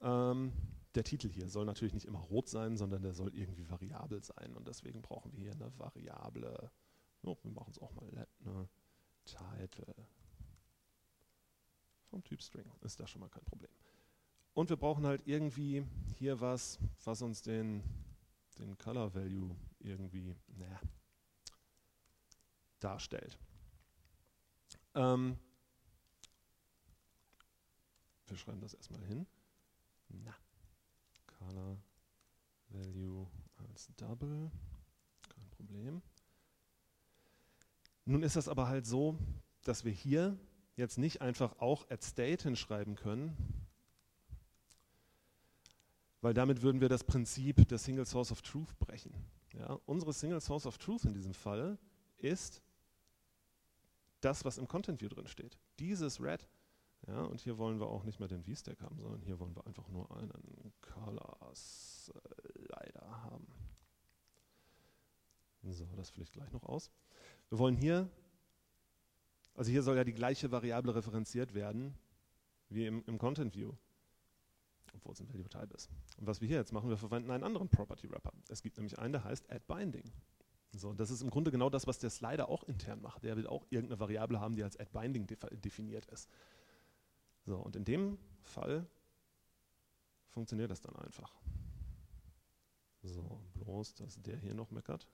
ähm, 0.00 0.52
der 0.94 1.02
Titel 1.02 1.28
hier 1.28 1.48
soll 1.48 1.64
natürlich 1.64 1.92
nicht 1.92 2.06
immer 2.06 2.20
rot 2.20 2.48
sein, 2.48 2.76
sondern 2.76 3.02
der 3.02 3.14
soll 3.14 3.34
irgendwie 3.34 3.68
variabel 3.68 4.22
sein 4.22 4.54
und 4.54 4.68
deswegen 4.68 5.02
brauchen 5.02 5.32
wir 5.32 5.40
hier 5.40 5.50
eine 5.50 5.76
Variable. 5.76 6.70
Oh, 7.22 7.36
wir 7.42 7.50
machen 7.50 7.72
es 7.72 7.80
auch 7.80 7.92
mal 7.94 8.08
eine 8.44 8.68
Title 9.24 9.92
vom 12.10 12.22
Typ 12.22 12.40
String. 12.42 12.70
Ist 12.82 13.00
da 13.00 13.08
schon 13.08 13.20
mal 13.20 13.28
kein 13.28 13.44
Problem. 13.44 13.72
Und 14.54 14.70
wir 14.70 14.76
brauchen 14.76 15.04
halt 15.04 15.26
irgendwie 15.26 15.84
hier 16.16 16.40
was, 16.40 16.78
was 17.02 17.22
uns 17.22 17.42
den, 17.42 17.82
den 18.56 18.78
Color 18.78 19.16
Value 19.16 19.56
irgendwie 19.80 20.36
naja, 20.46 20.80
darstellt. 22.78 23.36
Ähm, 24.94 25.38
wir 28.26 28.36
schreiben 28.36 28.60
das 28.60 28.74
erstmal 28.74 29.04
hin. 29.04 29.26
Na, 30.08 30.34
Color 31.26 31.78
Value 32.68 33.26
als 33.56 33.88
Double, 33.96 34.50
kein 35.28 35.50
Problem. 35.50 36.02
Nun 38.04 38.22
ist 38.22 38.36
das 38.36 38.48
aber 38.48 38.68
halt 38.68 38.86
so, 38.86 39.18
dass 39.62 39.84
wir 39.84 39.92
hier 39.92 40.38
jetzt 40.76 40.98
nicht 40.98 41.20
einfach 41.20 41.58
auch 41.58 41.88
at 41.90 42.02
state 42.02 42.42
hinschreiben 42.44 42.96
können, 42.96 43.36
weil 46.20 46.34
damit 46.34 46.62
würden 46.62 46.80
wir 46.80 46.88
das 46.88 47.04
Prinzip 47.04 47.68
der 47.68 47.78
Single 47.78 48.06
Source 48.06 48.32
of 48.32 48.42
Truth 48.42 48.78
brechen. 48.78 49.12
Ja, 49.52 49.78
unsere 49.86 50.12
Single 50.12 50.40
Source 50.40 50.66
of 50.66 50.78
Truth 50.78 51.04
in 51.04 51.14
diesem 51.14 51.34
Fall 51.34 51.78
ist 52.18 52.62
das, 54.20 54.44
was 54.44 54.58
im 54.58 54.68
Content 54.68 55.00
View 55.00 55.08
drin 55.08 55.26
steht. 55.26 55.58
Dieses 55.78 56.20
Red. 56.20 56.48
Ja, 57.06 57.22
und 57.22 57.40
hier 57.40 57.56
wollen 57.56 57.80
wir 57.80 57.86
auch 57.86 58.04
nicht 58.04 58.20
mehr 58.20 58.28
den 58.28 58.42
V-Stack 58.42 58.82
haben, 58.82 58.98
sondern 58.98 59.22
hier 59.22 59.38
wollen 59.38 59.56
wir 59.56 59.66
einfach 59.66 59.88
nur 59.88 60.14
einen 60.16 60.72
Color 60.82 61.52
Slider 61.54 63.22
haben. 63.22 63.46
So, 65.62 65.86
das 65.96 66.10
fliegt 66.10 66.32
gleich 66.32 66.52
noch 66.52 66.64
aus. 66.64 66.90
Wir 67.48 67.58
wollen 67.58 67.76
hier 67.76 68.10
also 69.60 69.70
hier 69.70 69.82
soll 69.82 69.96
ja 69.96 70.04
die 70.04 70.14
gleiche 70.14 70.50
Variable 70.50 70.94
referenziert 70.94 71.52
werden 71.52 71.94
wie 72.70 72.86
im, 72.86 73.04
im 73.06 73.18
Content 73.18 73.54
View, 73.54 73.72
obwohl 74.94 75.12
es 75.12 75.20
ein 75.20 75.28
Value 75.28 75.48
Type 75.48 75.74
ist. 75.74 75.90
Und 76.16 76.26
was 76.26 76.40
wir 76.40 76.48
hier 76.48 76.56
jetzt 76.56 76.72
machen, 76.72 76.88
wir 76.88 76.96
verwenden 76.96 77.30
einen 77.30 77.44
anderen 77.44 77.68
Property 77.68 78.10
Wrapper. 78.10 78.32
Es 78.48 78.62
gibt 78.62 78.76
nämlich 78.78 78.98
einen, 78.98 79.12
der 79.12 79.24
heißt 79.24 79.50
Add 79.50 79.64
Binding. 79.66 80.10
So, 80.72 80.94
das 80.94 81.10
ist 81.10 81.22
im 81.22 81.30
Grunde 81.30 81.50
genau 81.50 81.68
das, 81.68 81.86
was 81.86 81.98
der 81.98 82.10
Slider 82.10 82.48
auch 82.48 82.62
intern 82.64 83.02
macht. 83.02 83.24
Der 83.24 83.36
will 83.36 83.46
auch 83.46 83.66
irgendeine 83.70 83.98
Variable 83.98 84.40
haben, 84.40 84.54
die 84.54 84.62
als 84.62 84.78
Add 84.78 84.90
Binding 84.92 85.26
definiert 85.26 86.06
ist. 86.06 86.30
So, 87.44 87.56
und 87.56 87.74
in 87.74 87.84
dem 87.84 88.18
Fall 88.42 88.86
funktioniert 90.28 90.70
das 90.70 90.80
dann 90.80 90.94
einfach. 90.96 91.34
So, 93.02 93.40
bloß, 93.54 93.94
dass 93.94 94.20
der 94.22 94.36
hier 94.36 94.54
noch 94.54 94.70
meckert. 94.70 95.08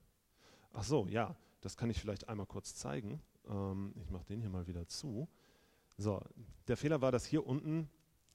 Ach 0.73 0.85
so, 0.85 1.07
ja, 1.07 1.35
das 1.61 1.77
kann 1.77 1.89
ich 1.89 2.01
vielleicht 2.01 2.29
einmal 2.29 2.47
kurz 2.47 2.75
zeigen. 2.75 3.23
Ähm, 3.49 3.95
ich 3.97 4.11
mache 4.11 4.27
den 4.27 4.41
hier 4.41 4.51
mal 4.51 4.67
wieder 4.67 4.87
zu. 4.87 5.29
So, 5.97 6.21
der 6.69 6.77
Fehler 6.77 7.01
war, 7.01 7.13
dass 7.13 7.25
hier 7.25 7.47
unten 7.47 7.89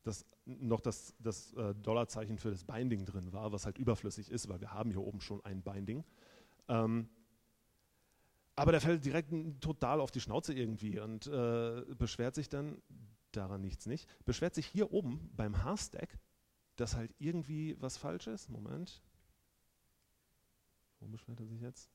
das, 0.03 0.25
noch 0.45 0.79
das, 0.79 1.13
das 1.19 1.53
äh, 1.53 1.75
Dollarzeichen 1.75 2.39
für 2.39 2.49
das 2.49 2.63
Binding 2.63 3.05
drin 3.05 3.31
war, 3.33 3.51
was 3.51 3.65
halt 3.65 3.77
überflüssig 3.77 4.31
ist, 4.31 4.49
weil 4.49 4.59
wir 4.59 4.73
haben 4.73 4.89
hier 4.89 5.01
oben 5.01 5.21
schon 5.21 5.43
ein 5.45 5.61
Binding. 5.61 6.03
Ähm, 6.67 7.09
aber 8.55 8.71
der 8.71 8.81
fällt 8.81 9.05
direkt 9.05 9.31
total 9.61 10.01
auf 10.01 10.11
die 10.11 10.19
Schnauze 10.21 10.53
irgendwie 10.53 10.99
und 10.99 11.27
äh, 11.27 11.83
beschwert 11.97 12.35
sich 12.35 12.49
dann, 12.49 12.81
daran 13.31 13.61
nichts 13.61 13.85
nicht, 13.85 14.07
beschwert 14.25 14.55
sich 14.55 14.67
hier 14.67 14.91
oben 14.91 15.31
beim 15.35 15.63
H-Stack, 15.63 16.19
dass 16.75 16.95
halt 16.95 17.13
irgendwie 17.17 17.75
was 17.79 17.97
falsch 17.97 18.27
ist. 18.27 18.49
Moment. 18.49 19.01
Wo 20.99 21.07
beschwert 21.07 21.39
er 21.39 21.47
sich 21.47 21.61
jetzt? 21.61 21.89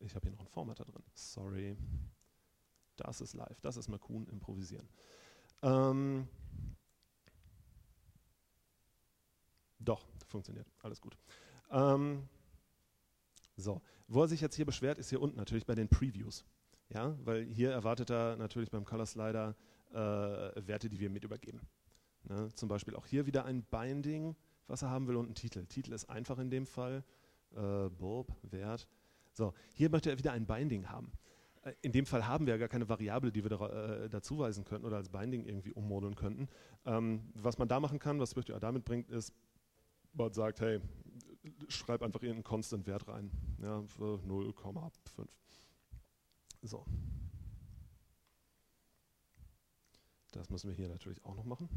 Ich 0.00 0.14
habe 0.14 0.26
hier 0.26 0.32
noch 0.32 0.40
einen 0.40 0.48
Formatter 0.48 0.84
drin. 0.84 1.02
Sorry. 1.12 1.76
Das 2.96 3.20
ist 3.20 3.34
live. 3.34 3.60
Das 3.60 3.76
ist 3.76 3.88
Makun 3.88 4.26
improvisieren. 4.26 4.88
Ähm 5.62 6.28
Doch, 9.88 10.04
funktioniert. 10.26 10.66
Alles 10.82 11.00
gut. 11.00 11.16
Ähm 11.70 12.28
so, 13.56 13.80
wo 14.06 14.20
er 14.20 14.28
sich 14.28 14.42
jetzt 14.42 14.54
hier 14.54 14.66
beschwert, 14.66 14.98
ist 14.98 15.08
hier 15.08 15.22
unten 15.22 15.38
natürlich 15.38 15.64
bei 15.64 15.74
den 15.74 15.88
Previews. 15.88 16.44
Ja, 16.90 17.16
weil 17.24 17.44
hier 17.46 17.70
erwartet 17.70 18.10
er 18.10 18.36
natürlich 18.36 18.70
beim 18.70 18.84
Color 18.84 19.06
Slider 19.06 19.56
äh, 19.90 19.96
Werte, 19.96 20.90
die 20.90 21.00
wir 21.00 21.08
mit 21.08 21.24
übergeben. 21.24 21.62
Ne? 22.24 22.48
Zum 22.54 22.68
Beispiel 22.68 22.96
auch 22.96 23.06
hier 23.06 23.24
wieder 23.24 23.46
ein 23.46 23.62
Binding, 23.62 24.36
was 24.66 24.82
er 24.82 24.90
haben 24.90 25.08
will, 25.08 25.16
und 25.16 25.30
ein 25.30 25.34
Titel. 25.34 25.64
Titel 25.64 25.94
ist 25.94 26.10
einfach 26.10 26.38
in 26.38 26.50
dem 26.50 26.66
Fall. 26.66 27.02
Äh, 27.56 27.88
Bob, 27.88 28.36
Wert. 28.42 28.86
So, 29.32 29.54
hier 29.74 29.88
möchte 29.88 30.10
er 30.10 30.18
wieder 30.18 30.32
ein 30.32 30.46
Binding 30.46 30.90
haben. 30.90 31.12
Äh, 31.62 31.72
in 31.80 31.92
dem 31.92 32.04
Fall 32.04 32.26
haben 32.26 32.46
wir 32.46 32.54
ja 32.54 32.58
gar 32.58 32.68
keine 32.68 32.88
Variable, 32.88 33.32
die 33.32 33.42
wir 33.42 33.50
da, 33.50 34.04
äh, 34.04 34.08
dazuweisen 34.10 34.64
könnten 34.64 34.86
oder 34.86 34.96
als 34.96 35.08
Binding 35.08 35.44
irgendwie 35.44 35.72
ummodeln 35.72 36.14
könnten. 36.14 36.48
Ähm, 36.84 37.32
was 37.34 37.58
man 37.58 37.68
da 37.68 37.80
machen 37.80 37.98
kann, 37.98 38.20
was 38.20 38.30
SwiftUI 38.30 38.60
damit 38.60 38.84
bringt, 38.84 39.08
ist, 39.08 39.32
man 40.18 40.32
sagt, 40.32 40.60
hey, 40.60 40.80
schreib 41.68 42.02
einfach 42.02 42.20
irgendeinen 42.22 42.44
Constant-Wert 42.44 43.08
rein, 43.08 43.30
ja, 43.62 43.82
für 43.86 44.18
0,5. 44.26 44.92
So. 46.62 46.84
Das 50.32 50.50
müssen 50.50 50.68
wir 50.68 50.76
hier 50.76 50.88
natürlich 50.88 51.24
auch 51.24 51.34
noch 51.34 51.44
machen. 51.44 51.68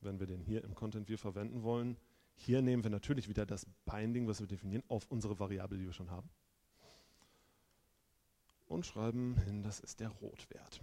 Wenn 0.00 0.18
wir 0.18 0.26
den 0.26 0.40
hier 0.40 0.64
im 0.64 0.74
Content 0.74 1.08
View 1.08 1.16
verwenden 1.16 1.62
wollen, 1.62 1.96
hier 2.34 2.60
nehmen 2.62 2.82
wir 2.82 2.90
natürlich 2.90 3.28
wieder 3.28 3.46
das 3.46 3.66
Binding, 3.84 4.26
was 4.26 4.40
wir 4.40 4.46
definieren, 4.46 4.82
auf 4.88 5.10
unsere 5.10 5.38
Variable, 5.38 5.78
die 5.78 5.86
wir 5.86 5.92
schon 5.92 6.10
haben. 6.10 6.28
Und 8.66 8.84
schreiben 8.84 9.36
hin, 9.44 9.62
das 9.62 9.80
ist 9.80 10.00
der 10.00 10.08
Rotwert. 10.08 10.80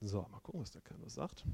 So, 0.00 0.22
mal 0.30 0.40
gucken, 0.40 0.60
was 0.60 0.70
der 0.70 0.82
Canvas 0.82 1.14
sagt. 1.14 1.46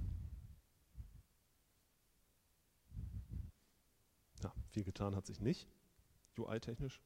Ja, 4.42 4.52
viel 4.70 4.84
getan 4.84 5.14
hat 5.14 5.26
sich 5.26 5.40
nicht, 5.40 5.68
UI-technisch. 6.38 7.00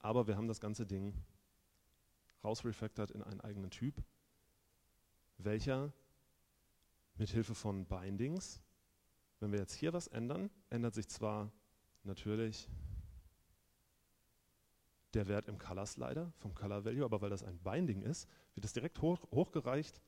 Aber 0.00 0.26
wir 0.26 0.36
haben 0.36 0.48
das 0.48 0.60
ganze 0.60 0.86
Ding 0.86 1.14
rausrefactored 2.44 3.10
in 3.10 3.22
einen 3.22 3.40
eigenen 3.40 3.70
Typ. 3.70 4.02
welcher 5.42 5.92
mit 7.14 7.30
Hilfe 7.30 7.54
von 7.54 7.86
Bindings, 7.86 8.60
wenn 9.40 9.52
wir 9.52 9.58
jetzt 9.58 9.74
hier 9.74 9.92
was 9.92 10.06
ändern, 10.06 10.50
ändert 10.68 10.94
sich 10.94 11.08
zwar 11.08 11.50
natürlich 12.02 12.68
der 15.14 15.28
Wert 15.28 15.48
im 15.48 15.58
Color 15.58 15.86
Slider 15.86 16.32
vom 16.36 16.54
Color 16.54 16.84
Value, 16.84 17.04
aber 17.04 17.20
weil 17.20 17.30
das 17.30 17.42
ein 17.42 17.58
Binding 17.58 18.02
ist, 18.02 18.28
wird 18.54 18.64
es 18.64 18.72
direkt 18.72 19.00
hoch, 19.02 19.18
hochgereicht 19.32 20.00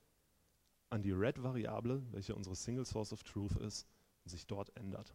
an 0.90 1.02
die 1.02 1.12
Red-Variable, 1.12 2.02
welche 2.12 2.34
unsere 2.34 2.54
Single 2.54 2.84
Source 2.84 3.12
of 3.12 3.22
Truth 3.22 3.56
ist, 3.56 3.86
und 4.24 4.30
sich 4.30 4.46
dort 4.46 4.74
ändert. 4.76 5.12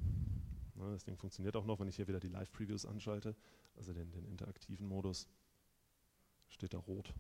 Na, 0.78 0.92
das 0.92 1.04
Ding 1.04 1.18
funktioniert 1.18 1.56
auch 1.56 1.66
noch, 1.66 1.80
wenn 1.80 1.88
ich 1.88 1.96
hier 1.96 2.08
wieder 2.08 2.20
die 2.20 2.28
Live-Previews 2.28 2.86
anschalte, 2.86 3.36
also 3.76 3.94
den, 3.94 4.12
den 4.12 4.26
interaktiven 4.26 4.88
Modus, 4.88 5.28
steht 6.50 6.74
da 6.74 6.78
rot. 6.78 7.14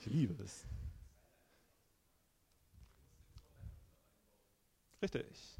Ich 0.00 0.06
liebe 0.06 0.42
es. 0.42 0.66
Richtig. 5.02 5.58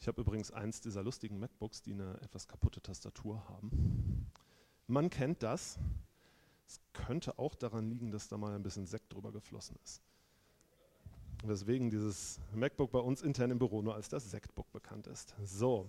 Ich 0.00 0.08
habe 0.08 0.22
übrigens 0.22 0.50
eins 0.50 0.80
dieser 0.80 1.02
lustigen 1.02 1.38
MacBooks, 1.38 1.82
die 1.82 1.92
eine 1.92 2.18
etwas 2.22 2.48
kaputte 2.48 2.80
Tastatur 2.80 3.46
haben. 3.50 4.26
Man 4.86 5.10
kennt 5.10 5.42
das. 5.42 5.78
Es 6.66 6.80
könnte 6.94 7.38
auch 7.38 7.54
daran 7.54 7.90
liegen, 7.90 8.10
dass 8.10 8.26
da 8.26 8.38
mal 8.38 8.54
ein 8.54 8.62
bisschen 8.62 8.86
Sekt 8.86 9.12
drüber 9.12 9.30
geflossen 9.30 9.76
ist. 9.84 10.00
Weswegen 11.44 11.90
dieses 11.90 12.40
MacBook 12.54 12.90
bei 12.90 12.98
uns 12.98 13.20
intern 13.20 13.50
im 13.50 13.58
Büro 13.58 13.82
nur 13.82 13.94
als 13.94 14.08
das 14.08 14.30
Sektbook 14.30 14.72
bekannt 14.72 15.06
ist. 15.06 15.34
So. 15.44 15.86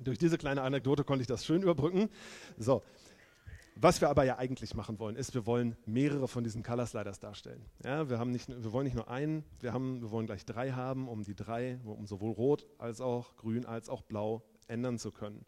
Durch 0.00 0.18
diese 0.18 0.38
kleine 0.38 0.62
Anekdote 0.62 1.04
konnte 1.04 1.20
ich 1.22 1.28
das 1.28 1.44
schön 1.44 1.62
überbrücken. 1.62 2.08
So. 2.56 2.82
Was 3.78 4.00
wir 4.00 4.08
aber 4.08 4.24
ja 4.24 4.38
eigentlich 4.38 4.74
machen 4.74 4.98
wollen, 4.98 5.16
ist, 5.16 5.34
wir 5.34 5.44
wollen 5.44 5.76
mehrere 5.84 6.28
von 6.28 6.42
diesen 6.42 6.62
Color 6.62 6.86
Sliders 6.86 7.20
darstellen. 7.20 7.62
Ja, 7.84 8.08
wir, 8.08 8.18
haben 8.18 8.30
nicht, 8.30 8.48
wir 8.48 8.72
wollen 8.72 8.84
nicht 8.84 8.96
nur 8.96 9.10
einen, 9.10 9.44
wir, 9.60 9.74
haben, 9.74 10.00
wir 10.00 10.10
wollen 10.10 10.24
gleich 10.24 10.46
drei 10.46 10.72
haben, 10.72 11.08
um 11.08 11.22
die 11.24 11.34
drei, 11.34 11.78
um 11.84 12.06
sowohl 12.06 12.32
rot 12.32 12.66
als 12.78 13.02
auch 13.02 13.36
grün 13.36 13.66
als 13.66 13.90
auch 13.90 14.00
blau 14.00 14.42
ändern 14.66 14.98
zu 14.98 15.12
können. 15.12 15.44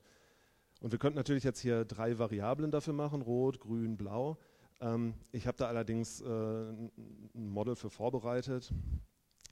Und 0.83 0.93
wir 0.93 0.99
könnten 0.99 1.17
natürlich 1.17 1.43
jetzt 1.43 1.61
hier 1.61 1.87
drei 1.87 2.19
Variablen 2.19 2.71
dafür 2.71 2.93
machen, 2.93 3.23
rot, 3.23 3.61
grün, 3.61 3.97
blau. 3.97 4.37
Ähm, 4.83 5.15
ich 5.33 5.47
habe 5.47 5.57
da 5.57 5.67
allerdings 5.67 6.21
äh, 6.21 6.27
ein 6.27 6.91
Model 7.33 7.77
für 7.77 7.89
vorbereitet. 7.89 8.75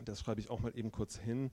Das 0.04 0.20
schreibe 0.20 0.42
ich 0.42 0.50
auch 0.50 0.60
mal 0.60 0.76
eben 0.76 0.92
kurz 0.92 1.16
hin 1.16 1.50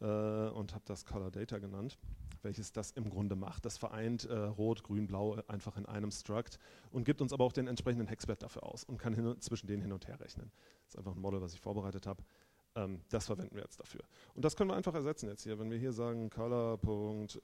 äh, 0.00 0.04
und 0.04 0.74
habe 0.74 0.84
das 0.86 1.04
Color 1.04 1.30
Data 1.30 1.58
genannt 1.58 1.98
welches 2.42 2.72
das 2.72 2.90
im 2.92 3.08
Grunde 3.08 3.36
macht. 3.36 3.64
Das 3.64 3.78
vereint 3.78 4.24
äh, 4.24 4.34
Rot, 4.34 4.82
Grün, 4.82 5.06
Blau 5.06 5.36
einfach 5.46 5.76
in 5.76 5.86
einem 5.86 6.10
Struct 6.10 6.58
und 6.90 7.04
gibt 7.04 7.20
uns 7.20 7.32
aber 7.32 7.44
auch 7.44 7.52
den 7.52 7.66
entsprechenden 7.66 8.08
Hexwert 8.08 8.42
dafür 8.42 8.64
aus 8.64 8.84
und 8.84 8.98
kann 8.98 9.14
hin, 9.14 9.40
zwischen 9.40 9.66
denen 9.66 9.82
hin 9.82 9.92
und 9.92 10.08
her 10.08 10.20
rechnen. 10.20 10.50
Das 10.84 10.94
ist 10.94 10.98
einfach 10.98 11.14
ein 11.14 11.20
Model, 11.20 11.40
was 11.40 11.54
ich 11.54 11.60
vorbereitet 11.60 12.06
habe. 12.06 12.22
Ähm, 12.74 13.00
das 13.10 13.26
verwenden 13.26 13.54
wir 13.54 13.62
jetzt 13.62 13.78
dafür. 13.80 14.02
Und 14.34 14.44
das 14.44 14.56
können 14.56 14.70
wir 14.70 14.76
einfach 14.76 14.94
ersetzen 14.94 15.28
jetzt 15.28 15.42
hier. 15.42 15.58
Wenn 15.58 15.70
wir 15.70 15.78
hier 15.78 15.92
sagen 15.92 16.30
color.red 16.30 17.40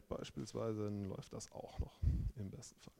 äh, 0.00 0.04
beispielsweise, 0.08 0.84
dann 0.84 1.04
läuft 1.04 1.32
das 1.32 1.50
auch 1.52 1.78
noch 1.78 2.00
im 2.36 2.50
besten 2.50 2.80
Fall. 2.80 2.94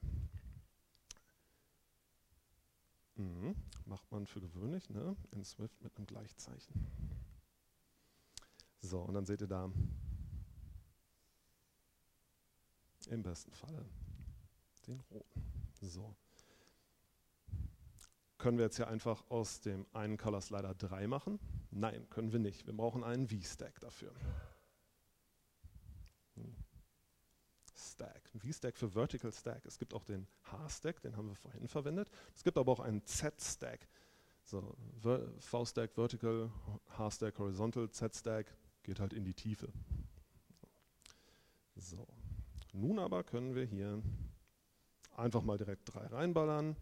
Mhm. 3.17 3.55
Macht 3.87 4.11
man 4.11 4.27
für 4.27 4.41
gewöhnlich 4.41 4.89
ne? 4.91 5.17
in 5.33 5.45
Swift 5.45 5.83
mit 5.83 5.97
einem 5.97 6.07
Gleichzeichen. 6.07 6.73
So, 8.83 9.01
und 9.01 9.15
dann 9.15 9.25
seht 9.25 9.41
ihr 9.41 9.47
da 9.47 9.71
im 13.09 13.23
besten 13.23 13.53
Falle 13.53 13.85
den 14.87 15.01
roten. 15.11 15.43
So. 15.81 16.15
Können 18.39 18.59
wir 18.59 18.65
jetzt 18.65 18.77
hier 18.77 18.89
einfach 18.89 19.25
aus 19.31 19.61
dem 19.61 19.87
einen 19.93 20.17
Color 20.17 20.41
Slider 20.41 20.75
3 20.75 21.07
machen? 21.07 21.39
Nein, 21.71 22.09
können 22.11 22.33
wir 22.33 22.41
nicht. 22.41 22.67
Wir 22.67 22.77
brauchen 22.77 23.05
einen 23.05 23.29
V-Stack 23.29 23.79
dafür. 23.81 24.13
Stack. 27.75 28.31
V-Stack 28.37 28.77
für 28.77 28.89
Vertical 28.91 29.33
Stack. 29.33 29.65
Es 29.65 29.79
gibt 29.79 29.95
auch 29.95 30.05
den 30.05 30.27
H-Stack, 30.51 31.01
den 31.03 31.17
haben 31.17 31.29
wir 31.29 31.37
vorhin 31.37 31.69
verwendet. 31.69 32.11
Es 32.35 32.43
gibt 32.43 32.59
aber 32.59 32.73
auch 32.73 32.81
einen 32.81 33.05
Z-Stack. 33.05 33.87
So, 34.45 34.77
V-Stack 35.39 35.93
Vertical, 35.95 36.51
H-Stack 36.99 37.39
Horizontal, 37.39 37.89
Z-Stack 37.91 38.47
geht 38.83 39.01
halt 39.01 39.13
in 39.13 39.25
die 39.25 39.35
Tiefe. 39.35 39.69
So. 41.77 42.07
Nun 42.73 42.99
aber 42.99 43.23
können 43.23 43.55
wir 43.55 43.65
hier 43.65 44.03
einfach 45.17 45.43
mal 45.43 45.59
direkt 45.59 45.93
drei 45.93 46.07
reinballern. 46.07 46.77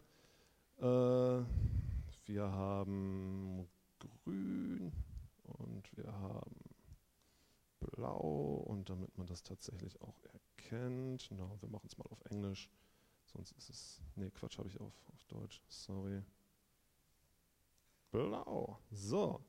Äh, 0.78 1.44
wir 2.26 2.42
haben 2.53 3.68
grün 3.98 4.92
und 5.42 5.96
wir 5.96 6.12
haben 6.12 6.57
blau 7.80 8.62
und 8.66 8.88
damit 8.88 9.16
man 9.18 9.26
das 9.26 9.42
tatsächlich 9.42 10.01
auch 10.01 10.16
erkennt, 10.32 11.30
no, 11.30 11.59
wir 11.61 11.68
machen 11.68 11.86
es 11.86 11.98
mal 11.98 12.07
auf 12.11 12.20
Englisch, 12.30 12.70
sonst 13.26 13.53
ist 13.53 13.70
es, 13.70 14.01
nee 14.16 14.30
Quatsch 14.30 14.59
habe 14.59 14.68
ich 14.68 14.80
auf, 14.80 14.94
auf 15.12 15.24
Deutsch, 15.24 15.61
sorry. 15.68 16.22
Blau, 18.11 18.78
so. 18.90 19.40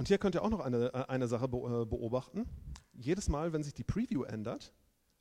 Und 0.00 0.08
hier 0.08 0.16
könnt 0.16 0.34
ihr 0.34 0.42
auch 0.42 0.48
noch 0.48 0.60
eine, 0.60 0.94
äh, 0.94 1.04
eine 1.08 1.28
Sache 1.28 1.44
äh, 1.44 1.48
beobachten 1.84 2.46
jedes 2.94 3.28
Mal, 3.28 3.52
wenn 3.52 3.62
sich 3.62 3.74
die 3.74 3.84
Preview 3.84 4.22
ändert, 4.22 4.72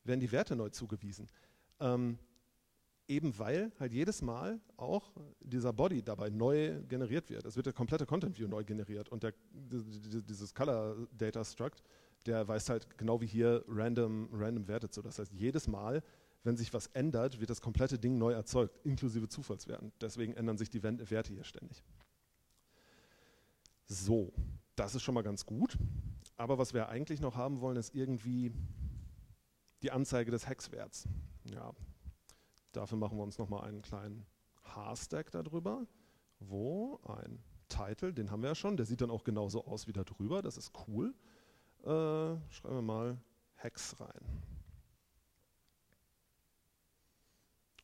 werden 0.05 0.21
die 0.21 0.31
Werte 0.31 0.55
neu 0.55 0.69
zugewiesen. 0.69 1.27
Ähm, 1.81 2.17
eben 3.05 3.37
weil 3.37 3.73
halt 3.77 3.91
jedes 3.91 4.21
Mal 4.21 4.61
auch 4.77 5.11
dieser 5.41 5.73
Body 5.73 6.01
dabei 6.01 6.29
neu 6.29 6.81
generiert 6.87 7.29
wird. 7.29 7.45
Es 7.45 7.57
wird 7.57 7.65
der 7.65 7.73
komplette 7.73 8.05
Content 8.05 8.39
View 8.39 8.47
neu 8.47 8.63
generiert 8.63 9.09
und 9.09 9.23
der, 9.23 9.33
dieses 9.51 10.53
Color 10.53 10.95
Data 11.11 11.43
Struct, 11.43 11.83
der 12.25 12.47
weist 12.47 12.69
halt 12.69 12.97
genau 12.97 13.19
wie 13.19 13.25
hier 13.25 13.65
random, 13.67 14.29
random 14.31 14.65
Werte 14.69 14.89
zu. 14.89 15.01
Das 15.01 15.19
heißt, 15.19 15.33
jedes 15.33 15.67
Mal, 15.67 16.01
wenn 16.43 16.55
sich 16.55 16.73
was 16.73 16.87
ändert, 16.87 17.41
wird 17.41 17.49
das 17.49 17.59
komplette 17.59 17.99
Ding 17.99 18.17
neu 18.17 18.31
erzeugt, 18.31 18.79
inklusive 18.85 19.27
Zufallswerten. 19.27 19.91
Deswegen 19.99 20.35
ändern 20.35 20.57
sich 20.57 20.69
die 20.69 20.83
Werte 20.83 21.33
hier 21.33 21.43
ständig. 21.43 21.83
So, 23.87 24.31
das 24.79 24.95
ist 24.95 25.03
schon 25.03 25.13
mal 25.13 25.23
ganz 25.23 25.45
gut. 25.45 25.77
Aber 26.37 26.57
was 26.57 26.73
wir 26.73 26.87
eigentlich 26.87 27.19
noch 27.19 27.35
haben 27.35 27.59
wollen, 27.59 27.75
ist 27.75 27.93
irgendwie 27.93 28.53
die 29.81 29.91
Anzeige 29.91 30.31
des 30.31 30.47
Hexwerts. 30.47 31.07
Ja, 31.53 31.73
dafür 32.71 32.97
machen 32.97 33.17
wir 33.17 33.23
uns 33.23 33.37
nochmal 33.37 33.67
einen 33.67 33.81
kleinen 33.81 34.25
H-Stack 34.63 35.31
darüber, 35.31 35.85
wo 36.39 36.97
ein 37.03 37.43
Title, 37.67 38.13
den 38.13 38.31
haben 38.31 38.41
wir 38.41 38.49
ja 38.49 38.55
schon, 38.55 38.77
der 38.77 38.85
sieht 38.85 39.01
dann 39.01 39.11
auch 39.11 39.25
genauso 39.25 39.65
aus 39.65 39.85
wie 39.87 39.93
da 39.93 40.03
drüber, 40.03 40.41
das 40.41 40.57
ist 40.57 40.71
cool. 40.87 41.13
Äh, 41.83 42.39
schreiben 42.49 42.75
wir 42.75 42.81
mal 42.81 43.17
Hex 43.55 43.99
rein. 43.99 44.43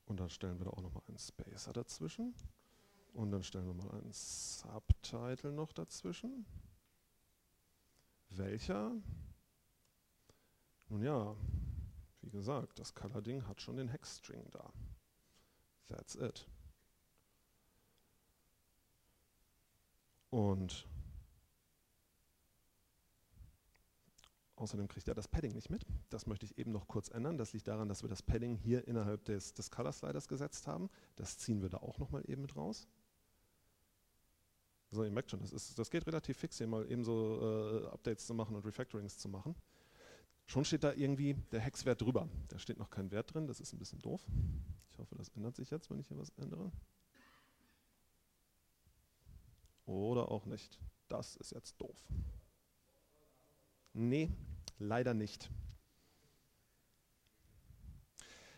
Und 0.06 0.20
dann 0.20 0.30
stellen 0.30 0.60
wir 0.60 0.66
da 0.66 0.72
auch 0.72 0.82
nochmal 0.82 1.04
einen 1.08 1.18
Spacer 1.18 1.74
dazwischen. 1.74 2.34
Und 3.14 3.32
dann 3.32 3.43
stellen 3.43 3.66
wir 3.66 3.74
mal 3.74 3.91
einen 3.91 4.12
Subtitle 4.14 5.52
noch 5.52 5.74
dazwischen. 5.74 6.46
Welcher? 8.30 8.91
Nun 10.89 11.03
ja, 11.03 11.36
wie 12.21 12.30
gesagt, 12.30 12.80
das 12.80 12.93
Color-Ding 12.93 13.47
hat 13.47 13.61
schon 13.61 13.78
den 13.78 13.88
Hexstring 13.88 14.43
da. 14.51 14.71
That's 15.88 16.15
it. 16.15 16.47
Und 20.30 20.88
außerdem 24.55 24.88
kriegt 24.88 25.07
er 25.07 25.13
das 25.13 25.28
Padding 25.28 25.53
nicht 25.53 25.69
mit. 25.69 25.86
Das 26.09 26.26
möchte 26.28 26.45
ich 26.45 26.57
eben 26.57 26.71
noch 26.71 26.88
kurz 26.88 27.09
ändern. 27.09 27.38
Das 27.38 27.53
liegt 27.53 27.67
daran, 27.67 27.88
dass 27.88 28.03
wir 28.03 28.09
das 28.09 28.21
Padding 28.21 28.55
hier 28.55 28.88
innerhalb 28.88 29.23
des, 29.26 29.53
des 29.53 29.71
Color 29.71 29.93
Sliders 29.93 30.28
gesetzt 30.28 30.67
haben. 30.67 30.89
Das 31.15 31.38
ziehen 31.38 31.61
wir 31.61 31.69
da 31.69 31.78
auch 31.78 31.99
nochmal 31.99 32.23
eben 32.30 32.41
mit 32.41 32.55
raus. 32.55 32.88
So, 34.96 35.04
ihr 35.04 35.12
merkt 35.12 35.30
schon, 35.30 35.41
das, 35.41 35.52
ist, 35.52 35.78
das 35.78 35.89
geht 35.89 36.08
relativ 36.08 36.38
fix, 36.38 36.58
hier 36.58 36.68
mal 36.68 36.89
eben 36.89 37.04
so 37.04 37.82
äh, 37.84 37.88
Updates 37.88 38.26
zu 38.26 38.34
machen 38.34 38.56
und 38.56 38.66
Refactorings 38.66 39.18
zu 39.18 39.28
machen. 39.28 39.54
Schon 40.46 40.64
steht 40.64 40.84
da 40.84 40.93
irgendwie 40.93 41.34
der 41.52 41.60
Hexwert 41.60 42.02
drüber. 42.02 42.30
Da 42.48 42.58
steht 42.60 42.80
noch 42.80 42.89
kein 42.89 43.12
Wert 43.12 43.34
drin, 43.34 43.46
das 43.46 43.60
ist 43.60 43.74
ein 43.74 43.80
bisschen 43.80 44.00
doof. 44.00 44.26
Ich 44.89 44.98
hoffe, 44.98 45.16
das 45.16 45.30
ändert 45.30 45.58
sich 45.58 45.70
jetzt, 45.70 45.89
wenn 45.89 46.00
ich 46.00 46.08
hier 46.08 46.18
was 46.18 46.30
ändere. 46.38 46.72
Oder 49.86 50.32
auch 50.32 50.46
nicht. 50.46 50.80
Das 51.10 51.36
ist 51.36 51.52
jetzt 51.52 51.80
doof. 51.82 51.98
Nee, 53.93 54.32
leider 54.80 55.14
nicht. 55.14 55.50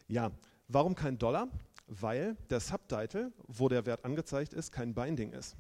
Ja, 0.08 0.32
warum 0.68 0.94
kein 0.94 1.18
Dollar? 1.18 1.50
weil 1.88 2.36
der 2.50 2.60
Subtitle, 2.60 3.32
wo 3.48 3.70
der 3.70 3.86
Wert 3.86 4.04
angezeigt 4.04 4.54
ist, 4.54 4.72
kein 4.72 4.94
Binding 4.94 5.32
ist. 5.32 5.56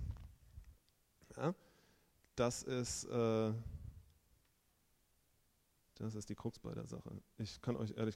Ja? 1.38 1.54
Das 2.36 2.64
ist, 2.64 3.06
äh, 3.06 3.54
das 5.96 6.16
ist 6.16 6.30
die 6.30 6.36
Krux 6.36 6.60
bei 6.60 6.74
der 6.74 6.86
Sache. 6.86 7.12
Ich 7.38 7.62
kann 7.62 7.76
euch 7.76 7.92
ehrlich 7.98 8.16